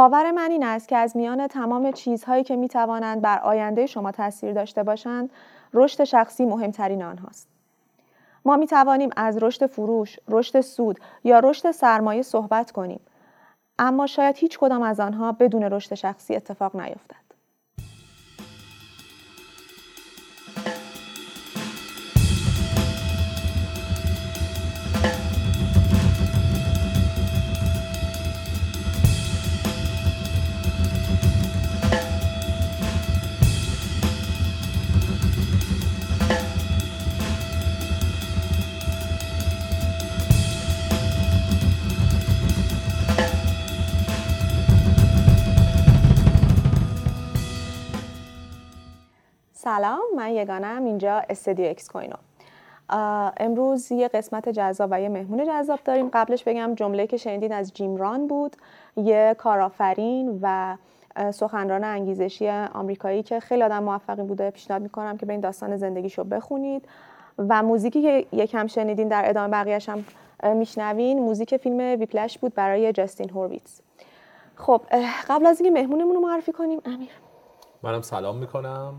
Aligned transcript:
باور 0.00 0.30
من 0.30 0.50
این 0.50 0.64
است 0.64 0.88
که 0.88 0.96
از 0.96 1.16
میان 1.16 1.46
تمام 1.46 1.92
چیزهایی 1.92 2.44
که 2.44 2.56
می 2.56 2.68
توانند 2.68 3.22
بر 3.22 3.38
آینده 3.38 3.86
شما 3.86 4.12
تاثیر 4.12 4.52
داشته 4.52 4.82
باشند 4.82 5.30
رشد 5.74 6.04
شخصی 6.04 6.44
مهمترین 6.44 7.02
آنهاست. 7.02 7.48
ما 8.44 8.56
می 8.56 8.66
توانیم 8.66 9.10
از 9.16 9.42
رشد 9.42 9.66
فروش، 9.66 10.18
رشد 10.28 10.60
سود 10.60 10.98
یا 11.24 11.38
رشد 11.38 11.70
سرمایه 11.70 12.22
صحبت 12.22 12.70
کنیم 12.70 13.00
اما 13.78 14.06
شاید 14.06 14.36
هیچ 14.36 14.58
کدام 14.58 14.82
از 14.82 15.00
آنها 15.00 15.32
بدون 15.32 15.62
رشد 15.62 15.94
شخصی 15.94 16.36
اتفاق 16.36 16.76
نیفتد. 16.76 17.19
سلام 49.76 50.00
من 50.16 50.30
یگانم 50.30 50.84
اینجا 50.84 51.22
استدیو 51.30 51.70
Excoino. 51.70 52.16
امروز 53.36 53.92
یه 53.92 54.08
قسمت 54.08 54.48
جذاب 54.48 54.88
و 54.92 55.00
یه 55.00 55.08
مهمون 55.08 55.46
جذاب 55.46 55.78
داریم. 55.84 56.10
قبلش 56.12 56.44
بگم 56.44 56.74
جمله 56.74 57.06
که 57.06 57.16
شنیدین 57.16 57.52
از 57.52 57.72
جیم 57.74 57.96
ران 57.96 58.26
بود 58.26 58.56
یه 58.96 59.36
کارآفرین 59.38 60.38
و 60.42 60.76
سخنران 61.32 61.84
انگیزشی 61.84 62.48
آمریکایی 62.48 63.22
که 63.22 63.40
خیلی 63.40 63.62
آدم 63.62 63.82
موفقی 63.82 64.22
بوده. 64.22 64.50
پیشنهاد 64.50 64.82
می‌کنم 64.82 65.16
که 65.16 65.26
برین 65.26 65.40
داستان 65.40 65.76
زندگیشو 65.76 66.24
بخونید. 66.24 66.88
و 67.38 67.62
موزیکی 67.62 68.02
که 68.02 68.26
یکم 68.32 68.66
شنیدین 68.66 69.08
در 69.08 69.28
ادامه 69.28 69.48
بقیهش 69.48 69.88
هم 69.88 70.04
میشنوین 70.54 71.18
موزیک 71.18 71.56
فیلم 71.56 71.78
Whiplash 72.00 72.38
بود 72.38 72.54
برای 72.54 72.92
جاستین 72.92 73.30
هورویتس 73.30 73.80
خب 74.56 74.80
قبل 75.28 75.46
از 75.46 75.60
اینکه 75.60 75.80
مهمونمون 75.80 76.14
رو 76.14 76.20
معرفی 76.20 76.52
کنیم 76.52 76.80
امیر. 76.84 77.10
منم 77.82 78.02
سلام 78.02 78.36
می‌کنم. 78.36 78.94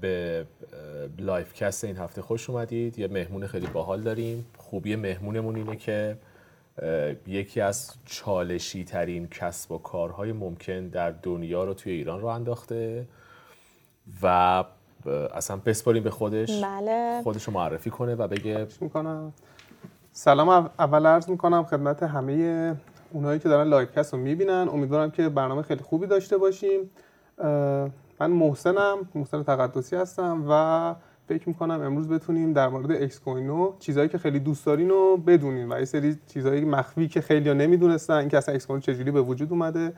به 0.00 0.46
لایوکست 1.18 1.84
این 1.84 1.96
هفته 1.96 2.22
خوش 2.22 2.50
اومدید. 2.50 2.98
یه 2.98 3.08
مهمون 3.08 3.46
خیلی 3.46 3.66
باحال 3.66 4.00
داریم. 4.00 4.46
خوبی 4.56 4.96
مهمونمون 4.96 5.56
اینه 5.56 5.76
که 5.76 6.16
یکی 7.26 7.60
از 7.60 7.94
چالشی 8.04 8.84
ترین 8.84 9.28
کسب 9.28 9.72
و 9.72 9.78
کارهای 9.78 10.32
ممکن 10.32 10.88
در 10.88 11.10
دنیا 11.10 11.64
رو 11.64 11.74
توی 11.74 11.92
ایران 11.92 12.20
رو 12.20 12.26
انداخته 12.26 13.06
و 14.22 14.64
اصلا 15.34 15.56
بسپاریم 15.56 16.02
به 16.02 16.10
خودش. 16.10 16.64
بله. 16.64 17.20
خودش 17.22 17.44
رو 17.44 17.52
معرفی 17.52 17.90
کنه 17.90 18.14
و 18.14 18.28
بگه 18.28 18.66
می‌کنم. 18.80 19.32
سلام. 20.12 20.48
اول 20.78 21.06
عرض 21.06 21.28
می‌کنم 21.28 21.64
خدمت 21.64 22.02
همه 22.02 22.76
اونایی 23.12 23.40
که 23.40 23.48
دارن 23.48 23.68
لایف 23.68 23.98
کست 23.98 24.12
رو 24.12 24.20
می‌بینن. 24.20 24.68
امیدوارم 24.72 25.10
که 25.10 25.28
برنامه 25.28 25.62
خیلی 25.62 25.82
خوبی 25.82 26.06
داشته 26.06 26.38
باشیم. 26.38 26.90
من 28.20 28.30
محسنم 28.30 29.08
محسن 29.14 29.42
تقدسی 29.42 29.96
هستم 29.96 30.44
و 30.48 30.94
فکر 31.28 31.48
می‌کنم 31.48 31.82
امروز 31.82 32.08
بتونیم 32.08 32.52
در 32.52 32.68
مورد 32.68 32.92
اکس 32.92 33.20
کوینو 33.20 33.72
چیزهایی 33.78 34.08
که 34.08 34.18
خیلی 34.18 34.38
دوست 34.38 34.66
دارین 34.66 34.88
رو 34.88 35.16
بدونین 35.16 35.72
و 35.72 35.78
یه 35.78 35.84
سری 35.84 36.16
چیزهایی 36.26 36.64
مخفی 36.64 37.08
که 37.08 37.20
خیلی 37.20 37.54
نمی‌دونستن 37.54 38.14
اینکه 38.14 38.36
اصلا 38.36 38.54
اکس 38.54 38.66
کوینو 38.66 38.80
چجوری 38.80 39.10
به 39.10 39.22
وجود 39.22 39.52
اومده 39.52 39.92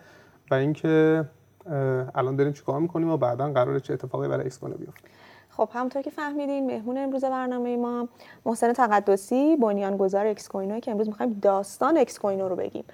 و 0.51 0.55
اینکه 0.55 1.25
الان 2.15 2.37
داریم 2.37 2.53
چیکار 2.53 2.81
می‌کنیم 2.81 3.11
و 3.11 3.17
بعدا 3.17 3.53
قراره 3.53 3.81
چه 3.81 3.93
اتفاقی 3.93 4.29
برای 4.29 4.47
اکس 4.47 4.59
کوینو 4.59 4.77
بیفته. 4.77 5.09
خب 5.51 5.69
همونطور 5.73 6.03
که 6.03 6.11
فهمیدین 6.11 6.67
مهمون 6.67 6.99
امروز 6.99 7.25
برنامه 7.25 7.77
ما 7.77 8.09
محسن 8.47 8.73
تقدسی 8.73 9.57
بنیانگذار 9.57 10.27
اکس 10.27 10.49
کوینو 10.49 10.81
که 10.81 10.91
امروز 10.91 11.09
می‌خوایم 11.09 11.33
داستان 11.43 11.99
اکس 11.99 12.19
کوینو 12.19 12.49
رو 12.49 12.57
بگیم. 12.57 12.85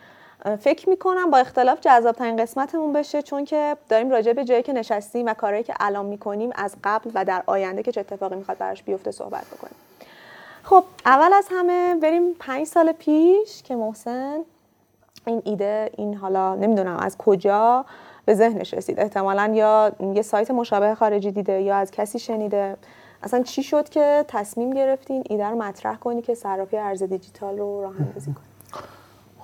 فکر 0.61 0.89
می‌کنم 0.89 1.31
با 1.31 1.39
اختلاف 1.39 1.79
جذاب 1.81 2.15
ترین 2.15 2.37
قسمتمون 2.37 2.93
بشه 2.93 3.23
چون 3.23 3.45
که 3.45 3.77
داریم 3.89 4.11
راجع 4.11 4.33
به 4.33 4.45
جایی 4.45 4.63
که 4.63 4.73
نشستیم 4.73 5.27
و 5.27 5.35
کارهایی 5.35 5.65
که 5.65 5.75
الان 5.81 6.07
می‌کنیم 6.07 6.51
از 6.55 6.77
قبل 6.85 7.11
و 7.15 7.25
در 7.25 7.43
آینده 7.47 7.83
که 7.83 7.93
چه 7.93 8.01
اتفاقی 8.01 8.37
می‌خواد 8.37 8.59
براش 8.59 8.83
بیفته 8.83 9.11
صحبت 9.11 9.45
بکنیم. 9.45 9.75
خب 10.63 10.85
اول 11.07 11.33
از 11.33 11.47
همه 11.51 11.95
بریم 12.03 12.35
پنج 12.35 12.67
سال 12.67 12.93
پیش 12.93 13.63
که 13.63 13.77
محسن 13.77 14.39
این 15.27 15.43
ایده 15.45 15.91
این 15.97 16.15
حالا 16.15 16.55
نمی‌دونم 16.55 16.97
از 16.97 17.19
کجا 17.19 17.85
به 18.25 18.35
ذهنش 18.35 18.75
رسید. 18.75 19.01
احتمالا 19.01 19.53
یا 19.55 19.93
یه 20.15 20.23
سایت 20.23 20.51
مشابه 20.51 20.95
خارجی 20.95 21.31
دیده 21.31 21.61
یا 21.63 21.77
از 21.77 21.91
کسی 21.91 22.19
شنیده. 22.19 22.77
اصلا 23.23 23.43
چی 23.43 23.63
شد 23.63 23.89
که 23.89 24.25
تصمیم 24.29 24.71
گرفتین 24.71 25.25
ایده 25.31 25.47
رو 25.47 25.57
مطرح 25.57 25.97
کنی 25.97 26.23
که 26.23 26.35
صرافی 26.35 26.77
ارز 26.77 27.03
دیجیتال 27.03 27.59
رو 27.59 27.83
راه 27.83 27.95
اندازی 28.01 28.33
کنی؟ 28.33 28.45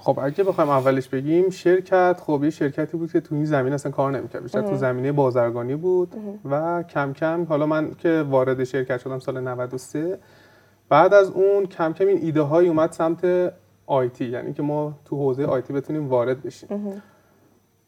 خب 0.05 0.19
اگه 0.23 0.45
بخوایم 0.45 0.71
اولش 0.71 1.09
بگیم 1.09 1.51
شرکت 1.51 2.21
خب 2.27 2.41
یه 2.45 2.51
شرکتی 2.51 2.97
بود 2.97 3.13
که 3.13 3.21
تو 3.21 3.35
این 3.35 3.45
زمین 3.45 3.73
اصلا 3.73 3.93
کار 3.93 4.11
نمی‌کرد. 4.13 4.43
بیشتر 4.43 4.63
تو 4.63 4.77
زمینه 4.77 5.13
بازرگانی 5.13 5.77
بود 5.77 6.15
و 6.51 6.83
کم 6.83 7.13
کم 7.13 7.45
حالا 7.49 7.67
من 7.67 7.91
که 7.99 8.25
وارد 8.31 8.65
شرکت 8.65 9.01
شدم 9.01 9.19
سال 9.19 9.41
93 9.41 10.19
بعد 10.89 11.15
از 11.15 11.31
اون 11.31 11.67
کم 11.67 11.93
کم 11.93 12.07
این 12.07 12.19
ایده 12.23 12.41
های 12.41 12.69
اومد 12.69 12.93
سمت 12.93 13.53
آیتی 13.87 14.25
یعنی 14.25 14.53
که 14.53 14.63
ما 14.63 14.99
تو 15.05 15.17
حوزه 15.17 15.45
آیتی 15.45 15.73
بتونیم 15.73 16.09
وارد 16.09 16.43
بشیم. 16.43 17.03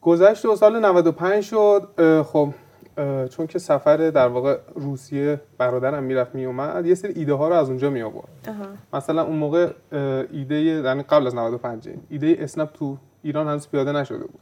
گذشت 0.01 0.45
و 0.45 0.57
سال 0.57 0.85
95 0.85 1.45
شد 1.45 1.89
خب 2.23 2.49
چون 3.31 3.47
که 3.47 3.59
سفر 3.59 3.97
در 3.97 4.29
واقع 4.29 4.59
روسیه 4.75 5.41
برادرم 5.59 6.03
می‌رفت 6.03 6.35
میومد 6.35 6.87
یه 6.87 6.95
سری 6.95 7.13
ایده 7.13 7.35
ها 7.35 7.49
رو 7.49 7.55
از 7.55 7.69
اونجا 7.69 7.91
می 7.91 8.03
آورد 8.03 8.29
مثلا 8.93 9.25
اون 9.25 9.37
موقع 9.37 9.73
ایده 10.33 10.61
یعنی 10.61 11.03
قبل 11.03 11.27
از 11.27 11.35
95 11.35 11.89
ایده 12.11 12.37
اسنپ 12.39 12.73
تو 12.73 12.97
ایران 13.23 13.49
هنوز 13.49 13.69
پیاده 13.69 13.93
نشده 13.93 14.25
بود. 14.25 14.41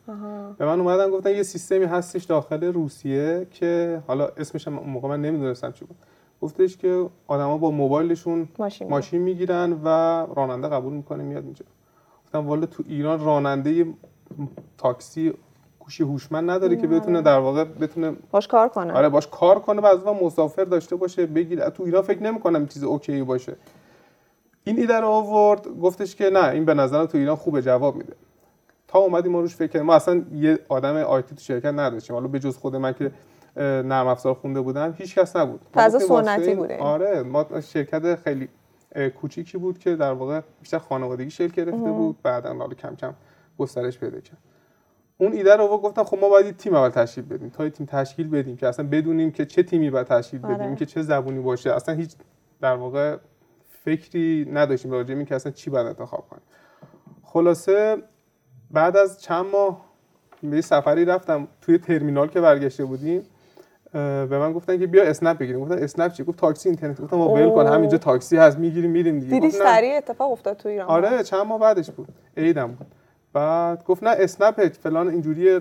به 0.59 0.67
من 0.67 0.81
اومدن 0.81 1.11
گفتن 1.11 1.31
یه 1.31 1.43
سیستمی 1.43 1.85
هستش 1.85 2.25
داخل 2.25 2.65
روسیه 2.65 3.47
که 3.51 4.03
حالا 4.07 4.29
اسمش 4.37 4.69
هم 4.69 4.79
اون 4.79 4.91
موقع 4.91 5.09
من 5.09 5.21
نمی‌دونستم 5.23 5.73
چی 5.73 5.85
بود. 5.85 5.97
گفتش 6.41 6.77
که 6.77 7.07
آدما 7.27 7.59
با 7.59 7.71
موبایلشون 7.71 8.49
ماشین, 8.59 8.89
ماشین 8.89 9.23
می‌گیرن 9.23 9.73
و 9.85 9.89
راننده 10.37 10.69
قبول 10.69 10.93
می‌کنه 10.93 11.25
میاد 11.25 11.45
اینجا. 11.45 11.65
گفتم 12.25 12.47
والا 12.47 12.67
تو 12.67 12.83
ایران 12.87 13.25
راننده 13.25 13.87
تاکسی 14.79 15.33
گوشی 15.85 16.03
هوشمند 16.03 16.51
نداره 16.51 16.77
که 16.77 16.87
بتونه 16.87 17.23
در 17.23 17.39
واقع 17.39 17.65
بتونه 17.65 18.17
باش 18.31 18.49
کار 18.49 18.69
کنه. 18.69 18.93
آره 18.93 19.09
باش 19.09 19.29
کار 19.29 19.59
کنه 19.59 19.83
و 19.83 19.87
از 19.87 20.07
مسافر 20.23 20.65
داشته 20.65 20.97
باشه 20.97 21.27
بگیر. 21.27 21.69
تو 21.69 21.83
ایران 21.83 22.03
فکر 22.03 22.23
نمی‌کنم 22.23 22.67
چیز 22.67 22.85
اوکی 22.85 23.23
باشه. 23.23 23.57
این 24.65 24.79
ایده 24.79 25.01
رو 25.01 25.09
آورد 25.09 25.69
گفتش 25.69 26.17
که 26.17 26.31
نه 26.31 26.49
این 26.49 26.65
به 26.65 26.75
نظر 26.75 27.07
تو 27.07 27.19
ایران 27.19 27.37
خوبه 27.37 27.63
جواب 27.63 27.97
میده. 27.97 28.13
تا 28.89 28.99
اومدیم 28.99 29.33
ما 29.33 29.41
روش 29.41 29.57
فکر 29.57 29.83
ما 29.83 29.95
اصلا 29.95 30.23
یه 30.35 30.59
آدم 30.69 30.97
آیتی 30.97 31.35
تو 31.35 31.41
شرکت 31.41 31.67
نداشتیم. 31.67 32.17
حالا 32.17 32.29
به 32.29 32.39
جز 32.39 32.57
خود 32.57 32.77
من 32.77 32.93
که 32.93 33.11
نرم 33.57 34.07
افزار 34.07 34.35
خونده 34.35 34.61
بودم 34.61 34.95
هیچ 34.99 35.19
کس 35.19 35.37
نبود. 35.37 35.61
فضا 35.75 35.99
سنتی 35.99 36.55
بوده. 36.55 36.79
آره 36.79 37.23
ما 37.23 37.47
شرکت 37.61 38.15
خیلی 38.15 38.49
کوچیکی 39.21 39.59
بود 39.59 39.79
که 39.79 39.97
در 39.97 40.13
واقع 40.13 40.41
بیشتر 40.61 40.79
خانوادگی 40.79 41.31
شکل 41.31 41.53
گرفته 41.53 41.91
بود. 41.91 42.17
بعدا 42.23 42.55
حالا 42.55 42.75
کم 42.75 42.97
کم 42.97 43.15
گسترش 43.59 43.99
پیدا 43.99 44.21
کرد. 44.21 44.39
اون 45.19 45.33
ایده 45.33 45.57
رو 45.57 45.69
گفتم 45.79 46.05
خب 46.05 46.19
ما 46.19 46.29
باید 46.29 46.57
تیم 46.57 46.75
اول 46.75 46.89
تشکیل 46.89 47.25
بدیم. 47.25 47.51
تا 47.51 47.69
تیم 47.69 47.87
تشکیل 47.87 48.29
بدیم 48.29 48.57
که 48.57 48.69
اصلا 48.69 48.89
بدونیم 48.89 49.31
که 49.31 49.47
چه 49.47 49.63
تیمی 49.63 49.91
باید 49.91 50.07
تشکیل 50.07 50.41
بدیم 50.41 50.55
آره. 50.55 50.77
که 50.77 50.87
چه 50.87 51.03
زبونی 51.03 51.41
باشه. 51.41 51.73
اصلا 51.73 51.95
هیچ 51.95 52.15
در 52.61 52.77
واقع 52.77 53.17
فکری 53.85 54.49
نداشتیم 54.53 54.91
راجع 54.91 55.15
به 55.15 55.25
که 55.25 55.35
اصلا 55.35 55.53
چی 55.53 55.71
باید 55.71 55.87
انتخاب 55.87 56.29
کنیم. 56.31 56.43
خلاصه 57.23 57.97
بعد 58.71 58.97
از 58.97 59.21
چند 59.21 59.47
ماه 59.47 59.85
به 60.43 60.61
سفری 60.61 61.05
رفتم 61.05 61.49
توی 61.63 61.79
ترمینال 61.79 62.29
که 62.29 62.41
برگشته 62.41 62.85
بودیم 62.85 63.23
به 63.93 64.39
من 64.39 64.53
گفتن 64.53 64.79
که 64.79 64.87
بیا 64.87 65.05
اسنپ 65.05 65.39
بگیریم. 65.39 65.61
گفتن 65.61 65.83
اسنپ 65.83 66.13
چی؟ 66.13 66.25
گفت 66.25 66.39
تاکسی 66.39 66.69
اینترنت. 66.69 67.01
گفتم 67.01 67.17
ما 67.17 67.29
ول 67.29 67.51
کن 67.51 67.67
همینجا 67.67 67.99
تاکسی 67.99 68.37
هست 68.37 68.59
می‌گیریم 68.59 68.91
میریم 68.91 69.21
دیگه. 69.21 69.33
دیدی 69.33 69.51
سریع 69.51 69.97
اتفاق 69.97 70.33
افتاد 70.33 70.57
تو 70.57 70.69
ایران. 70.69 70.89
آره 70.89 71.23
چند 71.23 71.47
ماه 71.47 71.61
بعدش 71.61 71.91
بود. 71.91 72.09
عیدم 72.37 72.73
بود. 72.73 72.87
بعد 73.35 73.85
گفت 73.85 74.03
نه 74.03 74.11
اسنپ 74.11 74.69
فلان 74.69 75.09
اینجوری 75.09 75.61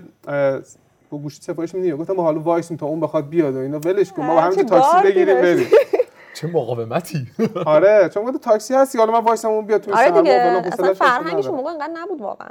با 1.10 1.18
گوشی 1.18 1.42
سفارش 1.42 1.74
میدیم 1.74 1.96
گفتم 1.96 2.20
حالا 2.20 2.40
وایسیم 2.40 2.76
تا 2.76 2.86
اون 2.86 3.00
بخواد 3.00 3.28
بیاد 3.28 3.54
و 3.54 3.58
اینا. 3.58 3.78
ولش 3.78 4.12
کن 4.12 4.22
ما 4.22 4.34
با 4.34 4.40
همین 4.40 4.66
تاکسی 4.66 5.02
بگیریم 5.04 5.40
بریم. 5.40 5.66
چه 6.36 6.46
مقاومتی. 6.46 7.26
آره 7.66 8.08
چون 8.14 8.24
گفت 8.24 8.40
تاکسی 8.40 8.74
هستی 8.74 8.98
حالا 8.98 9.12
من 9.12 9.24
وایسم 9.24 9.48
اون 9.48 9.66
بیاد 9.66 9.80
تو 9.80 9.94
آره 9.96 10.10
دیگه 10.10 10.32
اصلا 10.66 10.94
فرهنگش 10.94 11.46
موقع 11.46 11.70
انقدر 11.70 11.92
نبود 11.96 12.20
واقعا. 12.20 12.48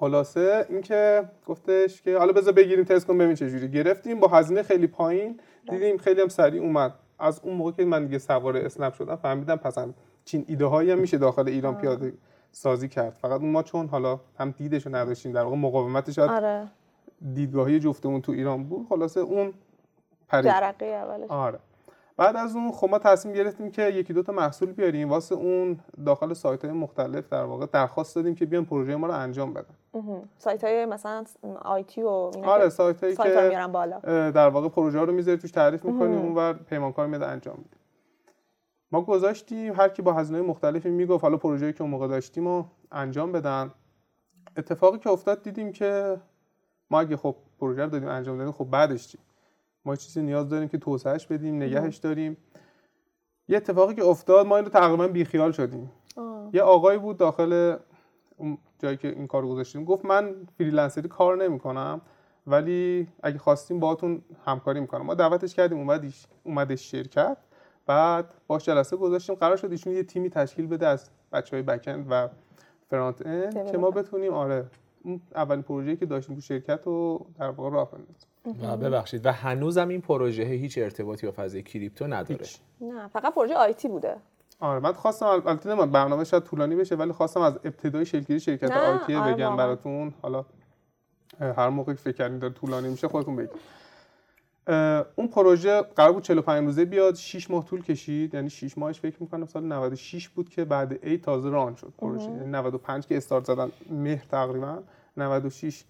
خلاصه 0.00 0.66
اینکه 0.68 1.22
گفتش 1.46 2.02
که 2.02 2.18
حالا 2.18 2.32
بذار 2.32 2.52
بگیریم 2.52 2.84
تست 2.84 3.06
کن 3.06 3.18
ببین 3.18 3.34
چه 3.34 3.50
جوری. 3.50 3.68
گرفتیم 3.68 4.20
با 4.20 4.28
هزینه 4.28 4.62
خیلی 4.62 4.86
پایین 4.86 5.40
دیدیم 5.70 5.96
خیلی 5.98 6.20
هم 6.20 6.28
سریع 6.28 6.62
اومد. 6.62 6.94
از 7.18 7.40
اون 7.44 7.54
موقع 7.54 7.70
که 7.70 7.84
من 7.84 8.04
دیگه 8.06 8.18
سوار 8.18 8.56
اسنپ 8.56 8.94
شدم 8.94 9.16
فهمیدم 9.16 9.56
پس 9.56 9.74
چین 10.24 10.44
ایده 10.48 10.64
هایی 10.64 10.90
هم 10.90 10.98
میشه 10.98 11.18
داخل 11.18 11.48
ایران 11.48 11.74
پیاده 11.76 12.12
سازی 12.54 12.88
کرد. 12.88 13.18
فقط 13.22 13.40
اون 13.40 13.50
ما 13.50 13.62
چون 13.62 13.88
حالا 13.88 14.20
هم 14.38 14.50
دیدش 14.50 14.86
رو 14.86 14.94
نداشتیم 14.94 15.32
در 15.32 15.42
واقع 15.42 15.56
مقاومت 15.56 16.10
شاید 16.10 16.30
آره. 16.30 16.66
دیدگاهی 17.34 17.80
جفتمون 17.80 18.20
تو 18.20 18.32
ایران 18.32 18.64
بود. 18.64 18.86
خلاصه 18.88 19.20
اون 19.20 19.52
پرید. 20.28 20.44
جرقه 20.44 20.86
اولش. 20.86 21.30
آره. 21.30 21.58
بعد 22.16 22.36
از 22.36 22.56
اون 22.56 22.72
خب 22.72 22.88
ما 22.90 22.98
تصمیم 22.98 23.34
گرفتیم 23.34 23.70
که 23.70 23.82
یکی 23.82 24.12
دو 24.12 24.22
تا 24.22 24.32
محصول 24.32 24.72
بیاریم. 24.72 25.10
واسه 25.10 25.34
اون 25.34 25.80
داخل 26.06 26.32
سایت 26.32 26.64
های 26.64 26.74
مختلف 26.74 27.28
در 27.28 27.44
واقع 27.44 27.66
درخواست 27.66 28.16
دادیم 28.16 28.34
که 28.34 28.46
بیان 28.46 28.64
پروژه 28.64 28.96
ما 28.96 29.06
رو 29.06 29.12
انجام 29.14 29.54
بدن. 29.54 29.74
سایت 30.38 30.64
های 30.64 30.86
مثلا 30.86 31.24
آیتی 31.62 32.02
و 32.02 32.08
اینا 32.08 32.48
آره 32.48 32.64
که 32.64 32.70
سایت 32.70 33.04
هایی 33.04 33.16
که 33.16 33.66
بالا. 33.72 34.00
در 34.30 34.48
واقع 34.48 34.68
پروژه 34.68 34.98
ها 34.98 35.04
رو 35.04 35.12
می‌ذاری 35.12 35.38
توش 35.38 35.50
تعریف 35.50 35.84
می‌کنی 35.84 36.16
اونور 36.16 36.52
پیمانکار 36.52 37.06
میاد 37.06 37.22
انجام 37.22 37.56
میده. 37.56 37.76
ما 38.94 39.02
گذاشتیم 39.02 39.74
هر 39.74 39.88
کی 39.88 40.02
با 40.02 40.12
هزینه 40.12 40.40
مختلفی 40.40 40.90
می‌گفت 40.90 41.24
حالا 41.24 41.36
پروژه‌ای 41.36 41.72
که 41.72 41.82
اون 41.82 41.90
موقع 41.90 42.08
داشتیم 42.08 42.48
رو 42.48 42.66
انجام 42.92 43.32
بدن. 43.32 43.70
اتفاقی 44.56 44.98
که 44.98 45.10
افتاد 45.10 45.42
دیدیم 45.42 45.72
که 45.72 46.20
ما 46.90 47.00
اگه 47.00 47.16
خب 47.16 47.36
پروژه 47.60 47.82
رو 47.82 47.90
دادیم 47.90 48.08
انجام 48.08 48.38
دادیم 48.38 48.52
خب 48.52 48.64
بعدش 48.64 49.08
چی؟ 49.08 49.18
ما 49.84 49.96
چیزی 49.96 50.22
نیاز 50.22 50.48
داریم 50.48 50.68
که 50.68 50.78
توسعهش 50.78 51.26
بدیم 51.26 51.56
نگهش 51.56 51.96
داریم. 51.96 52.36
یه 53.48 53.56
اتفاقی 53.56 53.94
که 53.94 54.04
افتاد 54.04 54.46
ما 54.46 54.56
این 54.56 54.64
رو 54.64 54.70
تقریبا 54.70 55.08
بیخیال 55.08 55.52
شدیم. 55.52 55.90
آه. 56.16 56.50
یه 56.52 56.62
آقایی 56.62 56.98
بود 56.98 57.16
داخل 57.16 57.76
اون 58.36 58.58
جایی 58.78 58.96
که 58.96 59.08
این 59.08 59.26
کار 59.26 59.46
گذاشتیم 59.46 59.84
گفت 59.84 60.04
من 60.04 60.34
فریلنسری 60.58 61.08
کار 61.08 61.36
نمی‌کنم 61.36 62.00
ولی 62.46 63.08
اگه 63.22 63.38
خواستیم 63.38 63.80
باهاتون 63.80 64.22
همکاری 64.44 64.80
می‌کنم. 64.80 65.06
ما 65.06 65.14
دعوتش 65.14 65.54
کردیم 65.54 65.78
اومدش 65.78 66.26
اومدش 66.44 66.90
شرکت. 66.90 67.36
بعد 67.86 68.26
باش 68.46 68.64
جلسه 68.64 68.96
گذاشتیم. 68.96 69.34
قرار 69.34 69.56
شد 69.56 69.70
ایشون 69.70 69.92
یه 69.92 70.02
تیمی 70.02 70.30
تشکیل 70.30 70.66
بده 70.66 70.86
از 70.86 71.10
بچه 71.32 71.56
های 71.56 71.62
بکند 71.62 72.06
و 72.10 72.28
فرانت 72.90 73.26
اند 73.26 73.70
که 73.70 73.78
ما 73.78 73.90
بتونیم. 73.90 74.34
آره 74.34 74.66
اون 75.04 75.20
اولین 75.34 75.62
پروژه‌ای 75.62 75.96
که 75.96 76.06
داشتیم 76.06 76.34
تو 76.34 76.40
شرکت 76.40 76.80
رو 76.84 77.26
در 77.38 77.50
واقع 77.50 77.70
راه 77.70 77.90
بندازیم. 77.90 78.28
و 78.62 78.76
ببخشید 78.76 79.26
و 79.26 79.32
هنوزم 79.32 79.88
این 79.88 80.00
پروژه 80.00 80.42
هیچ 80.42 80.78
ارتباطی 80.78 81.26
با 81.26 81.32
فضای 81.36 81.62
کریپتو 81.62 82.06
نداره؟ 82.06 82.40
هیچ. 82.40 82.58
نه 82.80 83.08
فقط 83.08 83.34
پروژه 83.34 83.54
آیتی 83.54 83.88
بوده. 83.88 84.16
آره 84.60 84.80
من 84.80 84.92
خواستم 84.92 85.26
البته 85.26 85.68
نمی‌دونم 85.68 85.90
برنامه 85.90 86.24
شاید 86.24 86.42
طولانی 86.42 86.76
بشه 86.76 86.96
ولی 86.96 87.12
خواستم 87.12 87.40
از 87.40 87.54
ابتدای 87.64 88.06
شکلی 88.06 88.40
شرکت 88.40 88.70
نه، 88.70 88.76
آیتی 88.76 89.14
آره 89.14 89.34
بگم. 89.34 89.56
براتون. 89.56 90.14
حالا 90.22 90.44
هر 91.40 91.68
موقع 91.68 91.94
فکر 91.94 92.12
کردین 92.12 92.38
داره 92.38 92.52
طولانی 92.52 92.88
میشه 92.88 93.08
خودتون 93.08 93.36
بگید 93.36 93.50
اون 95.16 95.28
پروژه 95.28 95.82
قرار 95.82 96.12
بود 96.12 96.22
45 96.22 96.64
روزه 96.64 96.84
بیاد 96.84 97.14
6 97.14 97.50
ماه 97.50 97.64
طول 97.64 97.82
کشید. 97.82 98.34
یعنی 98.34 98.50
6 98.50 98.78
ماهش 98.78 99.00
فکر 99.00 99.16
می‌کنم 99.20 99.46
سال 99.46 99.64
96 99.64 100.28
بود 100.28 100.48
که 100.48 100.64
بعد 100.64 100.98
ای 101.02 101.18
تازه 101.18 101.50
ران 101.50 101.74
شد 101.74 101.92
پروژه. 101.98 102.30
یعنی 102.30 102.46
95 102.46 103.06
که 103.06 103.16
استارت 103.16 103.44
زدن 103.44 103.70
مهر 103.90 104.24
تقریبا 104.30 104.82
96 105.16 105.84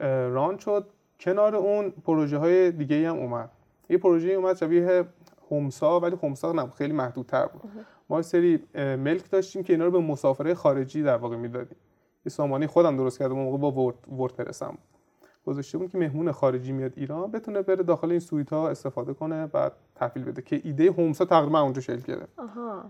اه، 0.00 0.28
ران 0.28 0.58
شد. 0.58 0.86
کنار 1.20 1.56
اون 1.56 1.90
پروژه 1.90 2.38
های 2.38 2.70
دیگه 2.70 3.08
هم 3.08 3.16
اومد. 3.16 3.50
یه 3.90 3.98
پروژه 3.98 4.28
اومد 4.28 4.56
شبیه 4.56 5.04
همسا 5.50 6.00
ولی 6.00 6.16
همسا 6.22 6.52
نه 6.52 6.70
خیلی 6.78 6.92
محدودتر 6.92 7.46
بود. 7.46 7.62
ما 8.10 8.22
سری 8.22 8.60
ملک 8.74 9.30
داشتیم 9.30 9.62
که 9.62 9.72
اینا 9.72 9.84
رو 9.84 9.90
به 9.90 9.98
مسافره 9.98 10.54
خارجی 10.54 11.02
در 11.02 11.16
واقع 11.16 11.36
می‌دادیم. 11.36 11.76
یه 12.26 12.30
سامانه 12.30 12.66
خودم 12.66 12.96
درست 12.96 13.18
کردم 13.18 13.34
اون 13.34 13.44
موقع 13.44 13.58
با 13.58 13.70
ورد 13.72 13.94
وردپرسم 14.18 14.78
گذاشته 15.46 15.78
بود 15.78 15.90
که 15.90 15.98
مهمون 15.98 16.32
خارجی 16.32 16.72
میاد 16.72 16.92
ایران 16.96 17.30
بتونه 17.30 17.62
بره 17.62 17.82
داخل 17.82 18.10
این 18.10 18.20
سویت 18.20 18.52
ها 18.52 18.68
استفاده 18.68 19.14
کنه 19.14 19.46
بعد 19.46 19.72
تحویل 19.94 20.24
بده 20.24 20.42
که 20.42 20.60
ایده 20.64 20.92
همسا 20.92 21.24
تقریبا 21.24 21.60
اونجا 21.60 21.80
شکل 21.80 22.14
گرفت. 22.14 22.32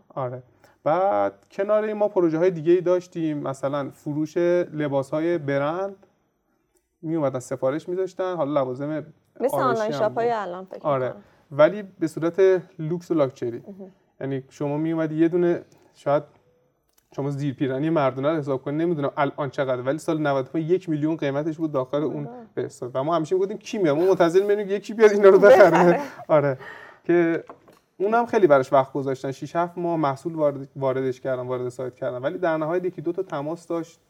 آره. 0.08 0.42
بعد 0.84 1.32
کنار 1.50 1.84
این 1.84 1.96
ما 1.96 2.08
پروژه 2.08 2.38
های 2.38 2.50
دیگه 2.50 2.72
ای 2.72 2.80
داشتیم. 2.80 3.38
مثلا 3.38 3.90
فروش 3.90 4.36
لباس 4.36 5.10
های 5.10 5.38
برند 5.38 6.06
می 7.02 7.16
اومدن 7.16 7.38
سفارش 7.38 7.88
میذاشتن. 7.88 8.36
حالا 8.36 8.60
لوازم 8.60 9.06
مثل 9.40 9.56
online 9.56 9.92
shop. 9.92 10.14
های 10.14 10.30
الان 10.30 10.64
فکر 10.64 10.80
آره. 10.82 11.06
می‌کنم. 11.06 11.22
ولی 11.52 11.82
به 11.82 12.06
صورت 12.06 12.62
لوکس 12.78 13.10
و 13.10 13.14
لاکچری. 13.14 13.62
یعنی 14.20 14.44
شما 14.48 14.76
می 14.76 14.92
اومدی 14.92 15.14
یه 15.14 15.28
دونه 15.28 15.62
شاید 15.94 16.22
شما 17.16 17.30
زیر 17.30 17.54
پیرنی 17.54 17.90
مردونه 17.90 18.30
رو 18.30 18.36
حساب 18.36 18.62
کنید 18.62 18.80
نمی‌دونم 18.80 19.10
الان 19.16 19.50
چقدر 19.50 19.82
ولی 19.82 19.98
سال 19.98 20.20
95 20.20 20.70
یک 20.70 20.88
میلیون 20.88 21.16
قیمتش 21.16 21.56
بود 21.56 21.72
داخل 21.72 22.02
اون 22.02 22.28
حساب 22.60 22.90
و 22.94 23.04
ما 23.04 23.16
همیشه 23.16 23.36
گفتیم 23.36 23.58
کی 23.58 23.78
میاد؟ 23.78 23.96
ما 23.96 24.04
منتظر 24.04 24.40
میمونیم 24.40 24.70
یکی 24.70 24.94
بیاد 24.94 25.12
اینا 25.12 25.28
رو 25.28 25.38
بخره. 25.38 26.00
آره. 26.28 26.58
که 27.04 27.44
اونم 27.98 28.26
خیلی 28.26 28.46
براش 28.46 28.72
وقت 28.72 28.92
گذاشتن. 28.92 29.30
6 29.32 29.56
7 29.56 29.78
ماه 29.78 29.96
محصول 29.96 30.34
وارد 30.34 30.68
واردش 30.76 31.20
کردن 31.20 31.42
وارد 31.42 31.68
سایت 31.68 31.94
کردن. 31.94 32.18
ولی 32.18 32.38
در 32.38 32.56
نهایت 32.56 32.84
یکی 32.84 33.02
دو 33.02 33.12
تا 33.12 33.22
تماس 33.22 33.66
داشت 33.66 34.00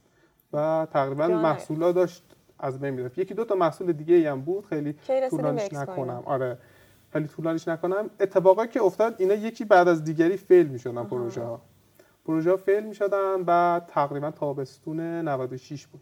و 0.52 0.86
تقریبا. 0.92 1.28
محصولا 1.28 1.92
داشت 1.92 2.24
از 2.58 2.80
بین 2.80 2.94
می‌رفت. 2.94 3.18
یکی 3.18 3.34
دو 3.34 3.44
تا 3.44 3.54
محصول 3.54 3.92
دیگه 3.92 4.30
هم 4.30 4.40
بود. 4.40 4.66
خیلی 4.66 4.94
طولانیش؟ 5.30 5.72
نکنم. 5.72 6.22
آره. 6.24 6.58
خیلی 7.12 7.28
طولانیش 7.28 7.68
نکنم. 7.68 8.10
اتفاقایی 8.20 8.68
که 8.68 8.82
افتاد 8.82 9.14
اینا 9.18 9.34
یکی 9.34 9.64
بعد 9.64 9.88
از 9.88 10.04
دیگری 10.04 10.36
فیل 10.36 10.66
می‌شدن 10.66 11.04
پروژه 11.04 11.42
ها 11.42 11.60
پروژه 12.26 12.50
ها 12.50 12.56
فیل 12.56 12.84
می‌شدن 12.84 13.42
بعد 13.44 13.86
تقریبا 13.86 14.30
تابستون 14.30 15.00
96 15.00 15.86
بود. 15.86 16.00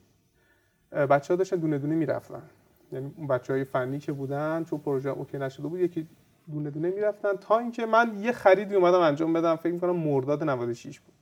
بچه 0.92 1.34
ها 1.34 1.38
داشتن 1.38 1.56
دونه 1.56 1.78
دونه 1.78 1.94
می‌رفتن. 1.94 2.42
یعنی 2.92 3.12
اون 3.16 3.26
بچه 3.26 3.52
های 3.52 3.64
فنی 3.64 3.98
که 3.98 4.12
بودن 4.12 4.64
چون 4.64 4.78
پروژه 4.78 5.10
اوکی 5.10 5.38
نشده 5.38 5.69
بود 5.69 5.81
یکی 5.81 6.06
دونه 6.52 6.70
دونه 6.70 6.90
می‌رفتن 6.90 7.37
تا 7.37 7.58
اینکه 7.58 7.87
من 7.87 8.12
یه 8.20 8.32
خریدی 8.32 8.75
اومدم 8.75 9.00
انجام 9.00 9.32
بدم. 9.32 9.56
فکر 9.56 9.72
می‌کنم 9.72 9.96
مرداد 9.96 10.44
96 10.44 11.00
بود. 11.00 11.14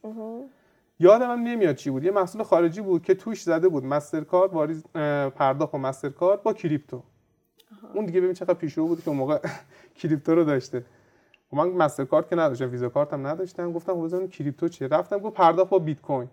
یادم 1.01 1.31
هم 1.31 1.39
نمیاد 1.43 1.75
چی 1.75 1.91
بود. 1.91 2.05
یه 2.05 2.11
محصول 2.11 2.43
خارجی 2.43 2.81
بود 2.81 3.03
که 3.03 3.15
توش 3.15 3.43
زده 3.43 3.69
بود. 3.69 3.85
مسترکارد 3.85 4.53
واریز 4.53 4.85
پرداخت 5.37 5.73
با 5.73 5.79
مسترکارد 5.79 6.43
با 6.43 6.53
کریپتو. 6.53 7.03
اون 7.95 8.05
دیگه 8.07 8.21
ببین 8.21 8.33
چقدر 8.35 8.55
پیشرو 8.55 8.87
بود 8.87 9.03
که 9.03 9.09
اون 9.09 9.17
موقع 9.17 9.39
کریپتو 10.03 10.35
رو 10.35 10.45
داشته. 10.45 10.85
و 11.53 11.57
من 11.57 11.69
مسترکارد 11.69 12.29
که 12.29 12.37
نداشتم 12.37 12.71
ویزا 12.71 12.89
کارت 12.89 13.13
هم 13.13 13.27
نداشتم. 13.27 13.73
گفتم 13.73 13.95
خب 13.95 14.01
بزنم 14.01 14.29
کریپتو 14.29 14.69
چیه؟ 14.69 14.89
رفتم 14.89 15.19
گفت 15.19 15.37
پرداخت 15.37 15.71
با 15.71 15.79
بیت 15.79 16.01
کوین. 16.01 16.29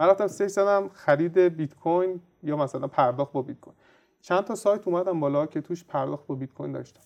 من 0.00 0.06
رفتم 0.06 0.26
search 0.26 0.50
زدم 0.50 0.88
خرید 0.88 1.38
بیت 1.38 1.74
کوین 1.74 2.20
یا 2.42 2.56
مثلا 2.56 2.86
پرداخت 2.86 3.32
با 3.32 3.42
بیت 3.42 3.60
کوین 3.60 3.76
چند 4.20 4.44
تا 4.44 4.54
سایت 4.54 4.88
اومدم 4.88 5.20
بالا 5.20 5.46
که 5.46 5.60
توش 5.60 5.84
پرداخت 5.84 6.26
با 6.26 6.34
بیت 6.34 6.52
کوین 6.52 6.72
داشتم. 6.72 7.00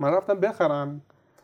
من 0.00 0.10
رفتم 0.12 0.40
بخرم. 0.40 1.00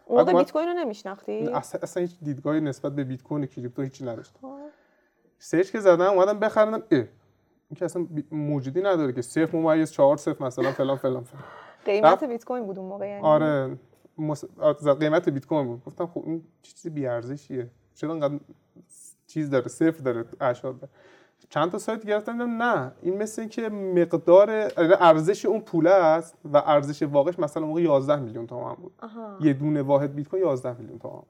اون 0.06 0.18
موقع 0.20 0.32
بیت 0.32 0.52
کوین 0.52 0.66
رو 0.68 0.74
نمیشناختی؟ 0.74 1.46
اصلا, 1.46 1.80
اصلا 1.82 2.00
هیچ 2.00 2.16
دیدگاهی 2.22 2.60
نسبت 2.60 2.92
به 2.92 3.04
بیت 3.04 3.22
کوین 3.22 3.46
crypto 3.46 3.82
هیچی 3.82 4.04
نداشتم. 4.04 4.48
search 5.38 5.70
که 5.70 5.80
زدم 5.80 6.04
اومدم 6.12 6.38
بخرم 6.38 6.74
اه 6.74 6.80
این 6.90 7.76
که 7.76 7.84
اصلا 7.84 8.06
موجودی 8.30 8.80
نداره 8.82 9.12
که 9.12 9.22
صفر 9.22 9.56
ممیز 9.58 9.90
چهار 9.90 10.16
صفر 10.16 10.44
مثلا 10.44 10.72
فلان 10.72 10.96
فلان 10.96 11.24
فلان. 11.24 11.42
قیمت 11.84 12.24
بیت 12.24 12.44
کوین 12.44 12.66
بود 12.66 12.78
اون 12.78 12.88
موقع 12.88 13.08
یعنی. 13.08 13.22
آره. 13.22 13.78
آ- 14.60 14.72
قیمت 14.72 15.28
بیت 15.28 15.46
کوین 15.46 15.66
بود. 15.66 15.84
گفتم 15.84 16.06
خب 16.06 16.22
این 16.26 16.44
چه 16.62 16.72
چیز 16.72 16.92
بی 16.92 17.06
ارزشیه 17.06 17.70
چرا 17.94 18.12
انقدر 18.12 18.34
چیز 19.36 19.50
داره 19.50 19.68
صفر 19.68 20.02
داره 20.02 20.24
اعشار 20.40 20.72
داره. 20.72 20.92
چند 21.48 21.70
تا 21.70 21.78
سایت 21.78 22.06
گرفتم 22.06 22.62
نه. 22.62 22.92
این 23.02 23.16
مثل 23.22 23.42
اینکه 23.42 23.68
مقدار 23.68 24.48
یعنی 24.50 24.94
ارزش 25.00 25.44
اون 25.44 25.60
پوله 25.60 25.90
است 25.90 26.34
و 26.52 26.56
ارزش 26.56 27.02
واقعش 27.02 27.38
مثلا 27.38 27.66
موقع 27.66 27.80
11 27.80 28.16
میلیون 28.16 28.46
تومان 28.46 28.74
بود. 28.74 28.92
آها. 29.02 29.36
یه 29.40 29.52
دونه 29.52 29.82
واحد 29.82 30.14
بیت 30.14 30.28
کوین 30.28 30.42
11 30.42 30.72
میلیون 30.78 30.98
تومان 30.98 31.22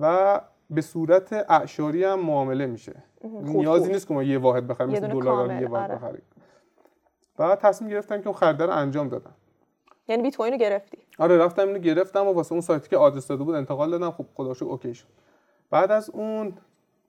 و 0.00 0.40
به 0.70 0.80
صورت 0.80 1.32
اعشاری 1.32 2.04
هم 2.04 2.20
معامله 2.20 2.66
میشه. 2.66 2.94
نیازی 3.24 3.92
نیست 3.92 4.08
که 4.08 4.14
ما 4.14 4.22
یه 4.22 4.38
واحد 4.38 4.66
بخریم 4.66 4.90
مثل 4.90 5.08
دلار 5.08 5.60
یه 5.60 5.68
واحد 5.68 5.90
آره. 5.90 6.00
بخریم. 6.00 6.22
بعد 7.36 7.58
تصمیم 7.58 7.90
گرفتم 7.90 8.20
که 8.20 8.26
اون 8.26 8.36
خریده 8.36 8.66
رو 8.66 8.72
انجام 8.72 9.08
دادم. 9.08 9.34
یعنی 10.08 10.22
بیت 10.22 10.36
کوین 10.36 10.52
رو 10.52 10.58
گرفتی؟ 10.58 10.98
آره 11.18 11.38
رفتم 11.38 11.66
اینو 11.66 11.78
گرفتم 11.78 12.26
و 12.26 12.32
واسه 12.32 12.52
اون 12.52 12.60
سایتی 12.60 12.88
که 12.88 12.96
آدرس 12.96 13.26
داده 13.26 13.44
بود 13.44 13.54
انتقال 13.54 13.90
دادم. 13.90 14.10
خب 14.10 14.26
خدا 14.34 14.54
شکر 14.54 14.64
اوکی 14.64 14.94
شد. 14.94 15.06
بعد 15.70 15.90
از 15.90 16.10
اون 16.10 16.52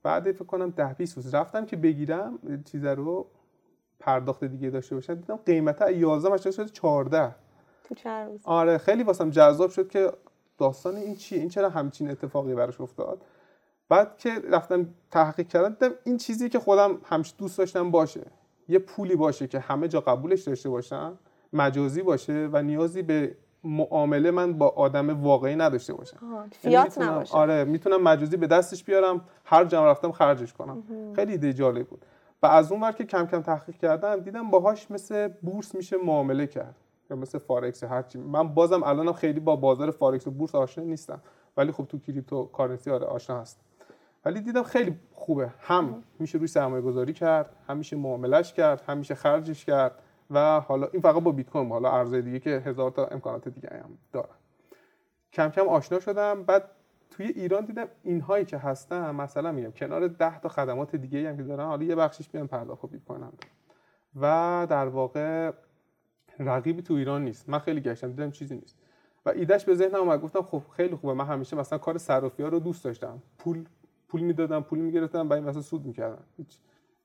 بعد 0.04 0.32
فکر 0.32 0.44
کنم 0.44 0.70
10 0.70 0.94
20 0.94 1.16
روز 1.16 1.34
رفتم 1.34 1.66
که 1.66 1.76
بگیرم 1.76 2.38
چیز 2.64 2.84
رو 2.84 3.26
پرداخت 3.98 4.44
دیگه 4.44 4.70
داشته 4.70 4.94
باشم. 4.94 5.14
دیدم 5.14 5.36
قیمت 5.36 5.82
11 5.90 6.28
مش 6.28 6.40
شده 6.40 6.68
14 6.68 7.34
تو 7.84 7.94
روز؟ 8.08 8.40
آره 8.44 8.78
خیلی 8.78 9.02
واسم 9.02 9.30
جذاب 9.30 9.70
شد 9.70 9.88
که 9.88 10.12
داستان 10.58 10.96
این 10.96 11.16
چیه 11.16 11.38
این 11.38 11.48
چرا 11.48 11.70
همچین 11.70 12.10
اتفاقی 12.10 12.54
براش 12.54 12.80
افتاد. 12.80 13.22
بعد 13.88 14.18
که 14.18 14.30
رفتم 14.50 14.88
تحقیق 15.10 15.48
کردم 15.48 15.68
دیدم 15.68 15.94
این 16.04 16.16
چیزی 16.16 16.48
که 16.48 16.58
خودم 16.58 16.98
همش 17.04 17.34
دوست 17.38 17.58
داشتم 17.58 17.90
باشه. 17.90 18.26
یه 18.68 18.78
پولی 18.78 19.16
باشه 19.16 19.46
که 19.46 19.58
همه 19.58 19.88
جا 19.88 20.00
قبولش 20.00 20.42
داشته 20.42 20.68
باشن 20.68 21.12
مجازی 21.52 22.02
باشه 22.02 22.48
و 22.52 22.62
نیازی 22.62 23.02
به 23.02 23.36
معامله 23.64 24.30
من 24.30 24.52
با 24.52 24.68
آدم 24.68 25.22
واقعی 25.22 25.56
نداشته 25.56 25.94
باشم. 25.94 26.16
یعنی 26.22 26.48
فیات 26.50 26.84
میتونم- 26.84 27.10
نباشه. 27.12 27.34
آره 27.36 27.64
می‌تونم 27.64 28.02
مجازی 28.02 28.36
به 28.36 28.46
دستش 28.46 28.84
بیارم 28.84 29.20
هر 29.44 29.64
جا 29.64 29.86
رفتم 29.90 30.12
خرجش 30.12 30.52
کنم. 30.52 30.82
خیلی 31.16 31.32
ایده 31.32 31.52
جالب 31.52 31.86
بود. 31.86 32.04
و 32.42 32.46
از 32.46 32.72
اون 32.72 32.80
ور 32.82 32.92
که 32.92 33.04
کم 33.04 33.26
کم 33.26 33.42
تحقیق 33.42 33.76
کردم 33.76 34.16
دیدم 34.16 34.50
باهاش 34.50 34.90
مثل 34.90 35.28
بورس 35.28 35.74
میشه 35.74 35.96
معامله 36.04 36.46
کرد. 36.46 36.74
یا 37.10 37.16
مثل 37.16 37.38
فارکس 37.38 37.82
یا 37.82 37.88
هرچی. 37.88 38.18
من 38.18 38.48
بازم 38.48 38.82
الانم 38.82 39.12
خیلی 39.12 39.40
با 39.40 39.56
بازار 39.56 39.90
فارکس 39.90 40.26
و 40.26 40.30
بورس 40.30 40.54
آشنا 40.54 40.84
نیستم. 40.84 41.20
ولی 41.56 41.72
خب 41.72 41.84
تو 41.84 41.98
cryptocurrency 41.98 42.90
آره 42.90 43.06
آشنا 43.06 43.40
هست 43.40 43.60
ولی 44.24 44.40
دیدم 44.40 44.62
خیلی 44.62 44.94
خوبه. 45.14 45.50
هم 45.60 46.02
میشه 46.18 46.38
روی 46.38 46.46
سرمایه 46.46 46.82
گذاری 46.82 47.12
کرد 47.12 47.50
هم 47.68 47.76
میشه 47.76 47.96
معاملش 47.96 48.52
کرد 48.52 48.82
هم 48.88 48.98
میشه 48.98 49.14
خرجش 49.14 49.64
کرد. 49.64 49.92
و 50.30 50.60
حالا 50.60 50.88
این 50.92 51.02
فقط 51.02 51.22
با 51.22 51.32
بیت 51.32 51.50
کوین 51.50 51.68
حالا 51.68 51.90
ارزهای 51.90 52.22
دیگه 52.22 52.40
که 52.40 52.50
هزار 52.50 52.90
تا 52.90 53.06
امکانات 53.06 53.48
دیگه 53.48 53.68
هم 53.70 53.98
دارن. 54.12 54.34
کم 55.32 55.48
کم 55.48 55.68
آشنا 55.68 56.00
شدم 56.00 56.42
بعد 56.42 56.70
توی 57.10 57.26
ایران 57.26 57.64
دیدم 57.64 57.88
اینهایی 58.02 58.44
که 58.44 58.58
هستن 58.58 59.10
مثلا 59.10 59.52
میگم 59.52 59.70
کنار 59.70 60.08
10 60.08 60.40
تا 60.40 60.48
خدمات 60.48 60.96
دیگه 60.96 61.28
هم 61.28 61.36
که 61.36 61.42
دارن 61.42 61.64
حالا 61.64 61.84
یه 61.84 61.94
بخشش 61.94 62.28
میان 62.32 62.46
پرداخت 62.46 62.86
بیت 62.86 63.04
کوین 63.04 63.22
هم 63.22 63.32
و 64.20 64.66
در 64.70 64.86
واقع 64.86 65.52
رقیبی 66.38 66.82
تو 66.82 66.94
ایران 66.94 67.24
نیست. 67.24 67.48
من 67.48 67.58
خیلی 67.58 67.80
گشتم 67.80 68.08
دیدم 68.08 68.30
چیزی 68.30 68.54
نیست. 68.56 68.78
و 69.26 69.30
ایدهش 69.30 69.64
به 69.64 69.74
ذهنم 69.74 70.00
اومد 70.00 70.20
گفتم 70.20 70.42
خب 70.42 70.62
خیلی 70.76 70.96
خوبه. 70.96 71.14
من 71.14 71.26
همیشه 71.26 71.56
مثلا 71.56 71.78
کار 71.78 71.98
صرافی 71.98 72.42
ها 72.42 72.48
رو 72.48 72.58
دوست 72.58 72.84
داشتم. 72.84 73.22
پول 73.38 73.64
پول 74.08 74.20
می‌دادم 74.20 74.62
پول 74.62 74.78
می‌گرفتم 74.78 75.28
و 75.28 75.32
این 75.32 75.44
مثلا 75.44 75.62
سود 75.62 75.86
می‌کردم. 75.86 76.24
هیچ 76.36 76.58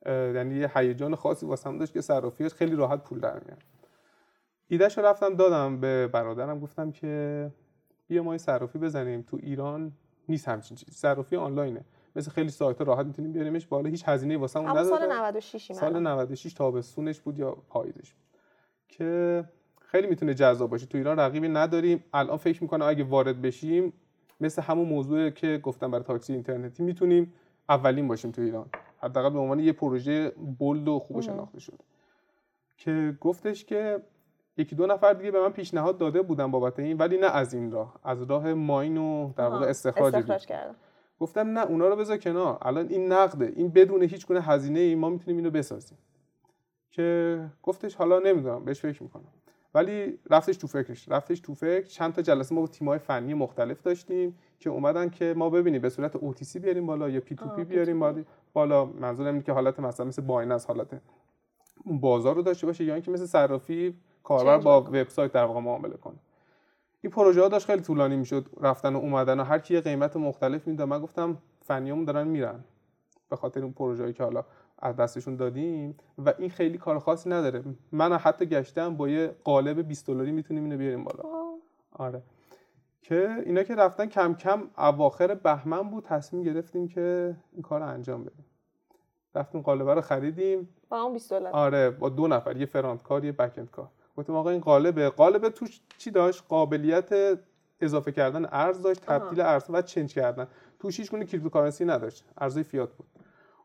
یعنی 0.06 0.56
یه 0.56 0.72
هیجان 0.76 1.16
خاصی 1.16 1.46
واسم 1.46 1.78
داشت 1.78 1.94
که 1.94 2.02
صرافی 2.02 2.50
خیلی 2.50 2.76
راحت 2.76 3.04
پول 3.04 3.20
در 3.20 3.34
میاد 3.34 3.64
ایدهش 4.68 4.98
رو 4.98 5.06
رفتم 5.06 5.36
دادم 5.36 5.80
به 5.80 6.08
برادرم 6.08 6.60
گفتم 6.60 6.92
که 6.92 7.52
بیا 8.08 8.24
ما 8.24 8.38
صرافی 8.38 8.80
بزنیم. 8.80 9.22
تو 9.22 9.38
ایران 9.42 9.92
نیست 10.30 10.48
همچین 10.48 10.78
چیز 10.78 10.94
صرافی 10.94 11.36
آنلاینه. 11.36 11.82
مثل 12.16 12.32
خیلی 12.32 12.50
سایت 12.50 12.82
راحت 12.82 13.06
می‌تونیم 13.06 13.32
بیاریمش 13.32 13.68
بالا. 13.68 13.90
هیچ 13.90 14.04
هزینه 14.08 14.38
واسه 14.38 14.60
اون 14.60 14.84
سال 14.84 15.12
96 15.12 15.74
سال 15.74 16.00
96 16.00 16.54
تابستونش 16.54 17.20
بود 17.20 17.40
یا 17.40 17.52
پاییزش 17.52 18.14
بود. 18.14 18.24
که 18.88 19.44
خیلی 19.82 20.08
می‌تونه 20.08 20.34
جذاب 20.34 20.70
باشه. 20.70 20.86
تو 20.86 20.98
ایران 20.98 21.20
رقیبی 21.20 21.50
نداریم. 21.50 22.04
الان 22.14 22.38
فکر 22.38 22.64
می‌کنم 22.64 22.86
اگه 22.86 23.04
وارد 23.04 23.42
بشیم 23.42 23.94
مثل 24.40 24.62
همون 24.62 24.88
موضوعی 24.88 25.32
که 25.32 25.60
گفتم 25.64 25.92
برای 25.92 26.04
تاکسی 26.04 26.34
اینترنتی 26.34 26.84
می‌تونیم 26.84 27.34
اولین 27.70 28.08
باشیم 28.08 28.32
تو 28.32 28.42
ایران. 28.42 28.70
حداقل 29.02 29.30
به 29.30 29.40
عنوان 29.40 29.60
یه 29.60 29.74
پروژه 29.74 30.30
بولد 30.30 30.88
و 30.88 31.00
خوب 31.00 31.22
شناخته 31.22 31.60
شده. 31.60 31.78
که 32.78 33.18
گفتش 33.22 33.66
که 33.66 34.02
یکی 34.58 34.76
دو 34.76 34.86
نفر 34.86 35.14
دیگه 35.14 35.32
به 35.32 35.42
من 35.42 35.50
پیشنهاد 35.50 35.98
داده 35.98 36.22
بودن 36.22 36.52
بابت 36.52 36.80
این 36.80 36.98
ولی 36.98 37.18
نه 37.18 37.28
از 37.28 37.54
این 37.54 37.72
راه 37.72 38.00
از 38.04 38.24
راه 38.24 38.54
ماین 38.54 38.98
و 38.98 39.34
در 39.38 39.48
واقع 39.48 39.66
استخراج, 39.66 40.16
استخراج 40.16 40.46
کردم. 40.46 40.76
گفتم 41.20 41.60
نه 41.60 41.66
اونا 41.66 41.88
رو 41.88 41.96
بذار 41.96 42.18
کنار. 42.18 42.58
الان 42.62 42.88
این 42.88 43.12
نقده. 43.12 43.54
این 43.56 43.70
بدون 43.70 44.04
هیچ 44.04 44.28
گونه 44.28 44.42
هزینه 44.42 44.80
ای 44.80 44.96
ما 44.96 45.10
می‌تونیم 45.10 45.38
اینو 45.38 45.52
بسازیم. 45.52 45.98
که 46.92 47.40
گفتش 47.64 47.96
حالا 47.96 48.20
نمی‌دونم 48.20 48.66
بهش 48.66 48.82
فکر 48.82 49.04
می‌کنم. 49.04 49.34
ولی 49.74 50.20
رفتش 50.30 50.58
تو 50.58 50.68
فکرش. 50.68 51.10
رفتش 51.10 51.40
تو 51.40 51.54
فکر. 51.54 51.86
چند 51.88 52.14
تا 52.14 52.22
جلسه 52.22 52.56
ما 52.56 52.62
با 52.62 52.68
تیم‌های 52.68 53.00
فنی 53.00 53.34
مختلف 53.34 53.82
داشتیم 53.82 54.38
که 54.60 54.70
اومدن 54.70 55.10
که 55.10 55.34
ما 55.38 55.50
ببینیم 55.50 55.82
به 55.82 55.90
صورت 55.90 56.18
OTC 56.18 56.58
بیاریم 56.58 56.86
بالا 56.86 57.10
یا 57.10 57.22
P2P 57.22 57.60
بیاریم 57.60 58.00
بالا. 58.00 58.24
بالا. 58.54 58.86
منظورم 58.86 59.34
اینه 59.34 59.44
که 59.44 59.52
حالت 59.52 59.80
مثلا 59.80 60.06
مثل 60.06 60.22
بایننس 60.22 60.66
حالت. 60.66 61.02
اون 61.86 62.00
بازار 62.00 62.36
رو 62.36 62.42
داشته 62.42 62.68
باشه 62.68 62.84
یا 62.84 62.94
اینکه 62.94 63.12
مثل 63.12 63.26
صرافی 63.26 63.96
کاربر 64.24 64.58
با 64.58 64.82
وبسایت 64.82 65.32
در 65.32 65.44
واقع 65.44 65.60
معامله 65.60 65.98
کنه. 65.98 66.18
این 67.02 67.12
پروژه 67.12 67.42
ها 67.42 67.48
داشت 67.48 67.66
خیلی 67.66 67.82
طولانی 67.82 68.16
می‌شد 68.16 68.46
رفتن 68.62 68.96
و 68.96 68.98
اومدن 68.98 69.40
و 69.40 69.44
هر 69.44 69.60
کی 69.60 69.74
یه 69.74 69.82
قیمت 69.82 70.18
مختلف 70.18 70.68
می‌داد. 70.68 70.88
من 70.88 71.00
گفتم 71.00 71.38
فنیامون 71.62 72.06
دارن 72.06 72.28
میرن. 72.28 72.64
به 73.30 73.36
خاطر 73.36 73.64
اون 73.64 73.72
پروژه‌ای 73.72 74.14
که 74.14 74.24
حالا 74.24 74.44
از 74.82 74.96
دستشون 74.96 75.36
دادیم 75.36 75.98
و 76.26 76.34
این 76.38 76.50
خیلی 76.50 76.78
کار 76.78 77.00
خاصی 77.00 77.30
نداره. 77.30 77.64
من 77.92 78.14
حتی 78.14 78.46
گشتم 78.46 78.98
با 78.98 79.10
یه 79.10 79.36
قالب 79.44 79.88
20 79.88 80.08
دلاری 80.08 80.32
می‌تونیم 80.32 80.64
اینو 80.64 80.78
بیاریم 80.78 81.04
بالا. 81.04 81.24
آره. 81.92 82.22
که 83.02 83.44
اینا 83.46 83.64
که 83.64 83.76
رفتن 83.76 84.06
کم 84.06 84.34
کم 84.34 84.64
اواخر 84.78 85.36
بهمن 85.36 85.90
بود 85.90 86.04
تصمیم 86.04 86.44
گرفتیم 86.44 86.88
که 86.88 87.36
این 87.54 87.62
کار 87.62 87.80
رو 87.80 87.88
انجام 87.88 88.24
بدیم. 88.24 88.46
رفتیم 89.36 89.62
قالب 89.62 89.90
رو 89.90 90.02
خریدیم. 90.02 90.70
با 90.90 91.02
اون 91.02 91.14
20 91.14 91.30
دلار. 91.34 91.54
آره 91.54 91.90
با 91.90 92.10
دو 92.10 92.28
نفر 92.28 92.58
یه 92.58 92.66
front 92.66 93.04
کار 93.04 93.26
یه 93.26 93.32
back 93.32 93.72
کار. 93.72 93.90
گفتیم 94.18 94.36
آقا 94.36 94.50
این 94.50 94.62
قالبه. 94.62 95.10
قالب 95.10 95.50
توش 95.50 95.82
چی 95.98 96.12
داشت؟ 96.12 96.44
قابلیت 96.50 97.40
اضافه 97.82 98.12
کردن 98.12 98.46
ارز 98.52 98.82
داشت 98.82 99.02
تبدیل 99.02 99.42
ارز 99.42 99.64
و 99.70 99.82
change 99.82 100.14
کردن. 100.14 100.48
توش 100.80 101.00
هیچ 101.00 101.12
گونه 101.12 101.26
cryptocurrency 101.26 101.86
نداشت. 101.86 102.26
ارزهای 102.38 102.64
فیات 102.64 102.94
بود. 102.94 103.08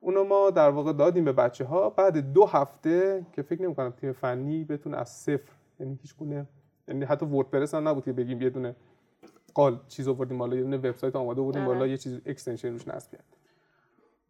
اونو 0.04 0.24
ما 0.24 0.50
در 0.50 0.70
واقع 0.70 0.92
دادیم 0.92 1.24
به 1.24 1.32
بچه 1.32 1.64
ها 1.64 1.90
بعد 1.90 2.32
دو 2.32 2.46
هفته 2.46 3.26
که 3.32 3.42
فکر 3.42 3.62
نمی 3.62 3.74
کنم 3.74 3.90
تیم 3.90 4.12
فنی 4.12 4.64
بتونه 4.64 4.96
از 4.96 5.08
صفر 5.08 5.52
یعنی 5.80 5.98
هیچ 6.02 6.16
گونه 6.16 6.46
یعنی 6.88 7.04
حتی 7.04 7.26
وردپرس 7.26 7.74
هم 7.74 7.88
نبود 7.88 8.04
که 8.04 8.12
بگیم 8.12 8.42
یه 8.42 8.50
دونه 8.50 8.76
قال 9.54 9.80
چیز 9.88 10.08
آوردیم 10.08 10.38
بالا 10.38 10.56
یه 10.56 10.62
دونه 10.62 10.76
وبسایت 10.76 11.16
آماده 11.16 11.40
بودیم 11.40 11.64
بالا 11.64 11.86
یه 11.86 11.96
چیز 11.96 12.20
extension 12.26 12.72
روش 12.72 12.88
نصب 12.88 13.10
کرد. 13.12 13.36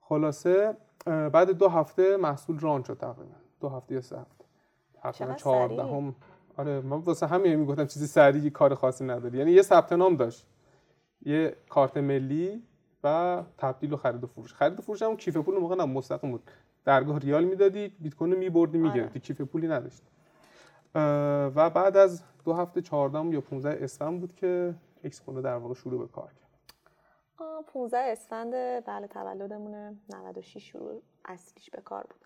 خلاصه 0.00 0.76
بعد 1.06 1.50
دو 1.50 1.68
هفته 1.68 2.16
محصول 2.16 2.58
ران 2.58 2.82
شد 2.82 2.96
تقریبا. 2.98 3.34
دو 3.60 3.68
هفته 3.68 3.94
یا 3.94 4.00
سه 4.00 4.18
هفته. 4.18 4.44
تقریبا 4.94 5.34
14 5.34 5.82
هم. 5.82 6.14
آره 6.56 6.80
من 6.80 6.96
واسه 6.96 7.26
همین 7.26 7.54
می‌گفتم 7.54 7.86
چیزی 7.86 8.06
سریع 8.06 8.50
کار 8.50 8.74
خاصی 8.74 9.04
نداری 9.04 9.38
یعنی 9.38 9.50
یه 9.50 9.62
ثبت 9.62 9.92
نام 9.92 10.16
داشت. 10.16 10.46
یه 11.22 11.56
کارت 11.68 11.96
ملی. 11.96 12.62
و 13.04 13.42
تبدیل 13.58 13.92
و 13.92 13.96
خرید 13.96 14.24
و 14.24 14.26
فروش. 14.26 14.54
خرید 14.54 14.78
و 14.78 14.82
فروش 14.82 15.02
هم 15.02 15.16
کیف 15.16 15.36
پول 15.36 15.58
موقع 15.58 15.76
نه 15.76 15.84
مستقیم 15.84 16.30
بود. 16.30 16.50
درگاه 16.84 17.18
ریال 17.18 17.44
می‌دادی 17.44 17.88
بیت 17.88 18.14
کوین 18.14 18.32
رو 18.32 18.38
میبردی 18.38 18.78
می‌گرفتی. 18.78 19.00
آره. 19.00 19.20
کیف 19.20 19.40
پولی 19.40 19.68
نداشت 19.68 20.02
و 21.54 21.70
بعد 21.70 21.96
از 21.96 22.22
دو 22.44 22.52
هفته 22.52 22.82
14 22.82 23.26
یا 23.34 23.40
15 23.40 23.84
اسفند 23.84 24.20
بود 24.20 24.34
که 24.34 24.74
ایکس 25.02 25.22
در 25.22 25.56
واقع 25.56 25.74
شروع 25.74 26.00
به 26.00 26.12
کار 26.12 26.26
کرد. 26.26 26.44
15 27.66 27.98
اسفند 27.98 28.52
بله 28.86 29.06
تولدمونه. 29.06 29.96
96 30.14 30.62
شروع 30.62 31.02
اصلیش 31.24 31.70
به 31.70 31.80
کار 31.80 32.06
بود. 32.10 32.20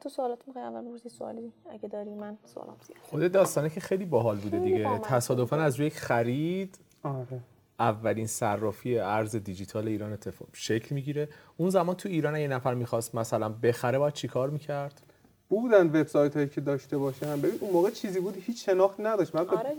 تو 0.00 0.08
سوالات 0.08 0.46
می‌خوای 0.46 0.64
اول 0.64 0.84
بپرسی؟ 0.84 1.08
سوالی 1.08 1.52
اگه 1.70 1.88
داری 1.88 2.14
من 2.14 2.38
سوالام 2.44 2.76
زیاد. 2.86 2.98
خود 3.02 3.32
داستانه 3.32 3.70
که 3.70 3.80
خیلی 3.80 4.04
باحال 4.04 4.36
بوده 4.36 4.58
دیگه. 4.58 4.98
تصادفا 4.98 5.56
از 5.56 5.76
روی 5.76 5.86
یک 5.86 5.96
خرید. 5.98 6.78
آره. 7.02 7.40
اولین 7.82 8.26
صرافی 8.26 8.98
ارز 8.98 9.36
دیجیتال 9.36 9.88
ایران 9.88 10.12
اتفاق 10.12 10.48
شکل 10.52 10.94
می‌گیره. 10.94 11.28
اون 11.56 11.70
زمان 11.70 11.96
تو 11.96 12.08
ایران 12.08 12.36
یه 12.36 12.48
نفر 12.48 12.74
می‌خواست 12.74 13.14
مثلا 13.14 13.48
بخره 13.48 13.98
باید 13.98 14.14
چیکار 14.14 14.50
می‌کرد؟ 14.50 15.02
بودن 15.48 15.86
وبسایت 15.86 16.36
هایی 16.36 16.48
که 16.48 16.60
داشته 16.60 16.98
باشن. 16.98 17.40
ببین 17.40 17.58
اون 17.60 17.72
موقع 17.72 17.90
چیزی 17.90 18.20
بود 18.20 18.36
هیچ 18.46 18.66
شناختی 18.66 19.02
نداشت. 19.02 19.34
من, 19.34 19.48
آره 19.48 19.70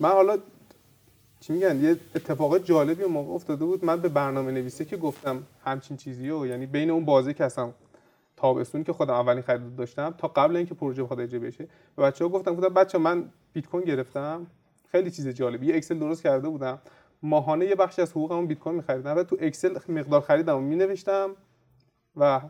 من 0.00 0.10
حالا 0.10 0.38
چی 1.40 1.52
میگن؟ 1.52 1.84
یه 1.84 1.96
اتفاق 2.14 2.58
جالبی 2.58 3.02
اون 3.02 3.12
موقع 3.12 3.32
افتاده 3.32 3.64
بود. 3.64 3.84
من 3.84 4.00
به 4.00 4.08
برنامه 4.08 4.52
نویسه 4.52 4.84
که 4.84 4.96
گفتم 4.96 5.42
همچین 5.64 5.96
چیزی 5.96 6.30
و 6.30 6.46
یعنی 6.46 6.66
بین 6.66 6.90
اون 6.90 7.04
بازی 7.04 7.34
که 7.34 7.44
اصلا 7.44 7.70
تابستون 8.36 8.84
که 8.84 8.92
خودم 8.92 9.14
اولین 9.14 9.42
خرید 9.42 9.76
داشتم 9.76 10.14
تا 10.18 10.28
قبل 10.28 10.56
اینکه 10.56 10.74
پروژه 10.74 11.02
بخواد 11.02 11.20
اجرا 11.20 11.40
بشه 11.40 11.68
به 11.96 12.02
بچه‌ها 12.02 12.30
گفتم 12.30 12.54
گفتم 12.54 12.74
بچه 12.74 12.98
من 12.98 13.24
بیت 13.52 13.66
کوین 13.66 13.84
گرفتم. 13.84 14.46
خیلی 14.92 15.10
چیز 15.10 15.28
جالبی. 15.28 15.66
یه 15.66 15.76
اکسل 15.76 15.98
درست 15.98 16.22
کرده 16.22 16.48
بودم. 16.48 16.78
ماهانه 17.22 17.66
یه 17.66 17.74
بخشی 17.74 18.02
از 18.02 18.10
حقوقمو 18.10 18.46
بیت 18.46 18.58
کوین 18.58 18.76
می‌خریدم 18.76 19.16
و 19.16 19.22
تو 19.22 19.36
اکسل 19.40 19.78
مقدار 19.88 20.20
خریدم 20.20 20.62
مینوشتم 20.62 21.30
و 22.16 22.40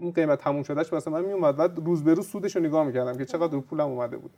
اون 0.00 0.12
قیمت 0.12 0.40
تموم 0.40 0.62
شدهش 0.62 0.92
واسه 0.92 1.10
من 1.10 1.24
میومد 1.24 1.60
و 1.60 1.62
روز 1.62 2.04
به 2.04 2.14
روز 2.14 2.28
سودش 2.28 2.56
رو 2.56 2.62
نگاه 2.62 2.84
می‌کردم 2.84 3.18
که 3.18 3.24
چقدر 3.24 3.52
رو 3.52 3.60
پولم 3.60 3.86
اومده 3.86 4.16
بود. 4.16 4.30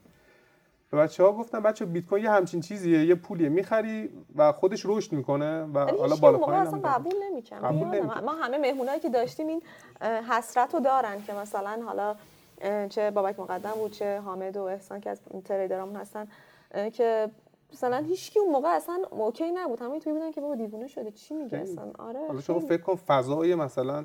به 0.90 0.96
بچه 0.96 1.22
ها 1.22 1.32
گفتم 1.32 1.60
بچه 1.60 1.84
بیت 1.84 2.06
کوین 2.06 2.24
یه 2.24 2.30
همچین 2.30 2.60
چیزیه 2.60 3.04
یه 3.04 3.14
پولیه 3.14 3.48
می‌خری 3.48 4.10
و 4.36 4.52
خودش 4.52 4.82
رشد 4.86 5.12
می‌کنه 5.12 5.62
و 5.62 5.78
حالا 5.78 6.16
بالا 6.16 6.38
پایین 6.38 6.62
اصلا 6.62 6.78
قبول 6.78 7.14
نمی‌کنه 7.30 8.20
ما 8.20 8.32
همه 8.32 8.58
مهمونایی 8.58 9.00
که 9.00 9.08
داشتیم 9.10 9.46
این 9.46 9.62
حسرت 10.30 10.74
رو 10.74 10.80
دارن 10.80 11.22
که 11.26 11.32
مثلا 11.32 11.80
حالا 11.86 12.16
چه 12.88 13.10
بابک 13.10 13.40
مقدم 13.40 13.70
بود 13.70 13.92
چه 13.92 14.20
حامد 14.20 14.56
و 14.56 14.62
احسان 14.62 15.00
که 15.00 15.10
از 15.10 15.20
تریدرامون 15.44 15.96
هستن 15.96 16.28
که 16.92 17.30
مثلا 17.72 17.96
هیچ 17.96 18.36
اون 18.36 18.52
موقع 18.52 18.68
اصلا 18.68 19.02
اوکی 19.10 19.52
نبود. 19.52 19.80
همه 19.80 20.00
توی 20.00 20.12
بودن 20.12 20.30
که 20.30 20.40
بابا 20.40 20.54
دیوونه 20.54 20.86
شدی 20.86 21.10
چی 21.10 21.34
میگه 21.34 21.58
اصلا؟ 21.58 21.92
آره 21.98 22.20
حالا 22.28 22.40
شما 22.40 22.58
فکر 22.58 22.82
کن 22.82 22.94
فضای 22.94 23.54
مثلا 23.54 24.04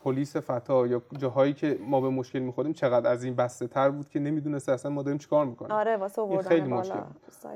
پلیس 0.00 0.36
فتا 0.36 0.86
یا 0.86 1.02
جاهایی 1.18 1.54
که 1.54 1.78
ما 1.86 2.00
به 2.00 2.08
مشکل 2.08 2.38
می‌خوریم 2.38 2.72
چقدر 2.72 3.10
از 3.10 3.24
این 3.24 3.34
بسته 3.34 3.66
تر 3.66 3.90
بود 3.90 4.08
که 4.08 4.20
نمی‌دونسته 4.20 4.72
اصلا 4.72 4.92
ما 4.92 5.02
داریم 5.02 5.18
چیکار 5.18 5.46
می‌کنیم. 5.46 5.72
آره 5.72 5.96
واسه 5.96 6.22
آوردن 6.22 6.48
خیلی 6.48 6.68
مشکل 6.68 7.00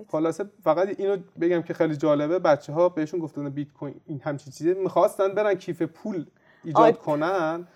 خلاصه 0.08 0.44
فقط 0.62 1.00
اینو 1.00 1.16
بگم 1.40 1.62
که 1.62 1.74
خیلی 1.74 1.96
جالبه 1.96 2.38
بچه 2.38 2.72
ها 2.72 2.88
بهشون 2.88 3.20
گفتن 3.20 3.48
بیت 3.48 3.72
کوین 3.72 3.94
این 4.06 4.20
همچین 4.24 4.52
چیزی 4.52 4.74
می‌خواستن 4.74 5.34
برن 5.34 5.54
کیف 5.54 5.82
پول 5.82 6.26
ایجاد 6.64 6.98
کنن. 6.98 7.68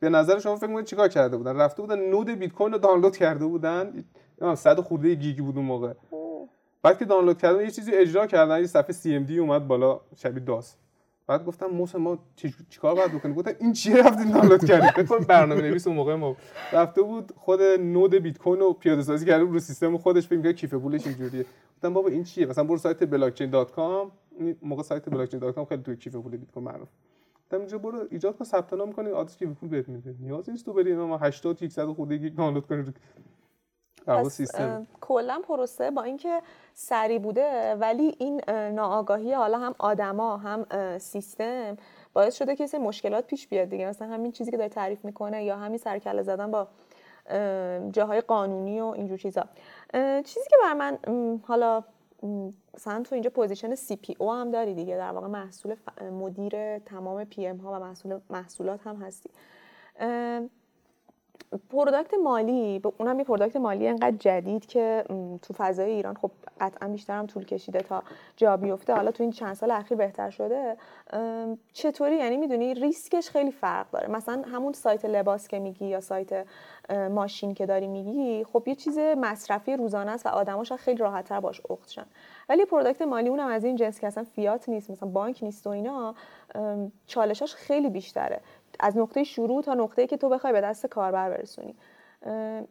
به 0.00 0.08
نظر 0.08 0.38
شما 0.38 0.56
فکر 0.56 0.66
می‌کنید 0.66 0.86
چیکار 0.86 1.08
کرده 1.08 1.36
بودن؟ 1.36 1.56
رفته 1.56 1.82
بودن 1.82 1.98
نود 1.98 2.30
بیت 2.30 2.52
کوین 2.52 2.72
رو 2.72 2.78
دانلود 2.78 3.16
کرده 3.16 3.46
بودن. 3.46 4.04
100 4.54 4.80
خورده 4.80 5.14
گیگ 5.14 5.38
بود 5.38 5.56
اون 5.56 5.66
موقع. 5.66 5.92
بعد 6.82 6.98
که 6.98 7.04
دانلود 7.04 7.38
کردن 7.38 7.60
یه 7.60 7.70
چیزی 7.70 7.92
اجرا 7.94 8.26
کردن 8.26 8.60
یه 8.60 8.66
صفحه 8.66 8.92
CMD 8.92 9.30
اومد 9.30 9.66
بالا 9.66 10.00
شبیه 10.16 10.44
داس. 10.44 10.76
بعد 11.26 11.44
گفتم 11.44 11.66
موسی 11.66 11.98
ما 11.98 12.18
چیکار 12.70 12.94
باید 12.94 13.12
بکنیم؟ 13.12 13.34
گفتم 13.34 13.52
این 13.60 13.72
چیه 13.72 13.96
رفتین 13.96 14.30
دانلود 14.30 14.64
کردید 14.64 14.90
فکر 15.06 15.18
برنامه 15.18 15.60
نویس 15.62 15.86
اون 15.86 15.96
موقع 15.96 16.14
ما 16.14 16.36
رفته 16.72 17.02
بود 17.02 17.32
خود 17.36 17.62
نود 17.62 18.14
بیت 18.14 18.38
کوین 18.38 18.60
رو 18.60 18.72
پیاده 18.72 19.02
سازی 19.02 19.26
کرده 19.26 19.44
رو 19.44 19.58
سیستم 19.58 19.98
خودش 19.98 20.26
فکر 20.26 20.36
می‌کرد 20.36 20.54
کیف 20.54 20.74
پولش 20.74 21.06
اینجوریه. 21.06 21.44
گفتم 21.76 21.94
بابا 21.94 22.08
این 22.08 22.24
چیه؟ 22.24 22.46
مثلا 22.46 22.64
برو 22.64 22.78
سایت 22.78 23.04
blockchain.com 23.04 24.10
موقع 24.62 24.82
سایت 24.82 25.08
blockchain.com 25.08 25.68
خیلی 25.68 25.82
توی 25.82 25.96
کیف 25.96 26.16
پول 26.16 26.36
بیت 26.36 26.50
کوین 26.50 26.64
معروف. 26.64 26.88
گفتم 27.44 27.58
اینجا 27.58 27.78
برو 27.78 28.06
ایجاد 28.10 28.36
کن 28.36 28.44
ثبت 28.44 28.72
نام 28.72 28.92
کنی. 28.92 29.10
آدرس 29.10 29.36
که 29.36 29.46
پول 29.46 29.68
بهت 29.68 29.88
میده. 29.88 30.14
نیاز 30.20 30.50
نیست 30.50 30.64
تو 30.64 30.72
بری 30.72 30.94
ما 30.94 31.18
80 31.18 31.68
100 31.68 31.86
خورده 31.86 32.16
گیگ 32.16 32.34
دانلود 32.34 32.66
کنی 32.66 32.82
رو 32.82 32.92
در 32.92 32.92
واقع 32.92 33.02
پس 33.96 33.97
سیستم 34.28 34.86
کلا 35.00 35.40
پروسه 35.48 35.90
با 35.90 36.02
اینکه 36.02 36.42
سری 36.74 37.18
بوده 37.18 37.74
ولی 37.74 38.16
این 38.18 38.40
اه، 38.48 38.70
ناآگاهی 38.70 39.32
حالا 39.32 39.58
هم 39.58 39.74
آدما 39.78 40.36
هم 40.36 40.66
سیستم 40.98 41.76
باعث 42.12 42.36
شده 42.36 42.56
که 42.56 42.66
سری 42.66 42.80
مشکلات 42.80 43.26
پیش 43.26 43.48
بیاد 43.48 43.68
دیگه. 43.68 43.86
مثلا 43.86 44.08
همین 44.08 44.32
چیزی 44.32 44.50
که 44.50 44.56
داره 44.56 44.68
تعریف 44.68 45.04
می‌کنه 45.04 45.44
یا 45.44 45.56
همین 45.56 45.78
سرکله 45.78 46.22
زدن 46.22 46.50
با 46.50 46.68
اه، 47.26 47.90
جاهای 47.90 48.20
قانونی 48.20 48.80
و 48.80 48.84
اینجور 48.84 49.18
چیزا. 49.18 49.44
چیزی 50.24 50.50
که 50.50 50.56
بر 50.62 50.74
من 50.74 50.98
حالا 51.46 51.84
مثلا 52.74 53.02
تو 53.02 53.14
اینجا 53.14 53.30
position 53.30 53.74
CPO 53.74 54.32
هم 54.32 54.50
داری 54.50 54.74
دیگه. 54.74 54.96
در 54.96 55.10
واقع 55.10 55.26
محصول 55.26 55.74
ف- 55.74 56.02
مدیر 56.02 56.78
تمام 56.78 57.24
PM 57.24 57.56
ها 57.56 57.72
و 57.72 57.78
محصول 57.78 58.20
محصولات 58.30 58.86
هم 58.86 58.96
هستی. 58.96 59.30
product 61.70 62.14
مالی 62.24 62.78
ب- 62.78 62.92
اونم 62.98 63.18
یه 63.18 63.24
product 63.24 63.56
مالی 63.56 63.88
انقدر 63.88 64.16
جدید 64.16 64.66
که 64.66 65.04
تو 65.42 65.54
فضای 65.54 65.90
ایران 65.90 66.14
خب 66.14 66.30
قطعا 66.60 66.88
بیشتر 66.88 67.18
هم 67.18 67.26
طول 67.26 67.44
کشیده 67.44 67.78
تا 67.78 68.02
جا 68.36 68.56
بیفته. 68.56 68.94
حالا 68.94 69.10
تو 69.10 69.22
این 69.22 69.32
چند 69.32 69.54
سال 69.54 69.70
اخیر 69.70 69.98
بهتر 69.98 70.30
شده. 70.30 70.76
چطوری؟ 71.72 72.16
یعنی 72.16 72.36
می‌دونی 72.36 72.74
ریسکش 72.74 73.30
خیلی 73.30 73.50
فرق 73.50 73.90
داره. 73.90 74.08
مثلا 74.10 74.42
همون 74.52 74.72
سایت 74.72 75.04
لباس 75.04 75.48
که 75.48 75.58
میگی 75.58 75.86
یا 75.86 76.00
سایت 76.00 76.46
ماشین 77.10 77.54
که 77.54 77.66
داری 77.66 77.86
میگی 77.86 78.44
خب 78.44 78.62
یه 78.68 78.74
چیز 78.74 78.98
مصرفی 78.98 79.76
روزانه 79.76 80.10
است 80.10 80.26
و 80.26 80.28
آدما 80.28 80.64
شاید 80.64 80.80
خیلی 80.80 80.98
راحتتر 80.98 81.40
باش 81.40 81.60
اخت 81.70 81.90
شن. 81.90 82.06
ولی 82.48 82.64
product 82.64 83.02
مالی 83.02 83.28
اونم 83.28 83.48
از 83.48 83.64
این 83.64 83.76
جنس 83.76 84.00
که 84.00 84.06
اصلا 84.06 84.24
فیات 84.24 84.68
نیست 84.68 84.90
مثلا 84.90 85.08
بانک 85.08 85.38
نیست 85.42 85.66
و 85.66 85.70
اینا 85.70 86.14
چالشاش 87.06 87.54
خیلی 87.54 87.90
بیشتره. 87.90 88.40
از 88.80 88.96
نقطه 88.96 89.24
شروع 89.24 89.62
تا 89.62 89.74
نقطه‌ای 89.74 90.08
که 90.08 90.16
تو 90.16 90.28
بخوای 90.28 90.52
به 90.52 90.60
دست 90.60 90.86
کاربر 90.86 91.30
برسونی. 91.30 91.74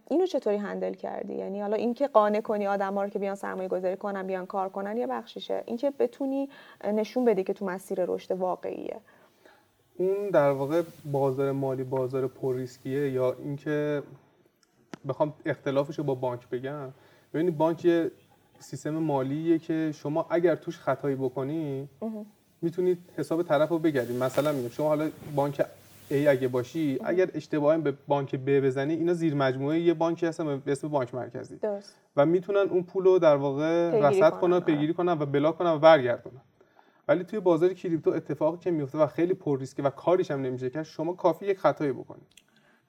اینو 0.10 0.26
چطوری 0.26 0.58
handle 0.58 0.94
کردی؟ 0.94 1.34
یعنی 1.34 1.62
حالا 1.62 1.76
اینکه 1.76 2.08
قانع 2.08 2.42
کنی 2.42 2.68
آدما 2.68 3.04
رو 3.04 3.10
که 3.10 3.20
بیان 3.20 3.36
سرمایه 3.36 3.68
گذاری 3.68 3.98
کنن 3.98 4.28
بیان 4.28 4.46
کار 4.46 4.70
کنن 4.70 4.98
یه 4.98 5.08
بخشیشه. 5.08 5.64
اینکه 5.66 5.92
بتونی 6.00 6.50
نشون 6.84 7.26
بدی 7.26 7.44
که 7.44 7.54
تو 7.54 7.66
مسیر 7.66 8.06
رشد 8.06 8.32
واقعیه. 8.32 8.98
اون 9.98 10.30
در 10.30 10.50
واقع 10.50 10.82
بازار 11.12 11.52
مالی 11.52 11.84
بازار 11.84 12.28
پر 12.28 12.56
ریسکیه 12.56 13.12
یا 13.12 13.34
اینکه 13.34 14.04
بخوام 15.08 15.34
اختلافش 15.46 15.98
رو 15.98 16.04
با 16.04 16.16
بانک 16.16 16.50
بگم. 16.50 16.90
ببینید 17.34 17.58
بانک 17.58 17.86
یه 17.86 18.12
سیستم 18.60 18.90
مالیه 18.90 19.60
که 19.60 19.92
شما 19.96 20.26
اگر 20.30 20.56
توش 20.56 20.80
خطایی 20.80 21.16
بکنی 21.16 21.90
می‌تونید 22.62 22.98
حساب 23.18 23.44
طرف 23.44 23.70
رو 23.70 23.80
بگردید 23.80 24.24
مثلا 24.24 24.52
میگم 24.52 24.70
شما 24.70 24.88
حالا 24.88 25.10
بانک 25.36 25.66
A 26.12 26.14
اگه 26.14 26.48
باشی 26.48 27.00
اگر 27.04 27.30
اشتباهی 27.34 27.82
به 27.82 27.94
بانک 28.08 28.36
B 28.36 28.50
بزنی 28.50 28.94
اینا 28.94 29.14
زیر 29.14 29.36
مجموعه 29.36 29.80
یه 29.80 29.94
بانکی 29.94 30.26
هستن 30.26 30.60
به 30.60 30.72
اسم 30.72 30.88
بانک 30.88 31.16
مرکزی. 31.16 31.56
درست. 31.56 31.96
و 32.18 32.26
می‌تونن 32.26 32.70
اون 32.70 32.84
پول 32.84 33.04
رو 33.04 33.20
در 33.20 33.36
واقع 33.36 34.00
رصد 34.10 34.32
کنن،. 34.32 34.60
پیگیری 34.60 34.94
کنن 34.94 35.12
و 35.12 35.26
بلاک 35.26 35.58
کنن 35.58 35.72
و 35.72 35.80
برگردونن 35.80 36.42
ولی 37.08 37.24
توی 37.24 37.40
بازار 37.40 37.74
کریپتو 37.74 38.10
اتفاقی 38.10 38.58
که 38.58 38.72
میفته 38.72 38.98
و 38.98 39.08
خیلی 39.08 39.34
پر 39.34 39.60
ریسکه 39.60 39.84
و 39.84 39.90
کاریش 39.90 40.32
هم 40.32 40.42
نمیشه 40.42 40.70
کرد 40.70 40.84
شما 40.84 41.14
کافی 41.14 41.46
یک 41.46 41.60
خطایی 41.60 41.92
بکنی. 41.92 42.22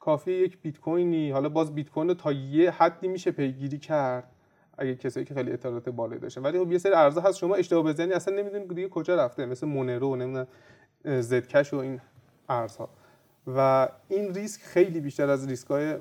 کافی 0.00 0.32
یک 0.32 0.58
بیت 0.62 0.80
کوینی 0.80 1.30
حالا 1.30 1.48
باز 1.48 1.74
بیت 1.74 1.90
کوین 1.90 2.08
رو 2.08 2.14
تا 2.14 2.32
یه 2.32 2.70
حدی 2.70 3.08
میشه 3.08 3.30
پیگیری 3.30 3.78
کرد 3.78 4.24
اگه 4.78 4.94
کسایی 4.94 5.26
که 5.26 5.34
خیلی 5.34 5.52
اطلاعات 5.52 5.88
بالایی 5.88 6.20
داشتن. 6.20 6.42
ولی 6.42 6.58
خب 6.58 6.72
یه 6.72 6.78
سری 6.78 6.92
ارزها 6.92 7.28
هست 7.28 7.38
شما 7.38 7.54
اشتباه 7.54 7.82
بزنی 7.82 8.12
اصلا 8.12 8.34
نمی‌دونی 8.34 8.66
دیگه 8.66 8.88
کجا 8.88 9.16
رفته. 9.16 9.46
مثل 9.46 9.66
مونرو 9.66 10.16
نمی‌دونم 10.16 10.46
زدکش 11.04 11.74
و 11.74 11.76
این 11.76 12.00
ارزها. 12.48 12.88
و 13.56 13.88
این 14.08 14.34
ریسک 14.34 14.60
خیلی 14.60 15.00
بیشتر 15.00 15.30
از 15.30 15.48
ریسک 15.48 15.66
های 15.66 15.96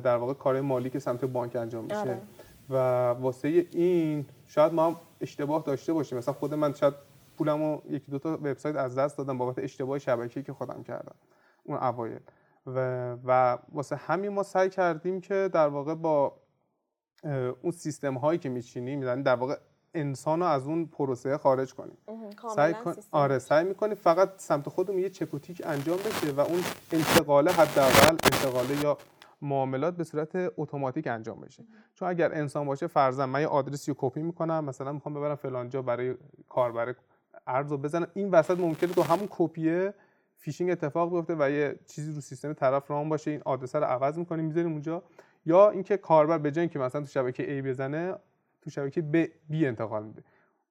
در 0.00 0.16
واقع 0.16 0.34
کار 0.34 0.60
مالی 0.60 0.90
که 0.90 0.98
سمت 0.98 1.24
بانک 1.24 1.56
انجام 1.56 1.84
میشه. 1.84 1.96
آره. 1.96 2.20
و 2.70 2.74
واسه 3.10 3.66
این 3.72 4.26
شاید 4.46 4.72
ما 4.72 4.86
هم 4.86 4.96
اشتباه 5.20 5.62
داشته 5.62 5.92
باشیم. 5.92 6.18
مثلا 6.18 6.34
خود 6.34 6.54
من 6.54 6.74
شاید 6.74 6.94
پولمو 7.38 7.80
یکی 7.90 8.10
دو 8.10 8.18
تا 8.18 8.32
وبسایت 8.32 8.76
از 8.76 8.98
دست 8.98 9.18
دادم 9.18 9.38
بابت 9.38 9.58
اشتباه 9.58 9.98
شبکه‌ای 9.98 10.44
که 10.44 10.52
خودم 10.52 10.82
کردم 10.82 11.14
اون 11.64 11.78
اوایل. 11.78 12.20
و, 12.66 13.12
و 13.24 13.58
واسه 13.72 13.96
همین 13.96 14.32
ما 14.32 14.42
سعی 14.42 14.68
کردیم 14.68 15.20
که 15.20 15.50
در 15.52 15.68
واقع 15.68 15.94
با 15.94 16.36
اون 17.62 17.72
سیستم 17.72 18.14
هایی 18.14 18.38
که 18.38 18.48
میچینیم 18.48 19.02
یعنی 19.02 19.22
در 19.22 19.34
واقع 19.34 19.56
انسان 19.94 20.40
رو 20.40 20.46
از 20.46 20.66
اون 20.66 20.86
پروسه 20.86 21.38
خارج 21.38 21.74
کنیم 21.74 21.96
سعی 22.54 22.74
کن... 22.74 22.94
آره 23.10 23.38
سعی 23.38 23.64
می‌کنیم 23.64 23.94
فقط 23.94 24.28
سمت 24.36 24.68
خودمون 24.68 25.00
یه 25.00 25.10
چک 25.10 25.34
و 25.34 25.38
تیک 25.38 25.62
انجام 25.64 25.96
بشه 25.96 26.32
و 26.32 26.40
اون 26.40 26.60
انتقال 26.92 27.48
حداقل 27.48 28.16
انتقال 28.24 28.70
یا 28.82 28.98
معاملات 29.42 29.96
به 29.96 30.04
صورت 30.04 30.52
اتوماتیک 30.56 31.06
انجام 31.06 31.40
بشه. 31.40 31.64
چون 31.94 32.08
اگر 32.08 32.34
انسان 32.34 32.66
باشه 32.66 32.86
فرضاً 32.86 33.26
من 33.26 33.40
یه 33.40 33.46
آدرسی 33.46 33.90
رو 33.90 33.96
کپی 34.00 34.22
می‌کنم 34.22 34.64
مثلا 34.64 34.92
می‌خوام 34.92 35.14
ببرم 35.14 35.34
فلانجا 35.34 35.82
برای 35.82 36.14
کاربر 36.48 36.94
ارز 37.46 37.70
رو 37.70 37.78
بزنم. 37.78 38.06
این 38.14 38.30
وسط 38.30 38.58
ممکنه 38.58 38.92
تو 38.92 39.02
همون 39.02 39.26
کپیه 39.30 39.94
فیشینگ 40.38 40.70
اتفاق 40.70 41.10
بیفته 41.10 41.36
و 41.38 41.50
یه 41.50 41.78
چیزی 41.86 42.12
رو 42.12 42.20
سیستم 42.20 42.52
طرف 42.52 42.90
run 42.90 43.08
باشه 43.08 43.30
این 43.30 43.42
آدرس 43.44 43.76
رو 43.76 43.84
عوض 43.84 44.18
می‌کنیم 44.18 44.44
می‌ذاریم 44.44 44.72
اونجا. 44.72 45.02
یا 45.46 45.70
اینکه 45.70 45.96
کاربر 45.96 46.38
به 46.38 46.50
جای 46.50 46.60
اینکه 46.62 46.78
مثلا 46.78 47.00
تو 47.00 47.06
شبکه 47.06 47.60
A 47.60 47.66
بزنه 47.66 48.14
تو 48.62 48.70
شبکه 48.70 49.04
B, 49.12 49.52
B 49.52 49.64
انتقال 49.64 50.04
میده. 50.04 50.22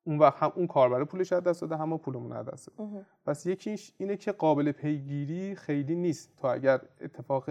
اون 0.04 0.18
وقت 0.18 0.44
هم 0.44 0.52
اون 0.56 0.68
کاربر 0.68 1.04
پولش 1.04 1.34
از 1.34 1.44
دست 1.44 1.62
داده 1.62 1.78
هم 1.78 1.98
پولمون 1.98 2.32
از 2.32 2.46
دست 2.46 2.70
داده. 2.78 3.06
پس 3.26 3.46
یکیش 3.46 3.94
اینه 3.98 4.18
که 4.18 4.32
قابل 4.32 4.72
پیگیری 4.72 5.56
خیلی 5.56 5.96
نیست 5.96 6.32
تا 6.38 6.52
اگر 6.52 6.82
اتفاق 7.02 7.50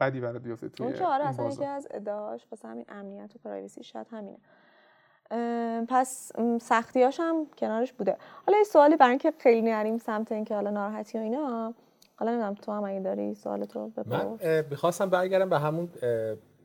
بدی 0.00 0.20
برات 0.20 0.42
بیفته 0.42 0.68
توی 0.68 0.86
اون 0.86 0.94
که 0.94 1.04
آره 1.04 1.24
اصلا. 1.24 1.50
یکی 1.50 1.64
از 1.64 1.88
ادعاش 1.90 2.46
واسه 2.50 2.68
همین 2.68 2.84
امنیت 2.88 3.36
و 3.36 3.38
پرایوسی 3.44 3.82
شاید 3.82 4.06
همینه. 4.10 4.38
پس 5.88 6.32
سختیاش 6.60 7.20
هم 7.20 7.46
کنارش 7.58 7.92
بوده. 7.92 8.16
حالا 8.46 8.58
یه 8.58 8.64
سوالی 8.64 8.96
برای 8.96 9.10
اینکه 9.10 9.32
خیلی 9.38 9.62
نریم 9.62 9.98
سمت 9.98 10.32
اینکه 10.32 10.54
حالا 10.54 10.70
ناراحتی 10.70 11.18
و 11.18 11.20
اینا 11.20 11.74
حالا 12.16 12.32
نمی‌دونم 12.32 12.54
تو 12.54 12.72
هم 12.72 12.84
اگه 12.84 13.00
داری 13.00 13.34
سوالت 13.34 13.76
رو 13.76 13.82
من 13.82 13.90
بپرس. 13.90 14.40
اه، 14.42 14.62
می‌خواستم 14.70 15.10
برگردم 15.10 15.48
به 15.48 15.58
همون 15.58 15.88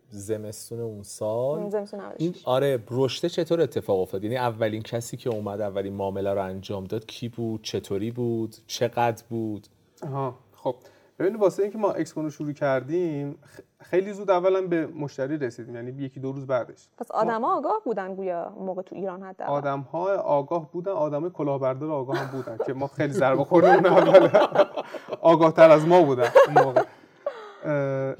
زمستون 0.10 0.80
اون 0.80 1.04
سال. 1.04 1.70
زمستون 1.70 2.00
این 2.18 2.30
96. 2.30 2.48
آره 2.48 2.84
رشته 2.92 3.30
چطور 3.30 3.62
اتفاق 3.62 4.00
افتاد؟ 4.00 4.24
یعنی 4.24 4.38
اولین 4.38 4.82
کسی 4.82 5.18
که 5.18 5.30
اومد 5.30 5.62
اولین 5.62 5.94
معامله 5.94 6.34
رو 6.34 6.44
انجام 6.44 6.84
داد 6.84 7.06
کی 7.06 7.30
بود؟ 7.30 7.64
چطوری 7.64 8.12
بود؟ 8.12 8.56
چقدر 8.68 9.24
بود؟ 9.30 9.68
آها 10.04 10.36
خب. 10.56 10.76
ببینید 11.20 11.42
واسه 11.42 11.64
اینکه 11.64 11.78
ما 11.78 11.92
اکسپو 11.92 12.22
رو 12.22 12.30
شروع 12.30 12.52
کردیم 12.52 13.40
خیلی 13.82 14.14
زود 14.14 14.32
اولا 14.32 14.62
به 14.62 14.88
مشتری 14.88 15.38
رسیدیم 15.38 15.76
یعنی 15.76 15.92
یکی 15.92 16.20
دو 16.20 16.32
روز 16.32 16.48
بعدش. 16.48 16.88
پس 16.98 17.12
آدما 17.12 17.58
آگاه 17.58 17.82
بودن 17.86 18.16
گویا 18.16 18.54
موقع 18.60 18.82
تو 18.82 18.96
ایران 18.96 19.24
حتی 19.24 19.44
آدم 19.44 19.80
های 19.80 20.16
آگاه 20.16 20.72
بودن 20.72 20.92
آدم 20.92 21.30
کلاهبردار 21.30 21.92
آگاه 21.92 22.18
هم 22.18 22.32
بودن 22.32 22.58
که 22.66 22.74
ما 22.74 22.88
خیلی 22.88 23.14
ضربه 23.14 23.44
خوردیم 23.44 23.86
اول 23.86 24.30
آگاه 25.22 25.52
تر 25.52 25.72
از 25.72 25.88
ما 25.88 26.02
بودن 26.02 26.30
اون 26.48 26.64
موقع. 26.66 26.84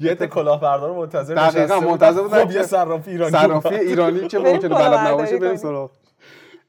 یه 0.00 0.10
عده 0.10 0.26
کلاهبردار 0.26 0.92
منتظر 0.92 1.34
دقیقاً 1.34 1.60
نشسته 1.60 1.74
بودن. 1.74 1.90
منتظر 1.90 2.22
بودن 2.22 2.44
خب 2.44 2.50
یه 2.50 2.62
صرافی 2.62 3.10
ایرانی 3.10 3.32
صرافی. 3.32 3.74
ایرانی 3.74 4.28
که 4.28 4.38
ممکنه 4.48 4.68
بلد 4.68 4.68
کلاهبرداری 4.68 5.14
نباشه 5.14 5.38
بریم. 5.38 5.56
سراغ 5.56 5.90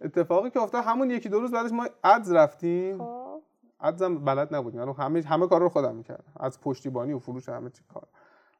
اتفاقی 0.01 0.49
که 0.49 0.59
افتاد 0.59 0.83
همون 0.83 1.09
یکی 1.09 1.29
دو 1.29 1.39
روز 1.39 1.51
بعدش 1.51 1.71
ما 1.71 1.87
ادز 2.03 2.31
رفتیم 2.31 2.97
خب 2.97 3.41
Ads 3.81 4.01
هم 4.01 4.25
بلد 4.25 4.55
نبودیم 4.55 4.79
یعنی 4.79 4.93
همه 4.97 5.21
همه 5.21 5.47
کار 5.47 5.61
رو 5.61 5.69
خودم 5.69 5.95
می‌کردم 5.95 6.23
از 6.39 6.61
پشتیبانی 6.61 7.13
و 7.13 7.19
فروش 7.19 7.49
همه 7.49 7.69
چی 7.69 7.83
کار 7.93 8.07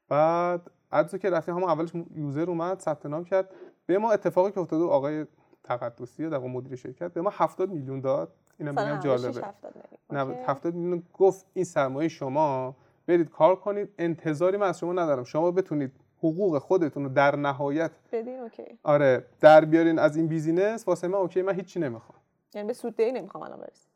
بعد 0.08 0.70
Ads 0.92 1.14
که 1.14 1.30
رفتیم 1.30 1.56
همون 1.56 1.70
اولش 1.70 1.90
user 2.14 2.50
اومد 2.50 2.80
ثبت 2.80 3.06
نام 3.06 3.24
کرد 3.24 3.50
به 3.86 3.98
ما 3.98 4.12
اتفاقی 4.12 4.50
که 4.50 4.60
افتاد 4.60 4.82
آقای 4.82 5.26
تقدسی 5.64 6.28
در 6.28 6.38
مدیر 6.38 6.76
شرکت 6.76 7.12
به 7.12 7.20
ما 7.20 7.30
70 7.34 7.70
میلیون 7.70 8.00
داد 8.00 8.32
اینم 8.58 8.70
میگم 8.70 8.96
96 8.96 9.04
جالبه 9.04 9.46
70 9.46 9.74
میلیون. 9.74 10.28
90 10.28 10.36
OK. 10.36 10.50
70 10.50 10.74
میلیون 10.74 11.02
گفت 11.12 11.46
این 11.54 11.64
سرمایه 11.64 12.08
شما 12.08 12.76
برید 13.06 13.30
کار 13.30 13.56
کنید 13.56 13.88
انتظاری 13.98 14.56
من 14.56 14.66
از 14.68 14.78
شما 14.78 14.92
ندارم. 14.92 15.24
شما 15.24 15.50
بتونید 15.50 15.92
حقوق 16.18 16.58
خودتون 16.58 17.02
رو 17.04 17.08
در 17.08 17.36
نهایت 17.36 17.90
بدین 18.12 18.40
اوکی. 18.40 18.78
آره 18.82 19.24
در 19.40 19.64
بیارین 19.64 19.98
از 19.98 20.16
این 20.16 20.26
business 20.26 20.88
واسه 20.88 21.08
من 21.08 21.14
OK 21.14 21.42
من 21.42 21.54
هیچی 21.54 21.80
نمی‌خوام. 21.80 22.18
یعنی 22.54 22.66
به 22.66 22.72
سوددهی 22.72 23.12
نمی‌خوام 23.12 23.44
الان 23.44 23.58
برسیم 23.60 23.86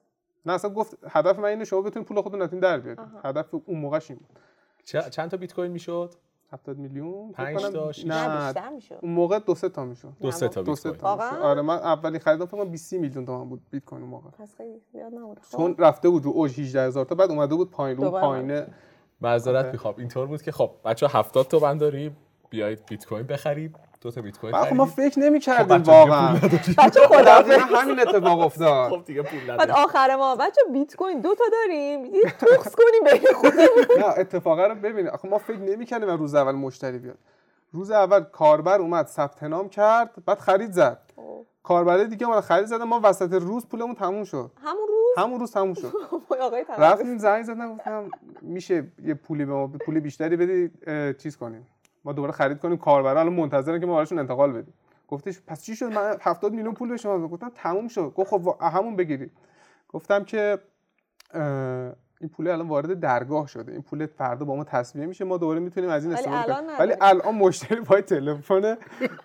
نه 0.46 0.52
اصلا 0.52 0.70
گفت 0.70 0.98
هدف 1.08 1.38
من 1.38 1.44
اینه 1.44 1.64
شما 1.64 1.80
بتونید 1.82 2.08
پول 2.08 2.20
خودتون 2.22 2.42
نتون 2.42 2.58
در 2.58 2.78
بیارین 2.80 3.00
آها. 3.00 3.20
هدف 3.28 3.54
اون 3.64 3.78
موقعش 3.80 4.10
این 4.10 4.18
بود. 4.20 4.38
چه- 4.84 5.10
چند 5.10 5.30
تا 5.30 5.36
بیت 5.36 5.54
کوین 5.54 5.70
می‌شد؟ 5.70 6.14
70 6.52 6.78
میلیون؟ 6.78 7.32
فکر 7.32 7.44
پنج 7.44 7.56
کنم- 7.62 7.72
تا، 7.72 7.92
شیش 7.92 8.06
نه 8.06 8.46
بیشتر 8.46 8.68
می‌شد. 8.68 8.98
اون 9.02 9.12
موقع 9.12 9.38
دو 9.38 9.54
سه 9.54 9.68
تا 9.68 9.84
می‌شد. 9.84 10.12
دو 10.20 10.30
سه 10.30 10.48
تا 10.48 10.62
دو 10.62 10.74
سه 10.76 10.92
تا. 10.92 11.18
آره 11.42 11.62
من 11.62 11.74
اولین 11.76 12.20
خریدم 12.20 12.46
فکر 12.46 12.56
کنم 12.56 12.70
20 12.70 12.92
میلیون 12.92 13.26
تومان 13.26 13.48
بود 13.48 13.60
بیت 13.70 13.84
کوین 13.84 14.02
اون 14.02 14.10
موقع. 14.10 14.30
پس 14.30 14.54
خیلی 14.56 14.80
زیاد 14.92 15.14
نبود. 15.14 15.40
چون 15.52 15.76
رفته 15.78 16.08
بود 16.08 16.24
رو 16.24 16.30
اوج 16.30 16.60
18 16.60 16.82
هزار 16.86 17.04
تا 17.04 17.14
بعد 17.14 17.30
اومده 17.30 17.54
بود 17.54 17.70
پایین 17.70 17.96
رو 17.96 18.10
پایینه 18.10 18.66
معذرت 19.24 19.56
آره. 19.64 19.72
می‌خوام. 19.72 19.94
اینطور 19.98 20.26
بود 20.26 20.42
که 20.42 20.52
خب 20.52 20.70
بچه 20.84 21.06
70 21.08 21.48
تومن 21.48 21.78
داری 21.78 22.10
بیایید 22.50 22.86
بیت 22.86 23.06
کوین 23.06 23.26
بخرید 23.26 23.76
دو 24.00 24.10
تا 24.10 24.20
بیت 24.20 24.38
کوین 24.38 24.54
خب 24.54 24.72
ما 24.74 24.86
فکر 24.86 25.18
نمی 25.18 25.40
خب 25.40 25.70
واقعا. 25.88 26.34
بچه 26.78 27.00
خدا 27.08 27.34
همین 27.80 28.00
اتفاق 28.00 28.40
افتاد. 28.40 28.90
خب 28.90 29.04
دیگه 29.04 29.22
پول 29.22 29.40
بعد 29.46 29.60
نداری 29.60 29.72
آخر 29.84 30.16
ما 30.16 30.36
بچه 30.36 30.60
بیت 30.72 30.96
کوین 30.96 31.20
دو 31.20 31.34
تا 31.34 31.44
داریم. 31.52 32.04
یه 32.04 32.22
توکس 32.40 32.74
کنیم 32.76 33.20
بین 33.20 33.34
خودمون 33.34 33.98
نه 34.06 34.18
اتفاقا 34.18 34.66
رو 34.66 34.74
ببینید. 34.74 35.12
آخه 35.12 35.28
ما 35.28 35.38
فکر 35.38 35.58
نمی‌کردیم 35.58 36.08
از 36.08 36.18
روز 36.18 36.34
اول 36.34 36.54
مشتری 36.54 36.98
بیاد. 36.98 37.18
روز 37.74 37.90
اول 37.90 38.20
کاربر 38.20 38.78
اومد 38.78 39.06
ثبت 39.06 39.42
نام 39.42 39.68
کرد 39.68 40.24
بعد 40.26 40.38
خرید 40.38 40.72
زد. 40.72 40.98
کاربر 41.62 42.04
دیگه 42.04 42.26
اومد 42.26 42.40
خرید 42.40 42.66
زدن 42.66 42.84
ما 42.84 43.00
وسط 43.02 43.32
روز 43.32 43.66
پولمون 43.66 43.94
تموم 43.94 44.24
شد. 44.24 44.50
همون 44.62 44.88
روز؟ 44.88 45.24
همون 45.24 45.40
روز 45.40 45.52
تموم 45.52 45.74
شد. 45.74 45.92
تقدس. 46.30 46.78
رفتیم 46.78 47.18
زنگ 47.18 47.44
زدم 47.44 47.76
گفتم 47.76 48.10
میشه 48.42 48.86
یه 49.04 49.14
پولی 49.14 49.44
به 49.44 49.52
ما 49.52 49.66
پول 49.66 50.00
بیشتری 50.00 50.36
بدی 50.36 50.70
چیز 51.14 51.36
کنیم. 51.36 51.66
ما 52.04 52.12
دوباره 52.12 52.32
خرید 52.32 52.60
کنیم 52.60 52.76
کاربرا 52.76 53.20
الان 53.20 53.32
منتظرن 53.32 53.80
که 53.80 53.86
ما 53.86 53.94
براشون 53.94 54.18
انتقال 54.18 54.52
بدیم. 54.52 54.74
گفتش 55.08 55.40
پس 55.46 55.62
چی 55.62 55.76
شد؟ 55.76 55.92
من 55.92 56.16
70 56.20 56.52
میلیون 56.52 56.74
پول 56.74 56.88
به 56.88 56.96
شما. 56.96 57.28
گفتم 57.28 57.52
تموم 57.54 57.88
شد. 57.88 58.12
گفت 58.16 58.30
خب 58.30 58.56
همون 58.60 58.96
بگیری 58.96 59.30
گفتم 59.88 60.24
که 60.24 60.58
این 62.24 62.28
پول 62.28 62.48
الان 62.48 62.68
وارد 62.68 63.00
درگاه 63.00 63.46
شده. 63.46 63.72
این 63.72 63.82
پول 63.82 64.06
فردا 64.06 64.44
با 64.44 64.56
ما 64.56 64.64
تصویه 64.64 65.06
میشه. 65.06 65.24
ما 65.24 65.36
دوباره 65.36 65.60
می‌تونیم 65.60 65.90
از 65.90 66.04
این 66.04 66.14
استفاده 66.14 66.54
کنیم. 66.54 66.78
ولی. 66.78 66.92
الان 67.00 67.34
مشتری 67.34 67.80
پای 67.80 68.02
تلفن 68.02 68.76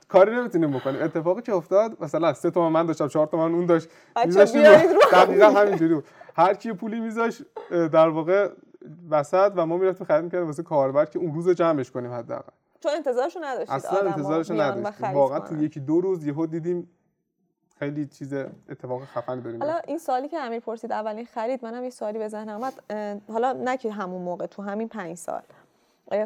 کاری 0.07 0.35
نمی‌تونیم 0.35 0.71
بکنیم. 0.71 1.03
اتفاقی 1.03 1.41
که 1.41 1.53
افتاد 1.53 1.97
مثلا 2.03 2.33
سه 2.33 2.51
تومن 2.51 2.71
من 2.71 2.85
داشتم 2.85 3.07
چهار 3.07 3.27
تومن 3.27 3.53
اون 3.53 3.65
داشت. 3.65 3.89
می‌ذاشتیم 4.25 4.63
دقیقا 5.11 5.49
همینجوری 5.49 5.93
بود. 5.93 6.05
هر 6.35 6.53
کی 6.53 6.73
پولی 6.73 6.99
میذاش 6.99 7.41
در 7.69 8.09
واقع 8.09 8.49
وسط 9.09 9.51
و 9.55 9.65
ما 9.65 9.77
می‌رفتیم 9.77 10.07
خرید 10.07 10.23
می‌کردیم 10.23 10.47
واسه 10.47 10.63
کاربر 10.63 11.05
که 11.05 11.19
اون 11.19 11.35
روز 11.35 11.47
رو 11.47 11.53
جمعش 11.53 11.91
کنیم 11.91 12.11
حداقل. 12.11 12.51
چون 12.79 12.91
انتظارشو 12.95 13.39
نداشتید. 13.43 13.75
اصلا 13.75 13.99
آدما 13.99 14.09
انتظارش 14.09 14.49
رو 14.49 14.55
بیان 14.55 14.69
و 14.69 14.79
نداشتیم. 14.79 15.05
خرید 15.05 15.15
واقعا. 15.15 15.39
تو 15.39 15.63
یکی 15.63 15.79
دو 15.79 16.01
روز 16.01 16.25
یهو 16.25 16.45
دیدیم 16.45 16.89
خیلی 17.79 18.07
چیز 18.07 18.33
اتفاق 18.69 19.03
خفنی 19.03 19.41
داریم. 19.41 19.63
حالا 19.63 19.79
این 19.87 19.97
سوالی 19.97 20.27
که 20.27 20.37
امیر 20.37 20.59
پرسید 20.59 20.91
اولین 20.91 21.25
خرید 21.25 21.65
منم 21.65 21.83
یه 21.83 21.89
سوالی 21.89 22.19
به 22.19 22.27
ذهنم 22.27 22.55
اومد. 22.55 22.73
حالا 23.31 23.53
نه 23.53 23.77
که 23.77 23.91
همون 23.91 24.21
موقع 24.21 24.45
تو 24.45 24.61
همین 24.61 24.87
پنج 24.87 25.17
سال. 25.17 25.41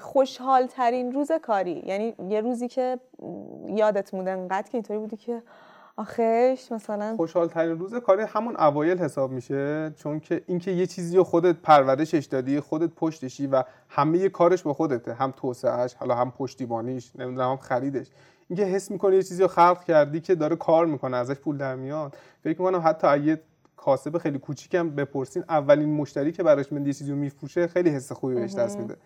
خوشحال 0.01 0.65
ترین 0.65 1.11
روز 1.11 1.31
کاری. 1.31 1.83
یعنی 1.85 2.15
یه 2.29 2.41
روزی 2.41 2.67
که 2.67 2.99
یادت 3.67 4.13
مونده 4.13 4.31
انقدر 4.31 4.69
که 4.69 4.75
اینطوری 4.75 4.99
بودی 4.99 5.17
که 5.17 5.41
آخش 5.97 6.71
مثلا 6.71 7.15
خوشحال 7.15 7.47
ترین 7.47 7.79
روز 7.79 7.95
کاری 7.95 8.23
همون 8.23 8.55
اوایل 8.57 8.97
حساب 8.97 9.31
میشه. 9.31 9.91
چون 9.97 10.19
که 10.19 10.41
اینکه 10.47 10.71
یه 10.71 10.87
چیزی 10.87 11.17
رو 11.17 11.23
خودت 11.23 11.55
پرورشش 11.55 12.25
دادی 12.25 12.59
خودت 12.59 12.89
پشتشی 12.89 13.47
و 13.47 13.63
همه 13.89 14.29
کارش 14.29 14.63
با 14.63 14.73
خودته. 14.73 15.13
هم 15.13 15.33
توسعهش 15.37 15.93
حالا 15.93 16.15
هم 16.15 16.31
پشتیبانیش 16.31 17.11
نمی‌دونم 17.15 17.49
هم 17.49 17.57
خریدش. 17.57 18.07
اینکه 18.47 18.63
حس 18.63 18.91
می‌کنی 18.91 19.15
یه 19.15 19.23
چیزی 19.23 19.41
رو 19.41 19.47
خلق 19.47 19.83
کردی 19.83 20.19
که 20.19 20.35
داره 20.35 20.55
کار 20.55 20.85
می‌کنه 20.85 21.17
ازش 21.17 21.35
پول 21.35 21.57
در 21.57 21.75
میاد. 21.75 22.17
فکر 22.43 22.61
می‌کنم 22.61 22.81
حتی 22.85 23.07
اگه 23.07 23.23
یه 23.23 23.41
کاسب 23.77 24.17
خیلی 24.17 24.39
کوچیکم 24.39 24.89
بپرسین 24.89 25.43
اولین 25.49 25.95
مشتری 25.95 26.31
که 26.31 26.43
براش 26.43 26.73
من 26.73 26.85
یه 26.85 26.93
چیزی 26.93 27.11
رو 27.11 27.17
میفروشه 27.17 27.67
خیلی 27.67 27.89
حس 27.89 28.11
خوبی 28.11 28.35
بهش 28.35 28.53
دست 28.53 28.77
میده. 28.79 28.97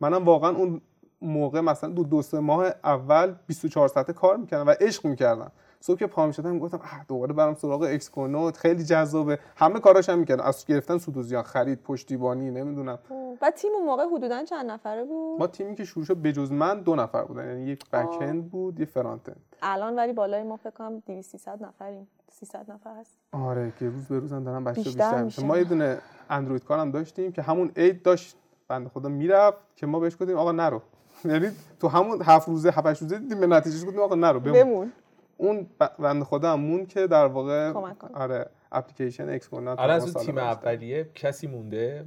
منم 0.00 0.24
واقعا 0.24 0.50
اون 0.50 0.80
موقع 1.22 1.60
مثلا 1.60 1.90
دو 1.90 2.04
دو 2.04 2.22
سه 2.22 2.40
ماه 2.40 2.66
اول 2.84 3.34
24 3.46 3.88
ساعته 3.88 4.12
کار 4.12 4.36
می‌کردم 4.36 4.66
و 4.66 4.74
عشق 4.80 5.06
می‌کردم. 5.06 5.52
صبح 5.80 5.98
که 5.98 6.06
پا 6.06 6.26
می‌شدم 6.26 6.58
گفتم 6.58 6.80
دوباره 7.08 7.32
برم 7.32 7.54
سراغ 7.54 7.82
اکسکونوت 7.82 8.56
خیلی 8.56 8.84
جذابه. 8.84 9.38
همه 9.56 9.80
کاراش 9.80 10.08
هم 10.08 10.18
می‌کردم 10.18 10.44
از 10.44 10.64
گرفتن 10.64 10.98
سودوزیان 10.98 11.42
خرید 11.42 11.82
پشتیبانی 11.82 12.50
نمی‌دونم. 12.50 12.98
و 13.46 13.50
تیم 13.50 13.70
اون 13.74 13.86
موقع 13.86 14.06
حدودا 14.06 14.44
چند 14.44 14.70
نفره 14.70 15.04
بود؟ 15.04 15.40
ما 15.40 15.46
تیمی 15.46 15.74
که 15.74 15.84
شروع 15.84 16.04
شد 16.04 16.22
بجز 16.22 16.52
من 16.52 16.80
دو 16.80 16.96
نفر 16.96 17.24
بودن. 17.24 17.46
یعنی 17.48 17.64
یک 17.70 17.90
بک 17.90 18.18
اند 18.20 18.50
بود 18.50 18.80
یه 18.80 18.86
فرانت 18.86 19.28
اند 19.28 19.56
الان 19.62 19.96
ولی 19.96 20.12
بالای 20.12 20.42
ما 20.42 20.56
فکر 20.56 20.70
کنم 20.70 20.98
200 21.06 21.30
300 21.30 21.62
نفریم. 21.62 22.08
300 22.32 22.70
نفر 22.70 22.94
هست 23.00 23.18
آره 23.32 23.72
که 23.78 23.88
روز 23.88 24.04
به 24.08 24.18
روز 24.18 24.32
هم 24.32 24.44
دارن 24.44 24.64
بچه 24.64 24.82
بیشتر 24.82 24.90
بیشتر, 24.90 25.22
میشه. 25.22 25.44
ما 25.44 25.58
یه 25.58 25.64
دونه 25.64 25.98
اندروید 26.30 26.64
کارم 26.64 26.90
داشتیم 26.90 27.32
که 27.32 27.42
همون 27.42 27.70
عید 27.76 28.02
داشت 28.02 28.36
بنده 28.68 28.88
خدا 28.90 29.08
می‌رفت 29.08 29.58
که 29.76 29.86
ما 29.86 30.00
بهش 30.00 30.14
گفتیم 30.14 30.36
آقا 30.36 30.52
نرو. 30.52 30.82
یعنی 31.24 31.48
تو 31.80 31.88
همون 31.88 32.22
هفت 32.22 32.48
روزه 32.48 32.70
هفت 32.70 32.86
هشت 32.86 33.02
روزه 33.02 33.18
دیدیم 33.18 33.40
به 33.40 33.46
نتیجهش 33.46 33.84
گفتیم 33.84 34.00
آقا 34.00 34.14
نرو 34.14 34.40
بمون. 34.40 34.62
بمون. 34.62 34.92
اون 35.36 35.66
بنده 35.98 36.24
خدا 36.24 36.52
هم 36.52 36.60
مون 36.60 36.86
که 36.86 37.06
در 37.06 37.26
واقع. 37.26 37.72
آره 38.14 38.50
اپلیکیشن 38.72 39.28
اکسکوینو 39.28 39.73
تا 39.73 39.78
الان 39.80 39.96
از 39.96 40.16
اون 40.16 40.24
تیم 40.24 40.38
اولیه 40.38 41.10
کسی 41.14 41.46
مونده؟ 41.46 42.04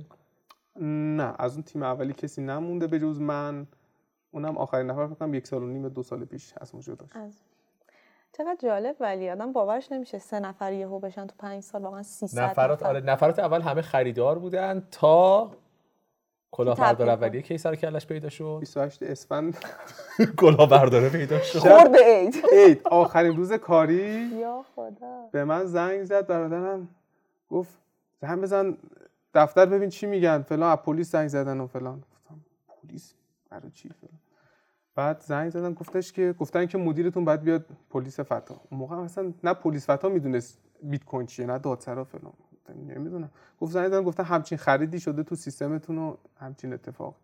نه 0.82 1.36
از 1.40 1.54
اون 1.54 1.64
تیم 1.64 1.84
اولی 1.84 2.14
کسی 2.14 2.42
نمونده 2.42 2.88
به 2.88 3.00
جز 3.00 3.20
من. 3.22 3.68
اونم 4.32 4.58
آخرین 4.58 4.88
نفر 4.88 5.08
فکر 5.08 5.16
کنم 5.16 5.34
یک 5.34 5.48
سال 5.48 5.64
و 5.64 5.68
نیم 5.68 5.90
دو 5.90 6.04
سال 6.04 6.26
پیش 6.26 6.54
از 6.62 6.76
ما 6.76 6.82
جدا 6.82 7.08
شد 7.08 7.18
از 7.18 7.34
چقدر 8.34 8.58
جالب 8.62 8.96
ولی 9.00 9.30
آدم 9.30 9.54
باورش 9.54 9.92
نمیشه 9.92 10.20
سه 10.20 10.40
نفر 10.40 10.74
یهو 10.74 11.00
بشن 11.00 11.28
تو 11.28 11.36
پنج 11.40 11.64
سال 11.64 11.82
واقعا 11.82 12.04
300 12.04 12.40
نفرات 12.42 12.80
نفر. 12.80 12.90
آره 12.90 13.00
نفرات 13.02 13.40
اول 13.40 13.62
همه 13.62 13.82
خریدار 13.82 14.40
بودن 14.40 14.88
تا 14.92 15.52
کلاهبردار 16.52 17.08
کن. 17.08 17.14
اولیه 17.24 17.42
کی 17.42 17.58
سر 17.58 17.76
کلش 17.76 18.08
پیدا 18.08 18.30
شد؟ 18.30 18.58
28 18.60 19.04
اسفند. 19.04 19.58
کلاهبرداره 20.40 21.10
پیدا 21.10 21.42
شد. 21.42 21.60
خورد 21.60 21.96
عید. 22.06 22.36
عید. 22.54 22.82
آخرین 22.88 23.36
روز 23.36 23.54
کاری 23.54 24.30
یا 24.40 24.66
خدا. 24.76 25.30
به 25.32 25.44
من 25.46 25.66
زنگ 25.66 26.04
زد 26.04 26.28
برادرم 26.28 26.90
گفت 27.50 27.78
زنگ 28.22 28.42
بزن 28.42 28.78
دفتر 29.34 29.66
ببین 29.66 29.90
چی 29.90 30.08
میگن. 30.08 30.42
فلان 30.42 30.72
از 30.72 30.78
پلیس 30.78 31.12
زنگ 31.12 31.28
زدن 31.28 31.60
و 31.60 31.68
فلان. 31.68 32.04
گفتم 32.12 32.40
پلیس؟ 32.82 33.14
برای 33.50 33.72
چی 33.72 33.90
فلان؟ 33.90 34.20
بعد 34.96 35.20
زنگ 35.20 35.50
زدن 35.50 35.74
گفتش 35.74 36.14
که 36.14 36.36
گفتن 36.40 36.66
که 36.66 36.78
مدیرتون 36.78 37.26
باید 37.26 37.42
بیاد 37.42 37.66
پلیس 37.90 38.20
فتا 38.20 38.62
اون 38.70 38.80
موقع 38.80 38.96
اصلا 38.96 39.34
نه 39.44 39.54
پلیس 39.54 39.90
فتا 39.90 40.10
می‌دونست 40.10 40.60
بیت 40.84 41.06
کوین 41.06 41.26
چیه 41.26 41.46
نه 41.46 41.58
دادسرا 41.58 42.04
فلان. 42.04 42.34
نمی‌دونم. 42.76 43.30
گفت 43.62 43.72
زنگ 43.72 43.88
زدن 43.88 44.04
گفتن 44.04 44.24
همچین 44.24 44.58
خریدی 44.58 45.00
شده 45.00 45.24
تو 45.24 45.36
سیستمتون 45.36 45.98
و 45.98 46.16
همچین 46.40 46.74
اتفاق 46.74 47.16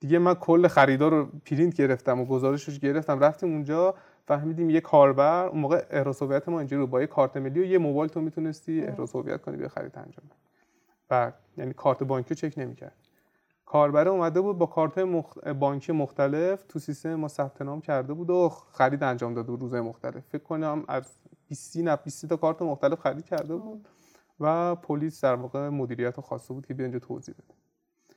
دیگه 0.00 0.18
من 0.18 0.34
کل 0.34 0.68
خریدار 0.68 1.10
رو 1.10 1.28
پرینت 1.46 1.74
گرفتم 1.74 2.20
و 2.20 2.24
گزارشش 2.24 2.78
گرفتم. 2.78 3.20
رفتیم 3.20 3.52
اونجا 3.52 3.94
فهمیدیم 4.26 4.70
یه 4.70 4.80
کاربر. 4.80 5.46
اون 5.46 5.60
موقع 5.60 5.84
احراز 5.90 6.22
ما 6.22 6.58
اینجوری 6.58 6.86
با 6.86 7.00
یه 7.00 7.06
کارت 7.06 7.36
ملی 7.36 7.60
و 7.60 7.64
یه 7.64 7.78
موبایل 7.78 8.10
تو 8.10 8.20
می‌تونستی 8.20 8.82
احراز 8.82 9.12
کنی 9.12 9.56
بیا 9.56 9.68
خرید 9.68 9.92
انجام 9.98 10.24
بدی 10.30 10.49
و 11.10 11.32
یعنی 11.56 11.72
کارت 11.72 12.02
بانکی 12.02 12.28
رو 12.28 12.34
چک 12.34 12.58
نمی‌کرد. 12.58 12.96
کاربر 13.66 14.08
اومده 14.08 14.40
بود 14.40 14.58
با 14.58 14.66
کارت 14.66 14.98
مخ... 14.98 15.38
بانکی 15.38 15.92
مختلف 15.92 16.62
تو 16.68 16.78
سیستم 16.78 17.14
ما 17.14 17.28
ثبت 17.28 17.62
نام 17.62 17.80
کرده 17.80 18.14
بود 18.14 18.30
و 18.30 18.48
خرید 18.48 19.02
انجام 19.02 19.34
داده 19.34 19.50
بود 19.50 19.60
روزهای 19.60 19.80
مختلف. 19.80 20.28
فکر 20.28 20.42
کنم 20.42 20.84
از 20.88 21.04
20 21.48 21.76
نه 21.76 21.96
20 21.96 22.26
تا 22.26 22.36
کارت 22.36 22.62
مختلف 22.62 23.00
خرید 23.00 23.24
کرده 23.24 23.56
بود 23.56 23.88
و 24.40 24.74
پلیس 24.74 25.24
در 25.24 25.34
واقع 25.34 25.68
مدیریت 25.68 26.20
خواسته 26.20 26.54
بود 26.54 26.66
که 26.66 26.74
بیا 26.74 26.86
اینجا 26.86 26.98
توضیح 26.98 27.34
بده. 27.34 27.54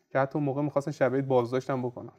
که 0.10 0.20
حتی 0.20 0.40
موقع 0.40 0.62
می‌خواستن 0.62 0.92
شب 0.92 1.16
عید 1.16 1.28
بازداشتم 1.28 1.82
بکنن. 1.82 2.14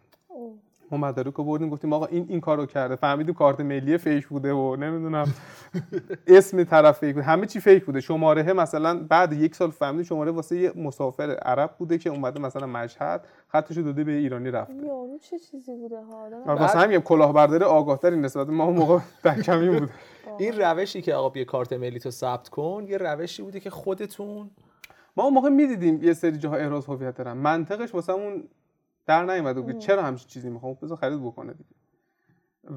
ما 0.91 0.99
مدارک 0.99 1.35
رو 1.35 1.45
بردیم 1.45 1.69
گفتیم 1.71 1.93
آقا 1.93 2.07
این 2.07 2.27
این 2.29 2.41
کارو 2.41 2.67
کرده. 2.67 2.97
فهمیدیم 2.97 3.35
کارت 3.35 3.61
ملی 3.61 3.99
فیک 3.99 4.27
بوده 4.27 4.53
و 4.53 4.77
نمی‌دونم. 4.77 5.35
اسم 6.27 6.65
طرف 6.65 6.99
فیک 6.99 7.15
بوده. 7.15 7.27
همه 7.27 7.47
چی 7.47 7.61
فیک 7.61 7.85
بوده. 7.85 8.01
شماره 8.01 8.53
مثلا 8.53 9.07
بعد 9.09 9.33
یک 9.33 9.55
سال 9.55 9.71
فهمیدیم 9.71 10.05
شماره 10.05 10.31
واسه 10.31 10.57
یه 10.57 10.73
مسافر 10.77 11.31
عرب 11.31 11.71
بوده 11.79 11.99
که 11.99 12.11
اومده 12.11 12.41
مثلا 12.41 12.67
مشهد 12.67 13.25
خطش 13.49 13.77
رو 13.77 13.83
داده 13.83 14.05
به 14.05 14.13
ایرانی 14.13 14.51
رفته. 14.51 14.75
یارو 14.75 15.19
چه 15.21 15.39
چیزی 15.39 15.73
بوده 15.77 15.97
آره، 16.47 16.61
واسه 16.61 16.79
همین 16.79 17.01
کلاهبرداری 17.01 17.65
آگاهتری 17.65 18.17
نسبت 18.17 18.49
ما 18.49 18.65
اون 18.65 18.77
موقع 18.77 18.99
در 19.25 19.43
کمی 19.43 19.79
بود 19.81 19.91
این 20.39 20.53
روشی 20.61 21.03
که 21.03 21.15
آقا 21.15 21.29
بیا 21.29 21.45
کارت 21.45 21.73
ملی 21.73 21.99
تو 21.99 22.11
ثبت 22.11 22.49
کن 22.49 22.85
یه 22.89 22.97
روشی 22.99 23.43
بوده 23.43 23.61
که 23.61 23.71
خودتون 23.71 24.51
ما 25.17 25.25
اون 25.25 25.35
موقع 25.35 25.49
می‌دیدیم 25.49 26.03
یه 26.03 26.13
سری 26.13 26.37
جاها 26.39 26.57
احراز 26.57 26.87
هویت 26.87 27.15
دارن. 27.17 27.33
منطقش 27.33 27.95
واسمون 27.95 28.45
در 29.07 29.25
نیومده 29.25 29.61
بود 29.61 29.73
که 29.73 29.79
چرا 29.79 30.03
همچین 30.03 30.29
چیزی 30.29 30.51
می‌خوام؟ 30.51 30.77
بذار 30.83 30.97
خرید 30.97 31.25
بکنه 31.25 31.53
دیگه. 31.53 31.71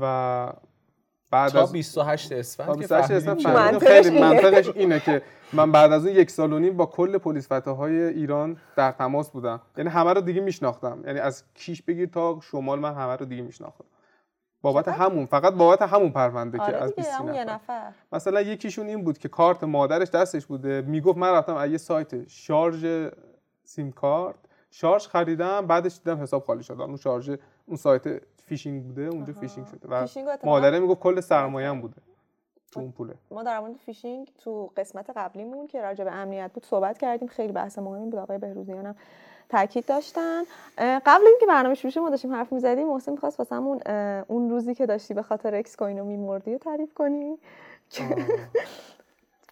و 0.01 0.53
بعد 1.31 1.51
تا 1.51 1.61
از 1.61 1.71
28 1.71 2.29
تا 2.29 2.35
اسفند 2.35 2.67
که 2.67 2.73
28 2.73 3.11
اسفند 3.11 3.77
خیلی 3.77 4.09
اینه. 4.09 4.21
منطقش 4.21 4.69
اینه 4.75 4.99
که 4.99 5.21
من 5.53 5.71
بعد 5.71 5.91
از 5.91 6.05
اون 6.05 6.15
یک 6.15 6.31
سال 6.31 6.53
و 6.53 6.59
نیم 6.59 6.77
با 6.77 6.85
کل 6.85 7.17
پلیس 7.17 7.51
های 7.51 8.01
ایران 8.01 8.57
در 8.75 8.91
تماس 8.91 9.31
بودم. 9.31 9.61
یعنی 9.77 9.89
همه 9.89 10.13
رو 10.13 10.21
دیگه 10.21 10.41
میشناختم. 10.41 11.03
یعنی 11.05 11.19
از 11.19 11.43
کیش 11.53 11.81
بگیر 11.81 12.09
تا 12.09 12.39
شمال 12.41 12.79
من 12.79 12.93
همه 12.93 13.15
رو 13.15 13.25
دیگه 13.25 13.41
میشناختم. 13.41 13.85
بابت 14.61 14.87
همون 14.87 15.25
فقط 15.25 15.53
بابت 15.53 15.81
همون 15.81 16.11
پرونده 16.11 16.57
که 16.57 16.63
آره 16.63 16.77
از 16.77 16.89
دیگه 16.89 16.95
20 16.95 17.11
همون 17.11 17.33
یه 17.33 17.43
نفر. 17.43 17.53
نفر. 17.53 17.91
مثلا 18.11 18.41
یکیشون 18.41 18.87
این 18.87 19.03
بود 19.03 19.17
که 19.17 19.29
کارت 19.29 19.63
مادرش 19.63 20.09
دستش 20.09 20.45
بوده. 20.45 20.81
می‌گفت 20.81 21.17
من 21.17 21.33
رفتم 21.33 21.55
از 21.55 21.71
یه 21.71 21.77
سایت 21.77 22.27
شارژ 22.27 23.09
سیم 23.63 23.91
کارت 23.91 24.35
شارژ 24.71 25.07
خریدم 25.07 25.67
بعدش 25.67 25.97
دیدم 26.03 26.21
حساب 26.21 26.43
خالی 26.43 26.63
شد 26.63 26.81
اون 26.81 26.97
شارژ 26.97 27.31
اون 27.65 27.77
سایت 27.77 28.03
فیشینگ 28.43 28.83
بوده 28.83 29.01
اونجا 29.01 29.33
آها. 29.33 29.41
فیشینگ 29.41 29.67
شده. 29.67 29.87
و 29.89 30.07
مادره 30.43 30.79
می‌گفت 30.79 30.99
کل 30.99 31.19
سرمایه‌ام 31.19 31.81
بوده 31.81 31.95
تو 32.71 32.79
اون 32.79 32.91
پوله. 32.91 33.13
ما 33.31 33.43
در 33.43 33.59
مورد 33.59 33.75
فیشینگ 33.75 34.31
تو 34.43 34.71
قسمت 34.77 35.09
قبلیمون 35.15 35.67
که 35.67 35.81
راجع 35.81 36.03
به 36.03 36.11
امنیت 36.11 36.51
بود 36.53 36.65
صحبت 36.65 36.97
کردیم. 36.97 37.27
خیلی 37.27 37.53
بحث 37.53 37.79
مهمی 37.79 38.05
بود. 38.09 38.19
آقای 38.19 38.37
بهروزیان 38.37 38.85
هم 38.85 38.95
تاکید 39.49 39.85
داشتن. 39.85 40.43
قبل 40.77 41.23
اینکه 41.27 41.45
برنامه 41.47 41.75
شروع 41.75 41.91
شه 41.91 41.99
ما 41.99 42.09
داشتیم 42.09 42.33
حرف 42.33 42.53
می‌زدیم. 42.53 42.87
محسن 42.87 43.11
می‌خواست 43.11 43.39
واسمون 43.39 43.79
اه، 43.85 44.25
اون 44.27 44.49
روزی 44.49 44.75
که 44.75 44.85
داشتی 44.85 45.13
به 45.13 45.21
خاطر 45.21 45.55
اکسکوینو 45.55 46.05
میمردی 46.05 46.51
رو 46.51 46.57
تعریف 46.57 46.93
کنی. 46.93 47.37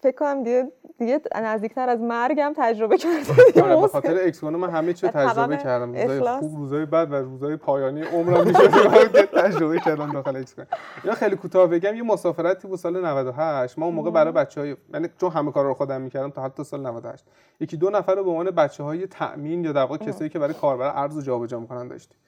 فکر 0.02 0.16
کنم 0.16 0.42
دیگه 0.42 0.72
دیگه 0.98 1.20
نزدیکتر 1.34 1.88
از 1.88 2.00
مرگم 2.00 2.52
تجربه 2.56 2.98
کردی 2.98 3.60
آره 3.60 3.80
به. 3.80 3.88
خاطر 3.88 4.18
اکسکوینو 4.26 4.58
من 4.58 4.70
همه 4.70 4.92
چی 4.92 5.08
تجربه 5.08 5.56
کردم. 5.56 5.94
روزای. 5.94 6.38
خوب 6.38 6.56
روزای 6.56 6.86
بد 6.86 7.12
و 7.12 7.14
روزای 7.14 7.56
پایانی 7.56 8.02
عمرم 8.02 8.46
میشه 8.46 8.68
که 9.12 9.26
تجربه 9.26 9.80
کردم 9.80 10.12
داخل 10.12 10.36
اکسکوینو 10.36 10.66
اینا 11.02 11.14
خیلی 11.14 11.36
کوتاه 11.36 11.66
بگم 11.66 11.94
یه 11.94 12.02
مسافرتی 12.02 12.68
بود 12.68 12.78
سال 12.78 13.06
98 13.06 13.78
ما 13.78 13.86
اون 13.86 13.94
موقع 13.94 14.10
برای 14.10 14.32
بچهای 14.32 14.76
یعنی 14.94 15.08
چون 15.20 15.30
همه 15.30 15.52
کارا 15.52 15.68
رو 15.68 15.74
خودم 15.74 16.00
می‌کردم 16.00 16.30
تا 16.30 16.42
حتی 16.42 16.64
سال 16.64 16.86
98 16.86 17.24
یکی 17.60 17.76
دو 17.76 17.90
نفر 17.90 18.14
رو 18.14 18.24
به 18.24 18.30
عنوان 18.30 18.50
بچهای 18.50 19.06
تأمین 19.06 19.64
یا 19.64 19.72
در 19.72 19.80
واقع 19.80 19.96
کسایی 19.96 20.30
که 20.30 20.38
برای 20.38 20.54
کاربر 20.54 20.92
ارز 20.96 21.24
جابجا 21.24 21.60
می‌کنن 21.60 21.88
داشتیم. 21.88 22.18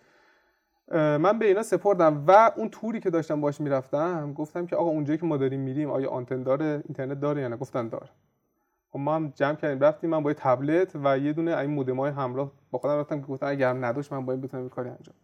من 0.92 1.38
به 1.38 1.46
اینا 1.46 1.62
سپردم 1.62 2.24
و 2.26 2.52
اون 2.56 2.68
توری 2.68 3.00
که 3.00 3.10
داشتم 3.10 3.40
باش 3.40 3.60
می‌رفتم 3.60 4.32
گفتم 4.32 4.66
که 4.66 4.76
آقا 4.76 4.90
اونجایی 4.90 5.18
که 5.18 5.26
ما 5.26 5.36
داریم 5.36 5.60
میریم 5.60 5.90
آیا 5.90 6.10
آنتن 6.10 6.42
داره؟ 6.42 6.82
اینترنت 6.88 7.20
داره 7.20 7.42
یا 7.42 7.48
نه؟ 7.48 7.56
گفتن 7.56 7.88
داره. 7.88 8.08
خب 8.90 8.98
ما 8.98 9.14
هم 9.14 9.32
جمع 9.34 9.54
کردیم 9.54 9.80
رفتیم 9.80 10.10
من 10.10 10.22
با 10.22 10.30
یه 10.30 10.34
تبلت 10.34 10.96
و 11.04 11.18
یه 11.18 11.32
دونه 11.32 11.56
این 11.56 11.70
مودم 11.70 12.00
های 12.00 12.10
همراه 12.10 12.52
با 12.70 12.78
خودم 12.78 12.98
رفتم 12.98 13.20
که 13.20 13.26
گفتم 13.26 13.46
اگر 13.46 13.72
نداشت 13.72 14.12
من 14.12 14.26
با 14.26 14.32
این 14.32 14.42
بتونم 14.42 14.68
کاری 14.68 14.88
انجام. 14.88 15.14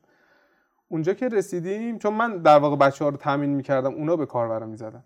اونجا 0.89 1.15
که 1.15 1.29
رسیدیم 1.29 1.99
چون 1.99 2.15
من 2.15 2.39
در 2.39 2.59
واقع 2.59 2.77
بچه 2.77 3.05
ها 3.05 3.11
رو 3.11 3.17
تامین 3.17 3.51
می‌کردم 3.51 3.95
اونا 3.95 4.17
به 4.17 4.27
کاربرم 4.27 4.69
می‌زدن. 4.69 5.05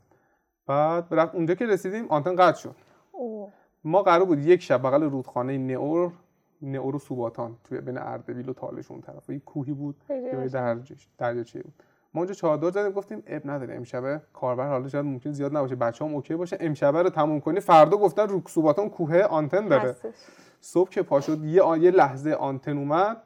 بعد 0.67 1.07
رفت 1.11 1.35
اونجا 1.35 1.55
که 1.55 1.67
رسیدیم 1.67 2.07
آنتن 2.09 2.37
قطع 2.37 2.59
شد. 2.59 2.75
ما 3.85 4.03
قرار 4.03 4.25
بود 4.25 4.39
یک 4.39 4.63
شب 4.63 4.83
بغل 4.83 5.03
رودخانه 5.03 5.59
نئور 5.59 6.13
نئور 6.63 6.97
و 6.97 6.99
سوباتان 6.99 7.57
توی 7.65 7.81
بین 7.81 7.99
اردبیل 7.99 8.49
و 8.49 8.53
تالش 8.53 8.91
اون 8.91 9.01
طرف. 9.01 9.31
یه 9.31 9.39
کوهی 9.39 9.73
بود 9.73 9.97
یه. 10.11 10.49
درجش 10.53 11.09
دریاچه 11.19 11.63
بود. 11.63 11.75
ما 12.15 12.21
اونجا 12.21 12.35
چادر 12.35 12.71
زدیم 12.71 12.93
گفتیم 12.93 13.23
اب 13.27 13.51
نداره 13.51 13.75
امشبه 13.75 14.21
کاربر 14.33 14.69
حالا 14.69 14.89
شاید 14.89 15.05
ممکن 15.05 15.33
زیاد 15.33 15.57
نباشه. 15.57 15.75
بچه 15.77 16.05
هم 16.05 16.15
اوکی 16.15 16.35
باشه. 16.37 16.57
امشبه 16.61 17.03
رو 17.03 17.11
تموم 17.11 17.41
کنی. 17.41 17.61
فردا 17.61 17.97
گفتن 17.97 18.29
رو 18.29 18.43
سوباتان 18.47 18.91
کوه 18.91 19.23
آنتن 19.23 19.69
داره. 19.69 19.89
هستش. 19.91 20.15
صبح 20.61 20.91
که 20.91 21.03
پا 21.03 21.21
شد 21.21 21.45
یه, 21.45 21.63
آ- 21.63 21.77
یه 21.77 21.91
لحظه 21.91 22.33
آنتن 22.33 22.79
اومد. 22.79 23.23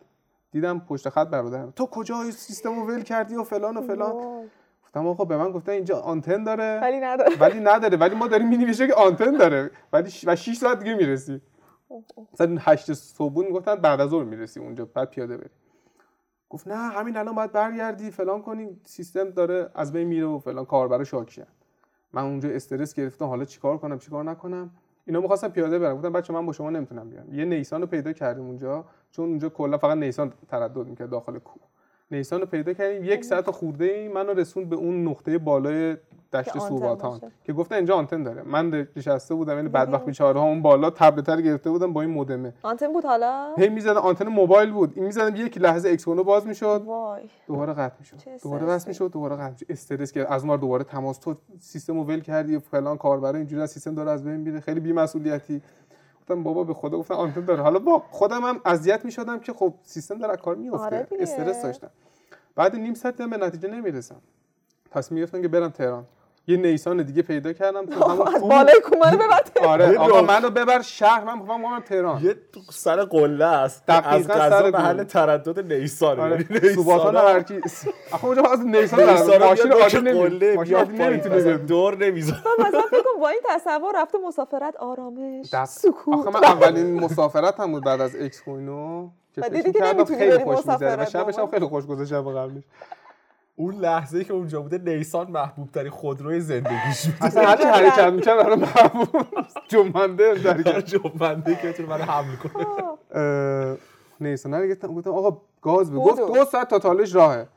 دیدم 0.50 0.78
پشت 0.80 1.08
خط 1.08 1.28
برادرم. 1.28 1.72
تو 1.76 1.86
کجا 1.86 2.30
سیستم 2.30 2.80
رو 2.80 2.86
ول 2.86 3.02
کردی 3.02 3.36
و 3.36 3.44
فلان 3.44 3.76
و 3.76 3.80
فلان. 3.80 4.12
گفتم 4.84 5.06
آقا 5.06 5.24
به 5.24 5.36
من 5.36 5.50
گفتن 5.52 5.72
اینجا 5.72 6.00
آنتن 6.00 6.44
داره. 6.44 6.80
ولی 6.82 7.00
نداره. 7.00 7.36
ولی 7.40 7.60
نداره. 7.60 7.96
ولی 7.96 8.14
ما 8.14 8.26
داریم 8.26 8.48
می‌نویسه 8.48 8.86
که 8.86 8.94
آنتن 8.94 9.30
داره. 9.36 9.70
ولی 9.92 10.10
ش... 10.10 10.24
و 10.28 10.36
6 10.36 10.56
ساعت 10.56 10.78
دیگه 10.78 10.94
می‌رسی. 10.94 11.40
مثلا 12.32 12.56
8 12.60 12.92
صبح 12.92 13.44
می‌گفتن 13.44 13.74
بعد 13.74 14.00
از 14.00 14.10
ظهر 14.10 14.24
می‌رسی 14.24 14.60
اونجا 14.60 14.84
بعد 14.84 15.10
پیاده 15.10 15.36
بری. 15.36 15.50
گفت 16.50 16.68
نه 16.68 16.74
همین 16.74 17.16
الان 17.16 17.34
باید 17.34 17.52
برگردی 17.52 18.10
فلان 18.10 18.42
کنی 18.42 18.80
سیستم 18.84 19.30
داره 19.30 19.70
از 19.74 19.92
بین 19.92 20.08
میره 20.08 20.26
و 20.26 20.38
فلان 20.38 20.64
کاربر 20.64 21.04
شاکیه. 21.04 21.46
من 22.12 22.22
اونجا 22.22 22.48
استرس 22.48 22.94
گرفتم 22.94 23.24
حالا 23.24 23.44
چیکار 23.44 23.78
کنم 23.78 23.98
چیکار 23.98 24.24
نکنم؟ 24.24 24.70
اینا 25.06 25.20
می‌خواستم 25.20 25.48
پیاده 25.48 25.78
برم 25.78 25.96
گفتم 25.96 26.12
بچه 26.12 26.32
من 26.32 26.46
با 26.46 26.52
شما 26.52 26.70
نمی‌تونم 26.70 27.10
بیام. 27.10 27.34
یه 27.34 27.44
نیسان 27.44 27.80
رو 27.80 27.86
پیدا 27.86 28.12
کردیم 28.12 28.44
اونجا 28.44 28.84
چون 29.10 29.28
اونجا 29.28 29.48
کلا 29.48 29.78
فقط 29.78 29.98
نیسان 29.98 30.32
تردد 30.48 30.86
می‌کرد 30.86 31.10
داخل 31.10 31.38
کوه. 31.38 31.62
نیسان 32.12 32.40
رو 32.40 32.46
پیدا 32.46 32.72
کردیم. 32.72 33.04
یک 33.04 33.24
ساعت 33.24 33.50
خورده 33.50 33.84
ای 33.84 34.08
منو 34.08 34.32
رسوند 34.32 34.68
به 34.68 34.76
اون 34.76 35.08
نقطه 35.08 35.38
بالای 35.38 35.96
دشت 36.32 36.58
سوباتان. 36.58 37.20
که 37.44 37.52
گفتن 37.52 37.74
اینجا 37.74 37.94
آنتن 37.96 38.22
داره. 38.22 38.42
من 38.42 38.86
نشسته 38.96 39.34
بودم 39.34 39.56
یعنی 39.56 39.68
بدبخت 39.68 40.04
بیچاره 40.04 40.40
ها 40.40 40.46
اون 40.46 40.62
بالا 40.62 40.90
تبلت 40.90 41.28
رو 41.28 41.40
گرفته 41.40 41.70
بودم 41.70 41.92
با 41.92 42.00
این 42.00 42.10
مودمه 42.10 42.52
آنتن 42.62 42.92
بود 42.92 43.04
حالا؟ 43.04 43.54
هی 43.58 43.68
می‌زدن 43.68 43.96
آنتن 43.96 44.28
موبایل 44.28 44.70
بود. 44.70 44.92
این 44.94 45.04
می‌زدم 45.04 45.36
یک 45.36 45.58
لحظه 45.58 45.88
اکسونو 45.88 46.24
باز 46.24 46.46
می‌شد. 46.46 46.82
وای. 46.86 47.22
دوباره 47.46 47.72
قطع 47.72 47.94
می‌شد. 47.98 48.16
دوباره. 48.42 48.66
بس 48.66 48.88
می‌شد 48.88 49.10
دوباره 49.12 49.36
قطع 49.36 49.50
می‌شد. 49.50 49.66
استرس 49.68 50.12
که 50.12 50.32
از 50.32 50.42
اون 50.42 50.50
ور 50.50 50.56
دوباره 50.56 50.84
تماس. 50.84 51.18
تو 51.18 51.34
سیستم 51.60 51.98
رو 51.98 52.04
ول 52.04 52.20
کردی 52.20 52.58
فلان 52.58 52.96
کاربر 52.96 53.36
اینجوری 53.36 53.62
از 53.62 53.70
سیستم 53.70 53.94
داره 53.94 54.10
از 54.10 54.24
بین 54.24 54.36
میره. 54.36 54.60
خیلی 54.60 54.80
بی‌مسئولیتی. 54.80 55.62
گفتم 56.32 56.42
بابا 56.42 56.64
به 56.64 56.74
خدا 56.74 56.98
گفتم 56.98 57.14
آنتن 57.14 57.44
داره 57.44 57.62
حالا 57.62 57.78
با 57.78 58.02
خودم 58.10 58.44
هم 58.44 58.60
اذیت 58.64 59.04
می‌شدم 59.04 59.40
که 59.40 59.52
خب 59.52 59.74
سیستم 59.82 60.18
داره 60.18 60.36
کار 60.36 60.56
میفته 60.56 60.84
آره. 60.84 61.06
استرس 61.20 61.62
داشتم. 61.62 61.90
بعد 62.54 62.76
نیم 62.76 62.94
ساعت 62.94 63.22
به 63.22 63.36
نتیجه 63.36 63.68
نمی‌رسم. 63.68 64.20
تصمیم 64.90 65.20
گرفتم 65.20 65.42
که 65.42 65.48
برم 65.48 65.68
تهران. 65.70 66.04
یه 66.46 66.56
نیسان 66.56 67.02
دیگه 67.02 67.22
پیدا 67.22 67.52
کردم 67.52 67.86
تو 67.86 68.04
همون 68.04 68.28
از 68.28 68.34
کوه. 68.34 68.48
بالای 68.50 68.80
کومنو 68.84 69.16
ببر 69.16 69.66
آره 69.68 69.98
آقا. 69.98 70.22
منو 70.22 70.50
ببر 70.50 70.82
شهر 70.82 71.24
من 71.24 71.38
می‌خوام 71.38 71.62
برم 71.62 71.80
تهران 71.80 72.24
یه 72.24 72.34
تو 72.52 72.60
سر 72.70 73.04
قله 73.04 73.44
است 73.44 73.82
از 73.88 74.28
قضا. 74.28 74.70
محل 74.70 75.04
تردد 75.04 75.72
نیسان 75.72 76.20
آره 76.20 76.46
سوباتان 76.74 77.16
هر 77.16 77.42
کی 77.42 77.60
آخه 78.12 78.24
اونجا 78.24 78.42
از 78.42 78.60
نیسان. 78.66 79.04
ماشین 79.38 79.72
عادی 79.72 79.98
قله 79.98 80.54
ماشین. 80.56 81.56
دور 81.56 81.96
نمیزن 81.96 82.36
مثلا 82.58 82.82
فکر 82.82 83.02
کن 83.02 83.20
با 83.20 83.28
این 83.28 83.40
تصور 83.48 83.92
رفته 84.02 84.18
مسافرت 84.26 84.76
آرامش 84.76 85.46
سکوت 85.66 86.18
آخه 86.18 86.30
من 86.30 86.44
اولین 86.44 87.00
مسافرت 87.00 87.60
هم 87.60 87.72
بود 87.72 87.84
بعد 87.84 88.00
از 88.00 88.16
اکس 88.16 88.42
کوینو 88.42 89.08
که 89.34 89.40
دیدی 89.40 89.72
که 89.72 89.84
نمی‌تونی 89.84 90.18
خیلی 90.18 90.36
بری 90.36 90.44
مسافرت 90.44 91.08
شبش 91.08 91.38
هم. 91.38 91.46
خیلی 91.46 91.66
خوش 91.66 91.86
گذشت 91.86 92.10
شب 92.10 92.24
قبلش 92.36 92.62
اون 93.54 93.74
لحظه 93.74 94.24
که 94.24 94.32
اونجا 94.32 94.62
بوده 94.62 94.78
نیسان 94.78 95.30
محبوب 95.30 95.70
ترین 95.70 95.90
خودروی 95.90 96.40
زندگیش 96.40 97.06
بود. 97.06 97.16
اصلا 97.20 97.42
هرچی 97.42 97.62
حرکت 97.62 98.12
می‌کرد 98.12 98.42
برای 98.42 98.56
محبوب. 98.56 99.26
جنبنده 99.68 100.34
حرکت 100.34 100.84
جنبنده 100.84 101.56
که 101.56 101.68
بتونه 101.68 101.88
منو 101.88 102.02
حمل 102.02 102.36
کنه 102.36 102.66
نیسان. 104.20 104.54
رو 104.54 104.68
گفتم 104.74 104.94
گفتم 104.94 105.10
آقا 105.10 105.42
گاز 105.62 105.90
بده. 105.90 106.00
گفت 106.00 106.20
دو 106.34 106.44
ساعت 106.44 106.68
تا 106.68 106.78
تالش 106.78 107.14
راهه. 107.14 107.48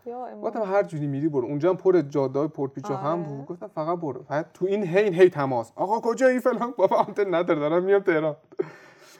گفتم 0.43 0.61
هر 0.61 0.83
جوری 0.83 1.07
میری 1.07 1.29
برو. 1.29 1.45
اونجا 1.47 1.69
هم 1.69 1.77
پر 1.77 2.01
جاده 2.01 2.39
های 2.39 2.47
پر 2.47 2.67
پیچ 2.67 2.85
و 2.85 2.97
خم 2.97 3.05
آره. 3.05 3.21
بود. 3.21 3.45
گفتم 3.45 3.67
فقط 3.67 3.99
برو. 3.99 4.23
بعد 4.29 4.49
تو 4.53 4.65
این 4.65 4.83
هی 4.83 5.09
هی 5.09 5.29
تماس. 5.29 5.71
آقا 5.75 5.99
کجایی 5.99 6.39
فلان؟ 6.39 6.73
بابا 6.77 6.95
آنتن 6.95 7.35
نداره. 7.35 7.59
دارم 7.59 7.83
میام 7.83 8.01
تهران. 8.01 8.35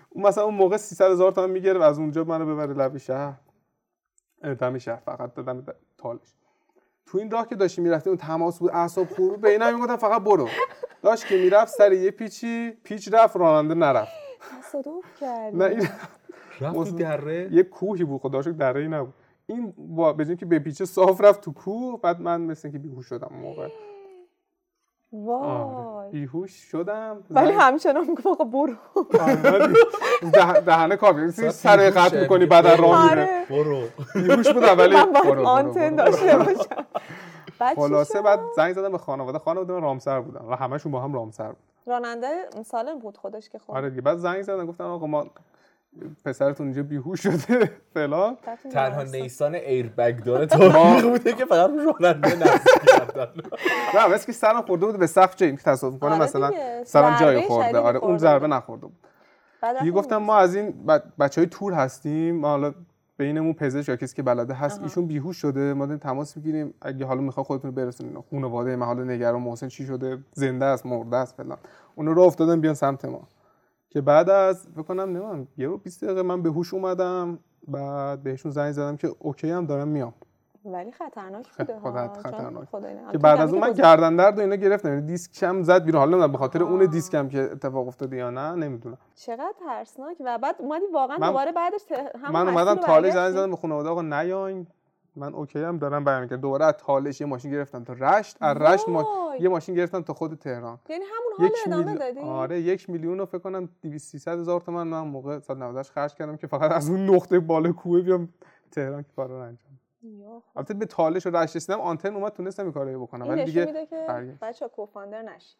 اون 0.10 0.26
مثلا 0.26 0.44
اون 0.44 0.56
موقع 0.56 0.78
300 0.78 1.12
هزار 1.12 1.32
تومن 1.32 1.50
می‌گرفت. 1.50 1.82
از 1.82 2.00
اونجا 2.00 2.24
منو 2.24 2.46
ببره 2.46 2.74
لب 2.74 2.98
شهر. 2.98 3.34
دم 4.60 4.78
شهر. 4.78 5.02
فقط 5.06 5.34
دادم 5.34 5.64
تالش. 5.98 6.36
تو 7.06 7.18
این 7.18 7.32
راه 7.32 7.48
که 7.48 7.56
داشتی 7.56 7.82
می‌رفتی 7.82 8.10
اون 8.10 8.18
تماس 8.18 8.60
بود 8.60 8.72
اعصاب 8.74 9.08
خورو 9.08 9.38
به 9.38 9.50
اینا 9.50 9.72
می‌گفتم 9.72 9.96
فقط 9.96 10.22
برو. 10.22 10.48
داشت 11.02 11.28
که 11.28 11.38
می‌رفت 11.38 11.74
سر 11.74 11.94
یه 11.94 12.12
پیچی 12.12 12.72
پیچ 12.84 13.10
رفت 13.14 13.36
راننده 13.36 13.74
نرفت. 13.74 14.12
تصادف 14.60 15.20
کردی. 15.20 15.58
نه 15.58 15.66
این 15.66 15.88
رفت. 16.62 16.96
دره؟ 16.96 17.50
یه 17.52 17.64
کوهی 17.64 18.04
بود 18.04 18.22
خدا 18.22 18.42
شکر 18.42 18.52
دره 18.52 18.82
ای 18.82 18.88
نبود. 18.88 19.14
این 19.48 19.74
با 19.78 20.16
اینکه 20.20 20.46
به 20.46 20.60
پیچه 20.60 20.86
صاف 20.86 21.22
رفت 21.22 21.42
تو 21.42 21.54
کوه 21.54 22.02
بعد 22.02 22.22
من 22.22 22.42
مثل 22.42 22.68
اینکه 22.68 22.80
بیهوش 22.80 23.06
شدم 23.06 23.32
موقع. 23.42 23.70
وای. 25.24 26.10
بیهوش 26.12 26.52
شدم. 26.52 27.18
ولی 27.30 27.54
همچنان 27.54 28.06
میگم 28.10 28.32
آقا 28.32 28.44
برو. 28.44 28.74
آره، 29.20 30.62
دهنه 30.62 30.96
کافی. 30.96 31.32
سر. 31.32 31.90
قطع 31.90 32.22
می‌کنی 32.22 32.46
بعد 32.46 32.66
از 32.66 32.80
راه 32.80 33.10
میره. 33.10 33.22
آره. 33.22 33.46
برو. 33.50 33.82
بیهوش 34.16 34.48
بودم 34.50 34.78
ولی 34.78 34.96
من 34.96 35.46
آنتن. 35.46 35.96
داشته 35.96 36.38
باشم. 36.38 36.86
خلاصه؟ 37.76 38.22
بعد 38.22 38.40
زنگ 38.56 38.74
زدم 38.74 38.92
به 38.92 38.98
خانواده. 38.98 39.40
خانواده 39.40 39.74
من 39.74 39.82
رامسر 39.82 40.22
بودن 40.22 40.46
و 40.46 40.56
همشون 40.56 40.92
با 40.92 41.00
هم 41.00 41.14
رامسر 41.14 41.48
بود 41.48 41.58
راننده 41.88 42.28
سالم 42.66 43.00
بود 43.00 43.18
خودش 43.18 43.50
که 43.50 43.60
خب. 43.60 43.72
آره 43.72 43.90
دیگه. 43.90 44.02
بعد 44.02 44.18
زنگ 44.18 44.42
زدن 44.42 44.66
گفتن 44.66 44.84
آقا 44.84 45.08
ما 45.08 45.26
پسرتون 46.26 46.68
اینجا 46.68 46.84
بیهوش 46.84 47.22
شده 47.22 47.72
فلان 47.94 48.38
تنها. 48.72 49.04
نیسان 49.04 49.56
ایربگ 49.56 50.24
داره 50.24 50.46
تاریخ 50.46 51.06
بوده 51.06 51.34
که 51.34 51.46
فقط 51.46 51.70
راننده 51.70 52.36
نصب 52.36 52.82
کردن. 52.88 53.28
نه 53.96 54.08
مثل 54.08 54.26
که 54.26 54.32
سرم 54.32 54.62
خورده 54.62 54.86
بود 54.86 54.98
به 54.98 55.08
سقف 55.08 55.42
این 55.42 55.56
که 55.56 55.64
تصادف 55.64 56.00
کنه 56.00 56.12
آره 56.12 56.24
مثلا. 56.24 56.52
سرم 56.84 57.20
جای 57.20 57.42
خورده. 57.42 57.78
آره 57.80 58.00
اون 58.00 58.18
ضربه. 58.18 58.48
نخورده 58.48 58.86
بود. 58.86 58.96
رفتیم 59.64 59.94
گفتم 59.94 60.18
ما 60.18 60.38
از 60.38 60.56
این 60.56 60.74
بچه 61.20 61.42
های 61.42 61.48
تور 61.48 61.74
هستیم 61.74 62.36
ما 62.36 62.48
حالا 62.48 62.74
بینمون 63.18 63.54
پزشک 63.54 63.90
یا 63.90 63.96
کسی 63.96 64.16
که 64.16 64.24
بلده 64.24 64.54
هست 64.54 64.82
ایشون 64.84 65.08
بیهوش 65.08 65.38
شده 65.38 65.74
ما 65.74 65.86
داریم 65.86 66.00
تماس 66.00 66.38
می‌گیریم. 66.38 66.74
اگه 66.82 67.06
حالا 67.06 67.22
می‌خواد 67.22 67.46
خودتون 67.46 67.70
رو 67.70 67.76
برسونین 67.76 68.24
خانواده 68.32 68.76
من 68.76 68.86
حالا 68.86 69.04
نگران 69.04 69.42
محسن 69.42 69.68
چی 69.68 69.86
شده؟ 69.86 70.18
زنده 70.34 70.66
است 70.66 70.86
مرده 70.86 71.18
است 71.18 71.36
فلان. 71.36 71.58
اون 71.96 72.08
رو 72.08 72.22
افتادن 72.22 72.62
بیان 72.62 72.74
سمت 72.74 73.06
ما. 73.06 73.28
که 73.96 74.02
بعد 74.02 74.30
از 74.30 74.68
بکنم 74.74 75.02
نمی‌دونم 75.02 75.48
یه 75.58 75.68
رو 75.68 75.78
20 75.78 76.04
دقیقه 76.04 76.22
من 76.22 76.42
به 76.42 76.50
هوش 76.50 76.74
اومدم 76.74 77.40
بعد 77.68 78.24
بهشون 78.24 78.52
زنگ 78.52 78.72
زدم 78.72 78.98
که 78.98 79.16
OK 79.20 79.50
ام 79.50 79.66
دارم 79.66 79.88
میام 79.88 80.14
ولی 80.66 80.92
خطرناک 80.92 81.58
بوده 81.58 81.80
خدا 81.80 81.92
ها 81.92 82.14
خطرناک. 82.14 82.76
نه. 82.76 83.12
که 83.12 83.18
بعد 83.18 83.42
از 83.42 83.54
اون 83.54 83.62
من. 83.62 83.74
گردن 83.74 84.16
درد 84.16 84.38
و 84.38 84.42
اینا 84.42 84.56
گرفتم 84.56 84.90
یعنی 84.90 85.02
دیسکم 85.02 85.62
زد 85.64 85.84
بیرون 85.84 86.00
حالا 86.00 86.12
نمی‌دونم 86.12 86.32
به 86.32 86.38
خاطر 86.38 86.64
اون. 86.64 86.86
دیسکم 86.86 87.30
که 87.30 87.42
اتفاق 87.42 87.88
افتاده 87.88 88.18
یا 88.18 88.30
نه 88.30 88.56
نمی‌دونم 88.56 88.98
چقدر 89.16 89.54
ترسناک 89.66 90.18
و 90.26 90.38
بعد 90.38 90.56
اومدی 90.60 90.86
واقعا 90.94 91.18
دوباره 91.18 91.52
بعدش. 91.52 91.82
همون 92.22 92.42
من 92.42 92.48
اومدم 92.48 92.72
رو 92.72 92.86
تالش 92.86 93.14
زنگ؟ 93.14 93.32
زدم 93.32 93.50
به 93.50 93.56
خانواده 93.58 93.90
آقا 93.90 94.02
نیاین 94.02 94.68
من 95.16 95.34
OK 95.34 95.60
ام 95.60 95.78
دارم 95.78 96.04
برمیگردم. 96.04 96.42
دوباره 96.42 96.66
از 96.66 96.74
تالش 96.74 97.22
یه 97.22 97.28
ماشین 97.28 97.52
گرفتم 97.52 97.84
تا 97.84 97.94
رشت 97.94 98.38
از 98.42 98.58
رشت 98.58 98.90
ما... 98.90 99.34
یه 99.40 99.50
ماشین 99.50 99.76
گرفتم 99.76 100.02
تا 100.02 100.14
خود 100.14 100.36
تهران. 100.40 100.80
یعنی 100.90 101.04
همون 101.04 101.34
حال 101.38 101.50
ادامه 101.68 101.86
میلی- 101.86 102.00
دادی؟ 102.00 102.20
آره 102.20 102.62
یک 102.62 102.90
میلیون 102.90 103.18
رو 103.20 103.26
فکر 103.26 103.40
کنم 103.40 103.70
200 103.82 104.12
300 104.12 104.40
هزار 104.40 104.62
تومن. 104.62 104.88
من 104.88 105.00
موقع 105.02 105.40
سال 105.40 105.58
98 105.58 105.92
خرج 105.92 106.14
کردم 106.14 106.38
که 106.38 106.48
فقط 106.48 106.72
از 106.72 106.90
اون 106.90 107.10
نقطه 107.10 107.40
بالا 107.40 107.72
کوه 107.72 108.02
بیام 108.02 108.30
تهران 108.72 109.04
که 109.04 109.10
کارا 109.16 109.38
رو 109.42 109.44
انجام. 109.48 109.72
البته 110.56 110.74
به 110.74 110.86
تالش 110.86 111.28
و 111.28 111.30
رشت 111.30 111.56
رسیدم 111.56 111.80
آنتن 111.82 112.16
اومد 112.16 112.32
تونستم 112.32 112.64
این 112.64 112.72
کارو 112.72 113.02
بکنم. 113.02 113.28
ولی 113.30 113.44
دیگه 113.44 113.66
میده 113.66 113.86
که 113.86 114.06
برگشت. 114.08 114.40
بچه 114.40 114.68
کوفاندر 114.68 115.22
نشید. 115.22 115.58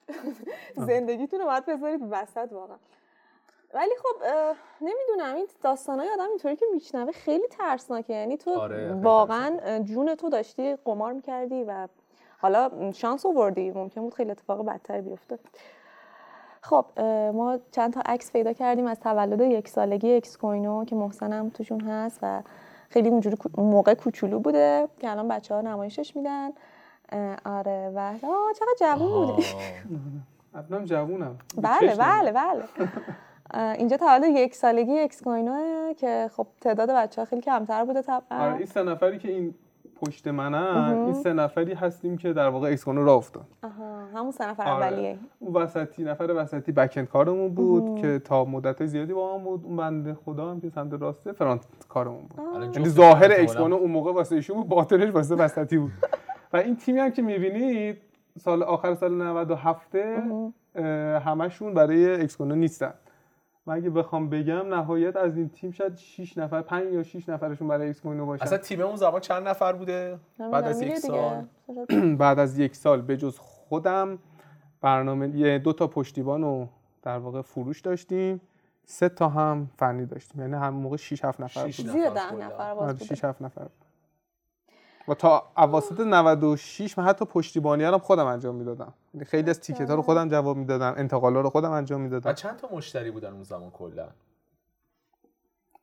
زندگیتون 0.78 1.40
رو 1.40 1.46
باید 1.46 1.66
بذارید 1.66 2.02
وسط 2.12 2.50
واقعا. 2.52 2.78
ولی 3.76 3.92
خب 4.04 4.26
نمی‌دونم 4.82 5.36
این 5.36 5.48
داستانای 5.62 6.10
آدم 6.10 6.30
اینطوری 6.30 6.56
که 6.56 6.66
میشنوه 6.74 7.12
خیلی 7.12 7.48
ترسناکه. 7.48 8.14
یعنی 8.14 8.38
تو 8.38 8.60
آره، 8.60 8.94
واقعا 8.94 9.80
جون 9.80 10.16
تو 10.16 10.30
داشتی 10.30 10.76
قمار 10.76 11.14
می‌کردی 11.14 11.64
و 11.64 11.88
حالا 12.38 12.92
شانس 12.92 13.26
آوردی. 13.26 13.72
ممکن 13.72 14.02
بود 14.02 14.14
خیلی 14.14 14.32
اتفاق 14.32 14.66
بدتر 14.66 15.02
بیفته. 15.02 15.40
خب 16.62 16.86
ما 17.34 17.60
چند 17.72 17.94
تا 17.94 18.02
عکس 18.06 18.32
پیدا 18.32 18.54
کردیم 18.54 18.86
از 18.86 19.00
تولد 19.00 19.42
یک 19.42 19.68
سالگی 19.68 20.16
اکس 20.16 20.38
کوینو 20.38 20.86
که 20.86 20.96
محسنم 20.96 21.50
توشون 21.50 21.82
هست 21.82 22.20
و 22.22 22.42
خیلی 22.90 23.10
اونجوری 23.10 23.38
موقع 23.58 23.94
کوچولو 23.94 24.40
بوده 24.40 24.88
که 25.00 25.12
الان 25.12 25.28
بچه 25.28 25.56
ها 25.56 25.62
نمایشش 25.62 26.16
میدن. 26.16 26.52
آره 27.46 27.92
و 27.96 28.00
آه 28.00 28.54
چقدر 28.54 28.76
جوون 28.80 29.26
بودی. 29.26 29.46
الانم 30.56 30.86
جوونم. 30.86 31.38
بله. 31.58 31.96
بله 31.96 32.32
بله. 32.32 32.64
اینجا 33.56 33.98
تولد 33.98 34.24
یک 34.24 34.56
سالگی 34.56 35.00
اکس 35.00 35.22
کوینوه 35.22 35.94
که 35.94 36.30
خب 36.38 36.48
تعداد 36.62 36.90
بچه 36.90 37.22
ها 37.22 37.26
خیلی 37.26 37.42
کمتر 37.42 37.86
بوده 37.86 38.00
آره 38.00 38.22
طبعا 38.22 38.56
این 38.56 38.66
سه 38.66 38.84
نفری 38.84 39.18
که 39.18 39.32
این 39.32 39.54
پشت 40.02 40.28
منن 40.28 40.98
این 40.98 41.14
سه 41.14 41.34
نفری 41.34 41.74
هستیم 41.74 42.18
که 42.18 42.34
در 42.34 42.48
واقع 42.48 42.72
اکسکونو 42.72 43.04
راه 43.04 43.16
افتاد 43.16 43.46
آها 43.64 44.06
همون 44.06 44.32
سه 44.32 44.50
نفر 44.50 44.68
آره. 44.68 44.86
اولیه. 44.86 45.18
اون 45.40 45.54
وسطی 45.54 46.04
نفر 46.04 46.34
وسطی 46.36 46.72
بکند 46.72 47.08
کارمون 47.08 47.54
بود 47.54 48.02
که 48.02 48.20
تا 48.20 48.46
مدت 48.46 48.86
زیادی 48.86 49.14
با 49.14 49.36
هم 49.36 49.44
بود. 49.44 49.62
اون 49.64 49.76
بنده 49.76 50.14
خدا 50.26 50.52
هم 50.52 50.62
که 50.62 50.70
سمت 50.70 51.02
راسته 51.02 51.32
فرانت 51.32 51.62
کارمون 51.90 52.22
بود. 52.22 52.40
الان 52.56 52.74
یعنی 52.74 52.90
ظاهر 52.90 53.32
اکسکونو 53.32 53.76
اون 53.76 53.92
موقع 53.92 54.14
واسه 54.14 54.36
ایشون 54.36 54.56
بود 54.58 54.68
باطنش 54.68 55.14
واسه 55.14 55.36
وسطی 55.36 55.78
بود. 55.78 55.92
و 56.54 56.58
این 56.58 56.76
تیمی 56.76 57.00
هم 57.00 57.12
که 57.12 57.22
می‌بینید 57.22 57.98
سال 58.40 58.64
آخر 58.64 58.96
سال 58.96 59.14
97 59.14 59.96
اه، 60.76 61.20
همشون 61.20 61.74
برای 61.74 62.22
اکسکونو 62.22 62.56
نیستن. 62.56 62.94
من 63.68 63.76
اگه 63.76 63.90
بخوام 63.90 64.30
بگم 64.30 64.74
نهایت 64.74 65.16
از 65.16 65.38
این 65.38 65.50
تیم 65.50 65.72
شاید 65.72 65.98
6 65.98 66.38
نفر 66.38 66.62
5 66.62 66.94
یا 66.94 67.04
6 67.04 67.30
نفرشون 67.30 67.68
برای 67.68 67.90
اکسکونو 67.90 68.26
باشن. 68.26 68.44
اصلا 68.44 68.58
تیم 68.58 68.82
اون 68.82 68.96
زمان 68.96 69.22
چند 69.22 69.48
نفر 69.48 69.74
بوده؟ 69.74 70.20
بعد 70.40 70.66
از 70.66 70.82
یک 70.82 70.96
سال. 70.96 71.46
بعد 72.20 72.40
از 72.40 72.60
یک 72.60 72.76
سال 72.76 73.02
به 73.02 73.18
جز 73.18 73.38
خودم 73.40 74.20
برنامه 74.82 75.30
یه 75.30 75.60
دو 75.60 75.74
تا 75.74 75.88
پشتیبان 75.88 76.42
رو 76.42 76.68
در 77.02 77.18
واقع 77.18 77.42
فروش 77.42 77.82
داشتیم. 77.82 78.42
سه 78.86 79.10
تا 79.10 79.30
هم 79.30 79.70
فنی 79.78 80.06
داشتیم. 80.06 80.42
یعنی 80.42 80.54
هم 80.54 80.74
موقع 80.74 80.98
6 80.98 81.26
7 81.26 81.42
نفر 81.42 81.66
شیش 81.66 81.82
بود. 81.82 81.92
زیر 81.92 82.10
نفر. 82.10 82.36
نفر 82.36 82.72
آره 82.72 82.94
بوده. 82.94 83.06
6 83.06 83.24
7 83.24 83.42
نفر 83.42 83.64
بود. 83.64 83.85
و 85.08 85.14
تا 85.14 85.52
اواسط 85.58 86.00
96 86.00 86.98
من 86.98 87.06
حتی 87.06 87.26
پشتیبانی 87.26 87.84
هم 87.84 87.98
خودم 87.98 88.26
انجام 88.26 88.56
می‌دادم. 88.56 88.94
یعنی 89.14 89.26
خیلی 89.26 89.50
از 89.50 89.60
تیکت 89.60 89.90
ها 89.90 89.96
رو 89.96 90.02
خودم 90.02 90.30
جواب 90.30 90.58
می‌دادم 90.58 90.94
انتقالا 90.98 91.42
رو 91.42 91.50
خودم 91.50 91.72
انجام 91.72 92.02
و 92.02 92.04
می‌دادم 92.04 92.34
چند 92.34 92.58
تا 92.58 92.70
مشتری 92.72 93.12
بودن 93.12 93.34
اون 93.34 93.44
زمان 93.44 93.72
کلا؟ 93.72 94.08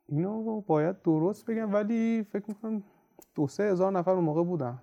اینو 0.07 0.43
رو 0.43 0.61
باید 0.61 1.01
درست 1.01 1.45
بگم 1.45 1.73
ولی 1.73 2.23
فکر 2.31 2.43
می‌کنم 2.47 2.83
دو 3.35 3.47
سه 3.47 3.63
هزار 3.63 3.91
نفر 3.91 4.11
اون 4.11 4.23
موقع 4.23 4.43
بودن. 4.43 4.81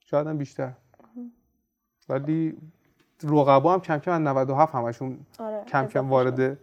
شاید 0.00 0.26
هم 0.26 0.38
بیشتر. 0.38 0.72
ولی 2.08 2.56
رقبا 3.22 3.72
هم 3.72 3.80
کم 3.80 3.98
کم 3.98 4.12
از 4.12 4.20
97 4.20 4.74
همشون 4.74 5.18
آره 5.38 5.64
کم 5.64 5.86
کم. 5.86 6.08
وارد 6.08 6.58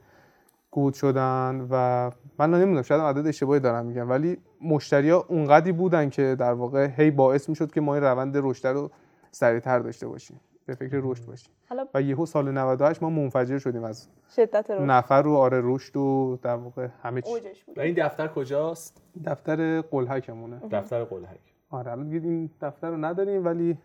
گود 0.72 0.94
شدن 0.94 1.68
و 1.72 2.12
من 2.40 2.52
نمی‌دونم 2.52 2.82
شاید 2.82 3.02
عدد 3.02 3.28
اشتباهی 3.28 3.60
دارم 3.60 3.86
میگم 3.86 4.10
ولی 4.10 4.38
مشتری 4.62 5.10
ها 5.10 5.26
اونقدی 5.28 5.72
بودن 5.72 6.10
که 6.10 6.36
در 6.40 6.54
واقع 6.54 6.88
هی 6.98 7.12
باعث 7.12 7.50
می‌شد 7.50 7.72
که 7.72 7.82
ما 7.82 7.96
این 7.96 8.04
روند 8.04 8.34
رشد 8.38 8.68
رو 8.68 8.92
سریعتر 9.32 9.80
داشته 9.80 10.08
باشیم 10.08 10.40
به 10.66 10.76
فکر 10.76 11.00
رشد 11.04 11.26
باشیم. 11.26 11.54
حالا 11.70 11.88
و 11.94 12.02
یهو 12.02 12.26
سال 12.26 12.52
98 12.52 13.04
ما 13.04 13.10
منفجر 13.10 13.58
شدیم 13.58 13.84
از 13.84 14.08
شدت 14.36 14.72
رو 14.72 14.86
نفر 14.86 15.22
رو 15.22 15.36
آره 15.36 15.62
رشد 15.64 15.98
و 15.98 16.40
در 16.42 16.56
واقع 16.56 16.88
همه 17.04 17.22
چی. 17.22 17.32
اوجش 17.32 17.64
بود. 17.64 17.78
و 17.78 17.82
این 17.82 17.96
دفتر 17.98 18.28
کجاست؟ 18.28 19.02
دفتر 19.26 19.82
قلهکمونه 19.82 20.60
دفتر 20.72 21.04
قلهک 21.04 21.40
آره 21.70 21.92
الان 21.92 22.10
دیگه 22.10 22.28
این 22.28 22.50
دفتر 22.62 22.90
رو 22.90 22.98
نداریم 22.98 23.46
ولی 23.46 23.78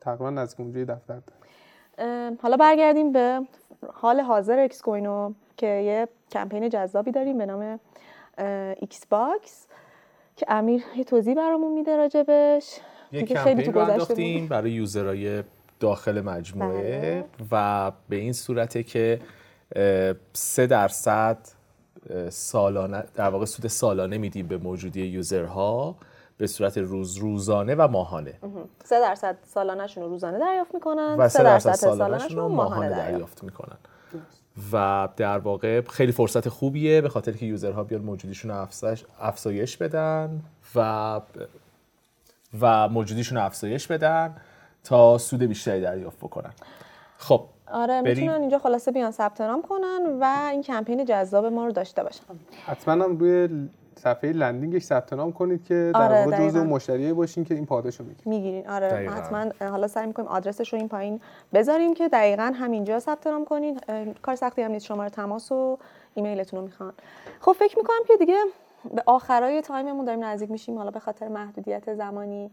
تقریبا 0.00 0.30
نزدیک 0.30 0.60
اونجا 0.60 0.84
دفتر 0.84 1.20
داریم. 1.20 2.38
حالا 2.42 2.56
برگردیم 2.56 3.12
به 3.12 3.40
حال 3.92 4.20
حاضر 4.20 4.58
اکسکوینو 4.58 5.32
که 5.56 5.66
یه 5.66 6.08
کمپین 6.30 6.68
جذابی 6.68 7.10
داریم 7.12 7.38
به 7.38 7.46
نام 7.46 7.80
ایکس 8.80 9.06
باکس 9.06 9.67
که 10.38 10.46
امیر 10.48 10.82
یه 10.96 11.04
توضیح 11.04 11.34
برامون 11.34 11.72
میده 11.72 11.96
راجبش. 11.96 12.80
کمپینو 13.12 13.62
راه 13.62 13.80
انداختیم 13.80 14.46
برای 14.46 14.70
user 14.70 15.18
های 15.18 15.42
داخل 15.80 16.20
مجموعه 16.20 17.24
و 17.50 17.92
به 18.08 18.16
این 18.16 18.32
صورته 18.32 18.82
که 18.82 19.20
سه 20.32 20.66
درصد 20.66 21.38
سالانه 22.28 23.04
در 23.14 23.28
واقع 23.28 23.44
سود 23.44 23.66
سالانه 23.66 24.18
میدیم 24.18 24.46
به 24.46 24.58
موجودی 24.58 25.06
user 25.06 25.78
ها 25.78 25.96
به 26.38 26.46
صورت 26.46 26.78
روز 26.78 27.16
روزانه 27.16 27.74
و 27.74 27.88
ماهانه. 27.88 28.34
سه 28.84 29.00
درصد 29.00 29.36
سالانهشون 29.42 30.04
رو 30.04 30.10
روزانه 30.10 30.38
دریافت 30.38 30.74
می‌کنن 30.74 31.16
و 31.18 31.28
سه 31.28 31.42
درصد 31.42 31.72
سالانه‌شون 31.72 31.98
سالانهشون 31.98 32.38
رو 32.38 32.48
ماهانه 32.48 32.90
دریافت. 32.90 33.44
می‌کنن. 33.44 33.76
و 34.72 35.08
در 35.16 35.38
واقع 35.38 35.80
خیلی 35.80 36.12
فرصت 36.12 36.48
خوبیه 36.48 37.00
به 37.00 37.08
خاطر 37.08 37.32
که 37.32 37.46
یوزرها 37.46 37.84
بیان 37.84 38.02
موجودیشون 38.02 38.50
رو 38.50 38.56
افزایش- 38.62 39.04
افزایش 39.20 39.76
بدن 39.76 40.40
و 40.74 41.20
و 42.60 42.88
موجودیشون 42.88 43.38
افزایش 43.38 43.86
بدن 43.86 44.36
تا 44.84 45.18
سود 45.18 45.42
بیشتری 45.42 45.80
دریافت 45.80 46.18
بکنن 46.18 46.52
خب 47.16 47.44
آره. 47.66 48.00
می‌تونن 48.00 48.40
اینجا 48.40 48.58
خلاصه 48.58 48.92
بیان 48.92 49.10
ثبت 49.10 49.40
نام 49.40 49.62
کنن 49.62 50.00
و 50.20 50.48
این 50.50 50.62
کمپین 50.62 51.04
جذاب 51.04 51.46
ما 51.46 51.66
رو 51.66 51.72
داشته 51.72 52.02
باشن 52.02 52.22
حتما 52.66 53.04
هم 53.04 53.18
روی 53.18 53.68
صفحه 53.98 54.32
landing 54.32 54.71
ش 54.71 54.82
ثبت 54.82 55.12
نام 55.12 55.32
کنید 55.32 55.64
که 55.64 55.90
در 55.94 56.02
آره، 56.02 56.24
واقع 56.24 56.48
جزء. 56.48 56.64
مشتریایی 56.64 57.12
باشین 57.12 57.44
که 57.44 57.54
این 57.54 57.66
پاداشو 57.66 58.04
می‌گیرید 58.04 58.26
می‌گیرین. 58.26 58.68
آره 58.68 58.88
دقیقاً. 58.88 59.14
حتما 59.14 59.68
حالا 59.68 59.88
سعی 59.88 60.06
می‌کنیم 60.06 60.28
آدرسش 60.28 60.72
رو 60.72 60.78
این 60.78 60.88
پایین 60.88 61.20
بذاریم 61.54 61.94
که 61.94 62.08
دقیقا 62.08 62.52
همینجا 62.54 62.98
ثبت 62.98 63.26
نام 63.26 63.44
کنین. 63.44 63.80
کار 64.22 64.36
سختی 64.36 64.62
هم 64.62 64.70
نیست 64.70 64.86
شماره 64.86 65.10
تماس 65.10 65.52
و 65.52 65.78
ایمیلتون 66.14 66.58
رو 66.58 66.64
می‌خوان. 66.64 66.92
خب 67.40 67.52
فکر 67.52 67.78
می‌کنم 67.78 68.00
که 68.08 68.16
دیگه 68.16 68.36
به 68.94 69.02
آخرای 69.06 69.62
time 69.62 69.86
مون 69.86 70.04
داریم 70.04 70.24
نزدیک 70.24 70.50
میشیم. 70.50 70.78
حالا 70.78 70.90
به 70.90 71.00
خاطر 71.00 71.28
محدودیت 71.28 71.94
زمانی 71.94 72.50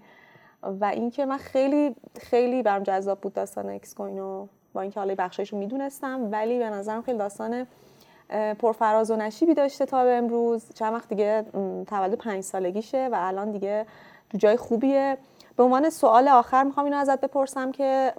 و 0.63 0.85
اینکه 0.85 1.25
من 1.25 1.37
خیلی 1.37 1.95
خیلی 2.19 2.63
برام 2.63 2.83
جذاب 2.83 3.21
بود 3.21 3.33
داستان 3.33 3.69
اکسکوینو 3.69 4.47
با 4.73 4.81
اینکه 4.81 4.99
حالا 4.99 5.15
بخشایش 5.17 5.53
رو 5.53 5.57
می‌دونستم 5.59 6.31
ولی 6.31 6.59
به 6.59 6.69
نظرم 6.69 7.01
خیلی 7.01 7.17
داستان 7.17 7.67
پرفراز 8.29 9.11
و 9.11 9.15
نشیبی 9.15 9.53
داشته 9.53 9.85
تا 9.85 10.03
به 10.03 10.09
امروز. 10.09 10.65
چند 10.73 10.93
وقت 10.93 11.09
دیگه 11.09 11.45
تولد 11.87 12.13
پنج 12.13 12.43
سالگیشه 12.43 13.09
و 13.11 13.15
الان 13.19 13.51
دیگه 13.51 13.85
تو 14.29 14.37
جای 14.37 14.57
خوبیه. 14.57 15.17
به 15.57 15.63
عنوان 15.63 15.89
سوال 15.89 16.27
آخر 16.27 16.63
می‌خوام 16.63 16.85
اینو 16.85 16.97
ازت 16.97 17.21
بپرسم 17.21 17.71
که 17.71 18.13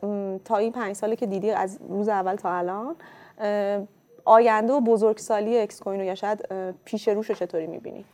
تا 0.44 0.56
این 0.56 0.72
پنج 0.72 0.96
سالی 0.96 1.16
که 1.16 1.26
دیدی 1.26 1.50
از 1.50 1.78
روز 1.88 2.08
اول 2.08 2.34
تا 2.34 2.50
الان 2.52 2.94
آینده 4.24 4.72
و 4.72 4.80
بزرگسالی 4.80 5.58
اکسکوینو 5.58 6.04
یا 6.04 6.14
شاید 6.14 6.44
پیش 6.84 7.08
روش 7.08 7.28
رو 7.28 7.34
چطوری 7.34 7.66
می‌بینی؟ 7.66 8.04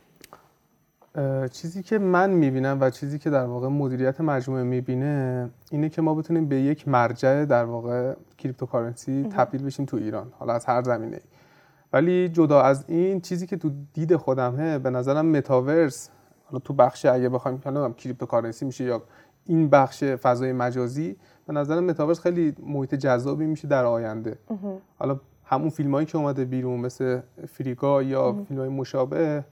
چیزی 1.51 1.83
که 1.83 1.97
من 1.97 2.29
می‌بینم 2.29 2.77
و 2.81 2.89
چیزی 2.89 3.19
که 3.19 3.29
در 3.29 3.45
واقع 3.45 3.67
مدیریت 3.67 4.21
مجموعه 4.21 4.63
می‌بینه 4.63 5.49
اینه 5.71 5.89
که 5.89 6.01
ما 6.01 6.15
بتونیم 6.15 6.47
به 6.47 6.55
یک 6.55 6.87
مرجع 6.87 7.45
در 7.45 7.65
واقع 7.65 8.13
cryptocurrency 8.37 9.29
تبدیل 9.37 9.63
بشیم 9.63 9.85
تو 9.85 9.97
ایران 9.97 10.33
حالا 10.39 10.53
از 10.53 10.65
هر 10.65 10.83
زمینه 10.83 11.19
ولی 11.93 12.29
جدا 12.29 12.61
از 12.61 12.85
این 12.87 13.21
چیزی 13.21 13.47
که 13.47 13.57
تو 13.57 13.71
دید 13.93 14.15
خودمه 14.15 14.79
به 14.79 14.89
نظرم 14.89 15.25
متاورس 15.25 16.09
حالا 16.45 16.59
تو 16.59 16.73
بخش 16.73 17.05
اگه 17.05 17.29
بخوایم 17.29 17.61
نمی‌دونم 17.65 17.93
cryptocurrency 17.93 18.65
میشه 18.65 18.83
یا 18.83 19.01
این 19.45 19.69
بخش 19.69 20.03
فضای 20.03 20.51
مجازی 20.51 21.15
به 21.47 21.53
نظرم 21.53 21.83
متاورس 21.83 22.19
خیلی 22.19 22.55
محیط 22.65 22.95
جذابی 22.95 23.45
میشه 23.45 23.67
در 23.67 23.85
آینده. 23.85 24.37
حالا 24.99 25.19
همون 25.45 25.69
فیلم 25.69 25.93
هایی 25.93 26.05
که 26.05 26.17
اومده 26.17 26.45
بیرون 26.45 26.79
مثل 26.79 27.19
Free 27.47 27.79
Guy 27.79 28.03
یا 28.03 28.33
فیلم 28.47 28.59
های 28.59 28.69
مشابه 28.69 29.43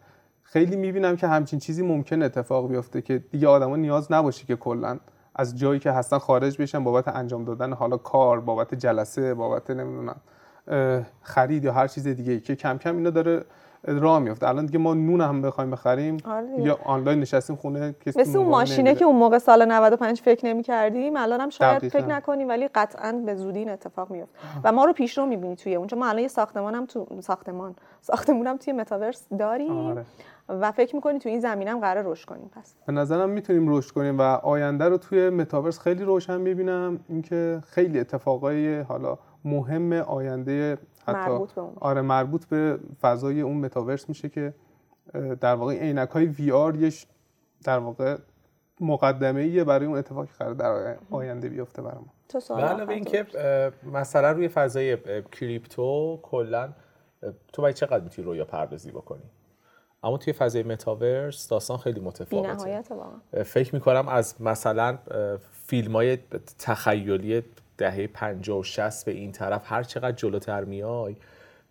خیلی 0.44 0.76
می‌بینم 0.76 1.16
که 1.16 1.28
همچین 1.28 1.60
چیزی 1.60 1.84
ممکن 1.84 2.22
اتفاق 2.22 2.70
بیفته 2.70 3.02
که 3.02 3.24
دیگه 3.32 3.48
آدما 3.48 3.76
نیاز 3.76 4.12
نباشه 4.12 4.46
که 4.46 4.56
کلا 4.56 5.00
از 5.36 5.58
جایی 5.58 5.80
که 5.80 5.92
هستن 5.92 6.18
خارج 6.18 6.62
بشن 6.62 6.84
بابت 6.84 7.08
انجام 7.08 7.46
دادن 7.46 7.74
حالا 7.74 7.98
کار 7.98 8.40
بابت 8.40 8.76
جلسه 8.76 9.34
بابت 9.34 9.72
نمی‌دونم 9.72 10.16
خرید 11.22 11.64
یا 11.64 11.74
هر 11.74 11.88
چیز 11.88 12.08
دیگه 12.08 12.40
که 12.40 12.56
کم 12.56 12.78
کم 12.78 12.98
اینا 12.98 13.10
داره 13.10 13.44
راه 13.84 14.20
میفته 14.20 14.48
الان 14.48 14.66
دیگه 14.66 14.80
ما 14.80 14.94
نون 14.94 15.22
هم 15.22 15.42
بخوایم 15.42 15.72
بخریم 15.72 16.18
آره. 16.26 16.48
یا 16.60 16.80
آنلاین 16.84 17.20
نشستیم 17.20 17.56
خونه 17.56 17.96
کسی 18.06 18.20
مثل 18.20 18.38
اون 18.38 18.48
ماشینه. 18.48 18.96
که 18.96 19.06
اون 19.06 19.16
موقع 19.16 19.38
سال 19.38 19.66
95 19.66 20.22
فکر 20.22 20.46
نمی 20.46 20.64
کردیم 20.64 21.18
الان 21.18 21.42
هم 21.42 21.50
شاید 21.50 21.78
دقیقاً. 21.78 22.00
فکر 22.00 22.08
نکنیم 22.08 22.50
ولی 22.50 22.68
قطعا 22.68 23.12
به 23.26 23.36
زودی 23.36 23.60
این 23.60 23.70
اتفاق 23.70 24.12
میفته 24.12 24.40
و 24.64 24.72
ما 24.72 24.86
رو 24.86 24.94
پیشرو 24.94 25.26
می‌بینی 25.26 25.56
توی 25.56 25.76
اونجا 25.76 25.98
ما 25.98 26.08
الان 26.08 26.22
یه 26.22 26.28
ساختمان 26.28 26.76
هم 26.76 26.86
تو 26.86 27.08
ساختمان 27.20 27.76
ساختمون 28.02 28.48
هم 28.48 28.58
توی 28.58 28.74
متاورس 28.74 29.24
داریم 29.40 29.72
آره. 29.72 30.06
و 30.50 30.72
فکر 30.72 30.96
می‌کنی 30.96 31.20
توی 31.20 31.32
این 31.32 31.42
زمینه 31.42 31.72
هم 31.72 31.80
قرار 31.80 32.04
رشد 32.08 32.26
کنیم 32.26 32.50
پس 32.56 32.76
به 32.86 32.94
نظرم 32.94 33.30
می‌تونیم 33.30 33.78
رشد 33.78 33.92
کنیم 33.92 34.18
و 34.18 34.22
آینده 34.22 34.90
رو 34.90 34.98
توی 34.98 35.30
متاورس 35.30 35.80
خیلی 35.80 36.04
روشن 36.04 36.42
می‌بینم 36.42 37.00
اینکه 37.10 37.60
خیلی 37.68 38.00
اتفاقای 38.00 38.80
حالا 38.80 39.18
مهم 39.46 39.94
آینده 39.94 40.78
حتی 41.08 41.12
مربوط 41.32 41.52
به 41.52 41.62
اون. 41.62 41.74
آره 41.80 42.02
مربوط 42.02 42.46
به 42.46 42.80
فضای 43.02 43.42
اون 43.42 43.58
متاورس 43.58 44.10
میشه 44.10 44.30
که 44.30 44.54
در 45.42 45.56
واقع 45.56 45.74
عینک 45.74 46.10
های 46.10 46.26
وی 46.26 46.52
آر 46.52 46.76
یه 46.76 46.94
در 47.64 47.80
واقع 47.80 48.18
مقدمه 48.80 49.42
ایه 49.42 49.64
برای 49.64 49.86
اون 49.86 49.98
اتفاقی 49.98 50.28
که 50.28 50.34
قرار 50.40 50.54
در 50.54 50.72
آی- 50.72 50.96
آینده 51.12 51.50
بیفته 51.50 51.82
برای 51.82 51.98
ما 51.98 52.14
تو 52.30 52.54
علاوه 52.56 52.94
اینکه 52.94 53.26
مثلا 53.84 54.32
روی 54.32 54.48
فضای 54.48 54.98
کریپتو 55.32 56.20
کلا 56.22 56.74
تو 57.54 57.62
باید 57.62 57.76
چقدر 57.76 58.04
می‌تونی 58.04 58.26
رویا 58.26 58.46
پردازی 58.46 58.92
بکنی؟ 58.92 59.24
اما 60.04 60.18
توی 60.18 60.34
فضای 60.34 60.64
متاورس 60.64 61.48
داستان 61.48 61.78
خیلی 61.78 62.00
متفاوته. 62.00 62.54
نهایت 62.54 62.88
واقعا. 62.92 63.12
اه، 63.34 63.44
فکر 63.44 63.76
می‌کنم 63.76 64.08
از 64.08 64.42
مثلا 64.42 64.98
فیلم 65.52 65.92
های 65.96 66.18
تخیلی 66.60 67.44
دهه 67.82 68.08
50 68.08 68.60
و 68.60 68.64
60 68.64 69.06
به 69.06 69.12
این 69.12 69.32
طرف 69.32 69.62
هر 69.66 69.84
چقدر 69.84 70.12
جلوتر 70.12 70.64
میای 70.64 71.16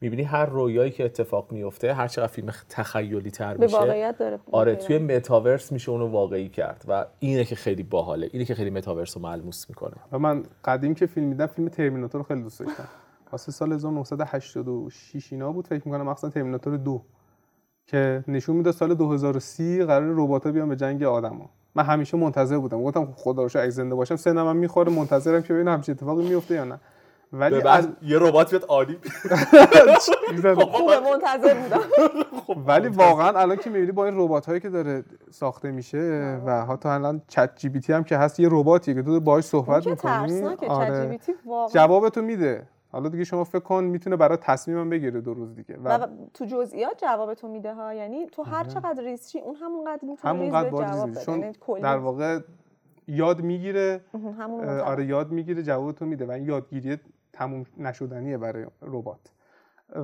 می‌بینی 0.00 0.22
هر 0.22 0.46
رویایی 0.46 0.90
که 0.90 1.04
اتفاق 1.04 1.52
میفته 1.52 1.94
هر 1.94 2.08
چقدر 2.08 2.26
فیلم 2.26 2.52
تخیلی 2.68 3.30
تر 3.30 3.56
به 3.56 3.64
میشه 3.64 3.76
واقعیت 3.76 4.18
داره. 4.18 4.38
آره. 4.52 4.76
توی 4.76 4.98
متاورس 4.98 5.72
میشه 5.72 5.90
اونو 5.90 6.06
واقعی 6.06 6.48
کرد 6.48 6.84
و 6.88 7.06
اینه 7.18 7.44
که 7.44 7.54
خیلی 7.54 7.82
باحاله 7.82 8.30
اینه 8.32 8.44
که 8.44 8.54
خیلی 8.54 8.70
متاورس 8.70 9.16
رو 9.16 9.22
ملموس 9.22 9.68
می‌کنه. 9.68 9.96
و 10.12 10.18
من 10.18 10.42
قدیم 10.64 10.94
که 10.94 11.06
فیلم 11.06 11.30
دیدم 11.30 11.46
فیلم 11.46 11.68
ترمیناتور 11.68 12.20
رو 12.20 12.26
خیلی 12.26 12.42
دوست 12.42 12.60
داشتم. 12.60 12.88
واسه 13.32 13.52
سال 13.52 13.72
1986 13.72 15.32
اینا 15.32 15.52
بود 15.52 15.66
فکر 15.66 15.82
می‌کنم 15.84 16.06
مخصوصا 16.06 16.28
ترمیناتور 16.28 16.76
دو 16.76 17.02
که 17.86 18.24
نشون 18.28 18.56
میده 18.56 18.72
سال 18.72 18.94
2030 18.94 19.84
قرار 19.84 20.14
ربات‌ها 20.16 20.52
بیان 20.52 20.68
به 20.68 20.76
جنگ 20.76 21.02
آدما. 21.02 21.50
من 21.74 21.84
همیشه 21.84 22.16
منتظر 22.16 22.58
بودم. 22.58 22.82
گفتم 22.82 23.04
خب 23.06 23.12
خدا 23.16 23.42
رو 23.42 23.48
شکر 23.48 23.58
اگه 23.60 23.70
زنده 23.70 23.94
باشم 23.94 24.16
سنم 24.16 24.48
هم 24.48 24.56
می‌خوره 24.56 24.92
منتظرم 24.92 25.42
که 25.42 25.54
ببینم 25.54 25.72
همچین 25.72 25.94
اتفاقی 25.94 26.28
میفته 26.28 26.54
یا 26.54 26.64
نه. 26.64 26.80
ولی 27.32 27.62
از 27.62 27.88
یه 28.02 28.18
ربات 28.18 28.50
بیاد 28.50 28.64
عالی. 28.68 28.98
خوبه 30.54 31.00
منتظر 31.10 31.54
بودم. 31.54 31.80
ولی 32.68 32.88
واقعا 32.88 33.40
الان 33.40 33.56
که 33.56 33.70
می‌بینی 33.70 33.92
با 33.92 34.04
این 34.04 34.14
ربات 34.16 34.46
هایی 34.46 34.60
که 34.60 34.68
داره 34.70 35.04
ساخته 35.30 35.70
میشه 35.70 36.40
و 36.46 36.66
حتی 36.66 36.88
الان 36.88 37.22
چت 37.28 37.50
جی 37.56 37.68
بی 37.68 37.80
تی 37.80 37.92
هم 37.92 38.04
که 38.04 38.16
هست 38.16 38.40
یه 38.40 38.48
رباتیه 38.50 38.94
که 38.94 39.02
تو 39.02 39.20
باهاش 39.20 39.44
صحبت 39.44 39.82
که 39.82 39.90
می‌کنی. 39.90 40.42
آره. 40.68 41.18
جوابتو 41.72 42.22
میده. 42.22 42.66
حالا 42.92 43.08
دیگه 43.08 43.24
شما 43.24 43.44
فکر 43.44 43.58
کن 43.58 43.84
می‌تونه 43.84 44.16
برای 44.16 44.38
تصمیمم 44.40 44.90
بگیره 44.90 45.20
دو 45.20 45.34
روز 45.34 45.54
دیگه. 45.54 45.76
و 45.84 46.06
تو 46.34 46.44
جزئیات 46.44 47.00
جوابتو 47.00 47.48
میده 47.48 47.74
ها؟ 47.74 47.94
یعنی 47.94 48.26
تو 48.26 48.42
هر 48.42 48.64
چقدر 48.64 49.04
ریز 49.04 49.30
شی 49.30 49.40
اون 49.40 49.54
همونقدر 49.54 50.00
می‌تونه 50.02 50.34
همونقدر 50.34 50.70
جواب 50.70 51.10
بده. 51.10 51.20
چون 51.20 51.38
یعنی 51.40 51.82
در 51.82 51.96
واقع 51.96 52.38
یاد 53.08 53.40
می‌گیره. 53.40 54.00
آره 54.84 55.04
یاد 55.04 55.30
می‌گیره 55.30 55.62
جوابتو 55.62 56.06
میده 56.06 56.26
و 56.26 56.30
این 56.30 56.44
یادگیری 56.44 56.98
تموم 57.32 57.66
نشدنیه 57.78 58.38
برای 58.38 58.66
ربات. 58.82 59.32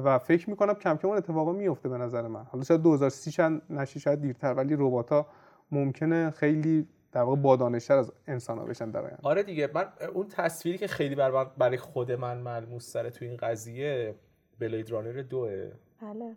و 0.05 0.19
فکر 0.19 0.51
می‌کنم 0.51 0.75
کم 0.75 0.97
کم 0.97 1.09
اون 1.09 1.17
اتفاقا 1.17 1.53
میفته 1.53 1.89
به 1.89 1.99
نظر 1.99 2.27
من. 2.27 2.43
حالا 2.43 2.65
شاید 2.65 2.83
2030 2.83 3.31
شاید 3.33 3.63
نشه 3.71 4.01
شاید 4.01 4.21
دیرتر 4.21 4.55
ولی 4.55 4.77
ربات 4.79 5.13
ها 5.13 5.27
ممکنه 5.73 6.31
خیلی 6.31 6.89
در 7.13 7.23
واقع 7.23 7.37
با 7.41 7.57
دانشتر 7.57 7.97
از 7.99 8.13
انسان 8.27 8.59
ها 8.59 8.65
بشن 8.65 8.91
در 8.91 9.01
آینده. 9.01 9.19
آره 9.23 9.43
دیگه. 9.43 9.71
من 9.75 9.85
اون 10.15 10.29
تصویری 10.29 10.79
که 10.79 10.87
خیلی 10.87 11.15
بر 11.15 11.31
من- 11.31 11.51
برای 11.59 11.77
خود 11.77 12.13
من 12.13 12.39
ملموس 12.39 12.93
تره 12.93 13.11
تو 13.11 13.25
این 13.25 13.37
قضیه 13.37 14.15
بلید 14.59 14.91
رانر 14.91 15.23
دوه. 15.23 15.71
بله. 16.03 16.37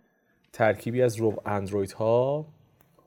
ترکیبی 0.53 1.01
از 1.01 1.15
رو 1.15 1.41
اندروید 1.45 1.91
ها 1.91 2.45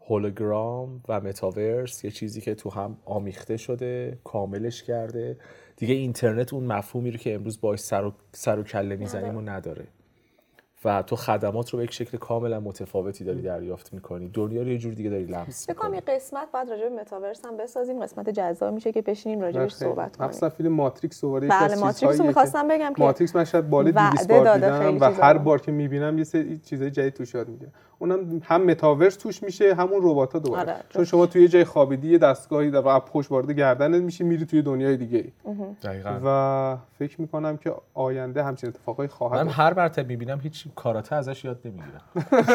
هولوگرام 0.08 1.02
و 1.08 1.20
متاورس 1.20 2.04
یه 2.04 2.10
چیزی 2.10 2.40
که 2.40 2.54
تو 2.54 2.70
هم 2.70 2.96
آمیخته 3.04 3.56
شده 3.56 4.18
کاملش 4.24 4.82
کرده. 4.82 5.36
دیگه 5.76 5.94
اینترنت 5.94 6.52
اون 6.52 6.64
مفهومی 6.64 7.10
رو 7.10 7.18
که 7.18 7.34
امروز 7.34 7.60
باش 7.60 7.80
سر 7.80 8.04
و, 8.04 8.12
سر 8.32 8.58
و 8.58 8.62
کله 8.62 8.96
می‌زنیم 8.96 9.36
و 9.36 9.40
نداره. 9.40 9.84
و 10.84 11.02
تو 11.02 11.16
خدمات 11.16 11.70
رو 11.70 11.76
به 11.76 11.84
یک 11.84 11.92
شکل 11.92 12.18
کاملا 12.18 12.60
متفاوتی 12.60 13.24
داری 13.24 13.42
دریافت 13.42 13.92
می‌کنی. 13.92 14.28
دنیا 14.34 14.62
رو 14.62 14.68
یه 14.68 14.78
جور 14.78 14.92
دیگه 14.94 15.10
داری 15.10 15.24
لمس 15.24 15.66
فکر 15.66 15.74
کنم 15.74 15.90
می‌کنی. 15.90 16.12
یه 16.14 16.18
قسمت 16.20 16.48
بعد 16.52 16.70
راجع 16.70 16.88
به 16.88 17.00
متاورس 17.00 17.44
هم 17.44 17.56
بسازیم. 17.56 18.02
قسمت 18.02 18.30
جذاب 18.30 18.74
میشه 18.74 18.92
که 18.92 19.02
بشینیم 19.02 19.40
راجعش 19.40 19.72
صحبت 19.74 20.16
کنیم. 20.16 20.28
مخصوصا 20.28 20.48
فیلم 20.48 20.72
ماتریکس 20.72 21.20
دوباره 21.20 21.46
یکی 21.46 21.56
بله 21.60 21.76
ماتریکس 21.76 22.12
رو 22.12 22.18
که- 22.22 22.26
می‌خواستم 22.28 22.68
بگم 22.68 22.92
که 22.96 23.02
ماتریکس 23.02 23.36
من 23.36 23.44
شاید 23.44 23.70
بالای 23.70 23.92
200 23.92 24.30
وعده 24.30 24.34
بار 24.44 24.54
دیدم 24.54 24.96
و 25.00 25.04
هر. 25.04 25.38
بار 25.38 25.60
که 25.60 25.72
می‌بینم 25.72 26.18
یه 26.18 26.24
سری 26.24 26.58
چیزای 26.58 26.90
جدید 26.90 27.14
توش 27.14 27.34
یاد 27.34 27.48
می‌گیرم. 27.48 27.72
اونم 27.98 28.40
هم 28.44 28.62
متاورس 28.64 29.16
توش 29.16 29.42
میشه 29.42 29.74
همون 29.74 29.98
ربات 30.02 30.32
ها 30.32 30.38
دوباره. 30.38 30.72
آره. 30.72 30.80
چون 30.88 31.04
شما 31.04 31.26
توی 31.26 31.42
یه 31.42 31.48
جای 31.48 31.64
خوابیدی 31.64 32.08
یه 32.12 32.18
دستگاهی 32.18 32.70
در 32.70 32.78
واقع 32.78 33.06
پشت 33.06 33.30
وارد 33.30 33.50
گردنت 33.50 34.02
میشی 34.02 34.24
میری 34.24 34.46
توی 34.46 34.62
دنیای 34.62 34.96
دیگه 34.96 35.24
دقیقاً. 35.82 36.20
و 36.24 36.76
فکر 36.98 37.20
می‌کنم 37.20 37.56
که 37.56 37.72
آینده 37.94 38.44
همچین 38.44 38.68
اتفاقایی 38.68 39.08
خواهد 39.08 39.34
من 39.40 39.48
افتاد. 39.48 39.66
هر 39.66 39.74
مرتبه 39.74 40.08
می‌بینم 40.08 40.40
هیچ 40.42 40.66
کاراته 40.76 41.16
ازش 41.16 41.44
یاد 41.44 41.60
نمی‌گیرم. 41.64 42.02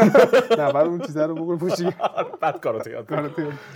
نه 0.60 0.74
بعد 0.74 0.88
اون 0.88 1.00
چیزا 1.00 1.26
رو 1.26 1.36
بگو 1.36 1.58
پوشی. 1.58 1.90
بعد 2.42 2.60
کاراته 2.60 2.92
یاد. 2.92 3.14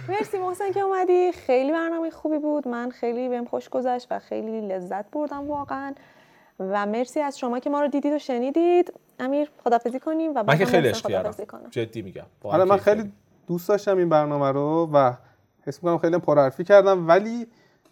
مرسی 0.09 0.39
محسن 0.39 0.71
که 0.71 0.79
اومدی. 0.79 1.31
خیلی 1.31 1.71
برنامه 1.71 2.09
خوبی 2.09 2.37
بود. 2.37 2.67
من 2.67 2.89
خیلی 2.89 3.29
بهم 3.29 3.45
خوش 3.45 3.69
گذشت 3.69 4.07
و 4.11 4.19
خیلی 4.19 4.67
لذت 4.67 5.11
بردم 5.11 5.47
واقعا. 5.47 5.93
و 6.59 6.85
مرسی 6.85 7.19
از 7.19 7.39
شما 7.39 7.59
که 7.59 7.69
ما 7.69 7.81
رو 7.81 7.87
دیدید 7.87 8.13
و 8.13 8.19
شنیدید. 8.19 8.93
امیر 9.19 9.49
خدافزی 9.63 9.99
کنیم 9.99 10.31
و 10.35 10.43
من 10.43 10.57
که 10.57 10.65
هم 10.65 10.71
خیلی 10.71 10.93
کنم. 11.45 11.69
جدی 11.69 12.01
میگم. 12.01 12.25
حالا 12.43 12.63
هم 12.63 12.69
من 12.69 12.77
خیلی. 12.77 13.11
دوست 13.47 13.69
داشتم 13.69 13.97
این 13.97 14.09
برنامه 14.09 14.51
رو 14.51 14.89
و 14.93 15.13
حس 15.67 15.83
می‌کنم 15.83 15.97
خیلی 15.97 16.17
پرحرفی 16.17 16.63
کردم. 16.63 17.07
ولی 17.07 17.47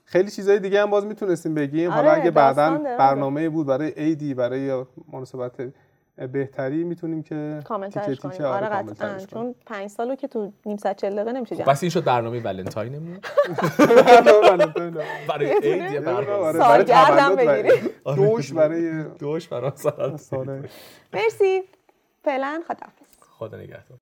خیلی 0.06 0.32
چیزای 0.32 0.60
دیگه 0.60 0.82
هم 0.82 0.90
باز 0.90 1.06
می‌تونستیم 1.06 1.56
بگیم. 1.56 1.92
حالا 1.92 2.10
آره، 2.12 2.22
اگه 2.22 2.30
داستان 2.30 2.84
بعدا. 2.84 2.98
برنامه 2.98 3.50
بود 3.50 3.68
برای 3.68 3.94
ایدی 4.00 4.34
برای 4.34 4.86
مناسبت 5.14 5.52
بهتری 6.28 6.84
می‌تونیم 6.84 7.24
که 7.24 7.60
کامل 7.66 7.90
تیکه 7.90 8.06
تیکه 8.06 8.22
کنیم. 8.22 8.42
آره 8.42 8.68
کامل 8.68 8.92
قطعا 8.92 8.94
ترش 8.94 9.28
کنیم. 9.28 9.28
چون 9.28 9.56
پنج 9.66 9.90
سالو 9.90 10.16
که 10.16 10.28
تو 10.28 10.52
نیم 10.66 10.78
ساعت 10.78 10.98
چل 11.02 11.16
دقیقه 11.16 11.32
نمیشه 11.32 11.56
جمع. 11.56 11.66
بس 11.68 11.84
این 11.84 11.90
شد 11.90 12.04
برنامه 12.04 12.40
ولنتاینمون. 12.40 13.20
برای 15.30 15.54
عید 15.54 15.66
یه 15.66 15.82
آره، 15.82 16.00
برنامه 16.00 16.26
برای 16.44 16.60
سالگردم 16.62 17.36
تولد 17.36 17.48
و 17.48 17.64
بگیریم. 17.64 17.90
دوش 18.16 18.54
برای 18.54 19.04
دوش 19.04 19.48
برای 19.48 19.72
سال 19.76 20.18
سال 20.18 20.68
مرسی. 21.14 21.64
فعلا 22.24 22.62
خداحافظ. 22.68 23.06
خدا 23.30 23.58
نگهدار. 23.58 23.98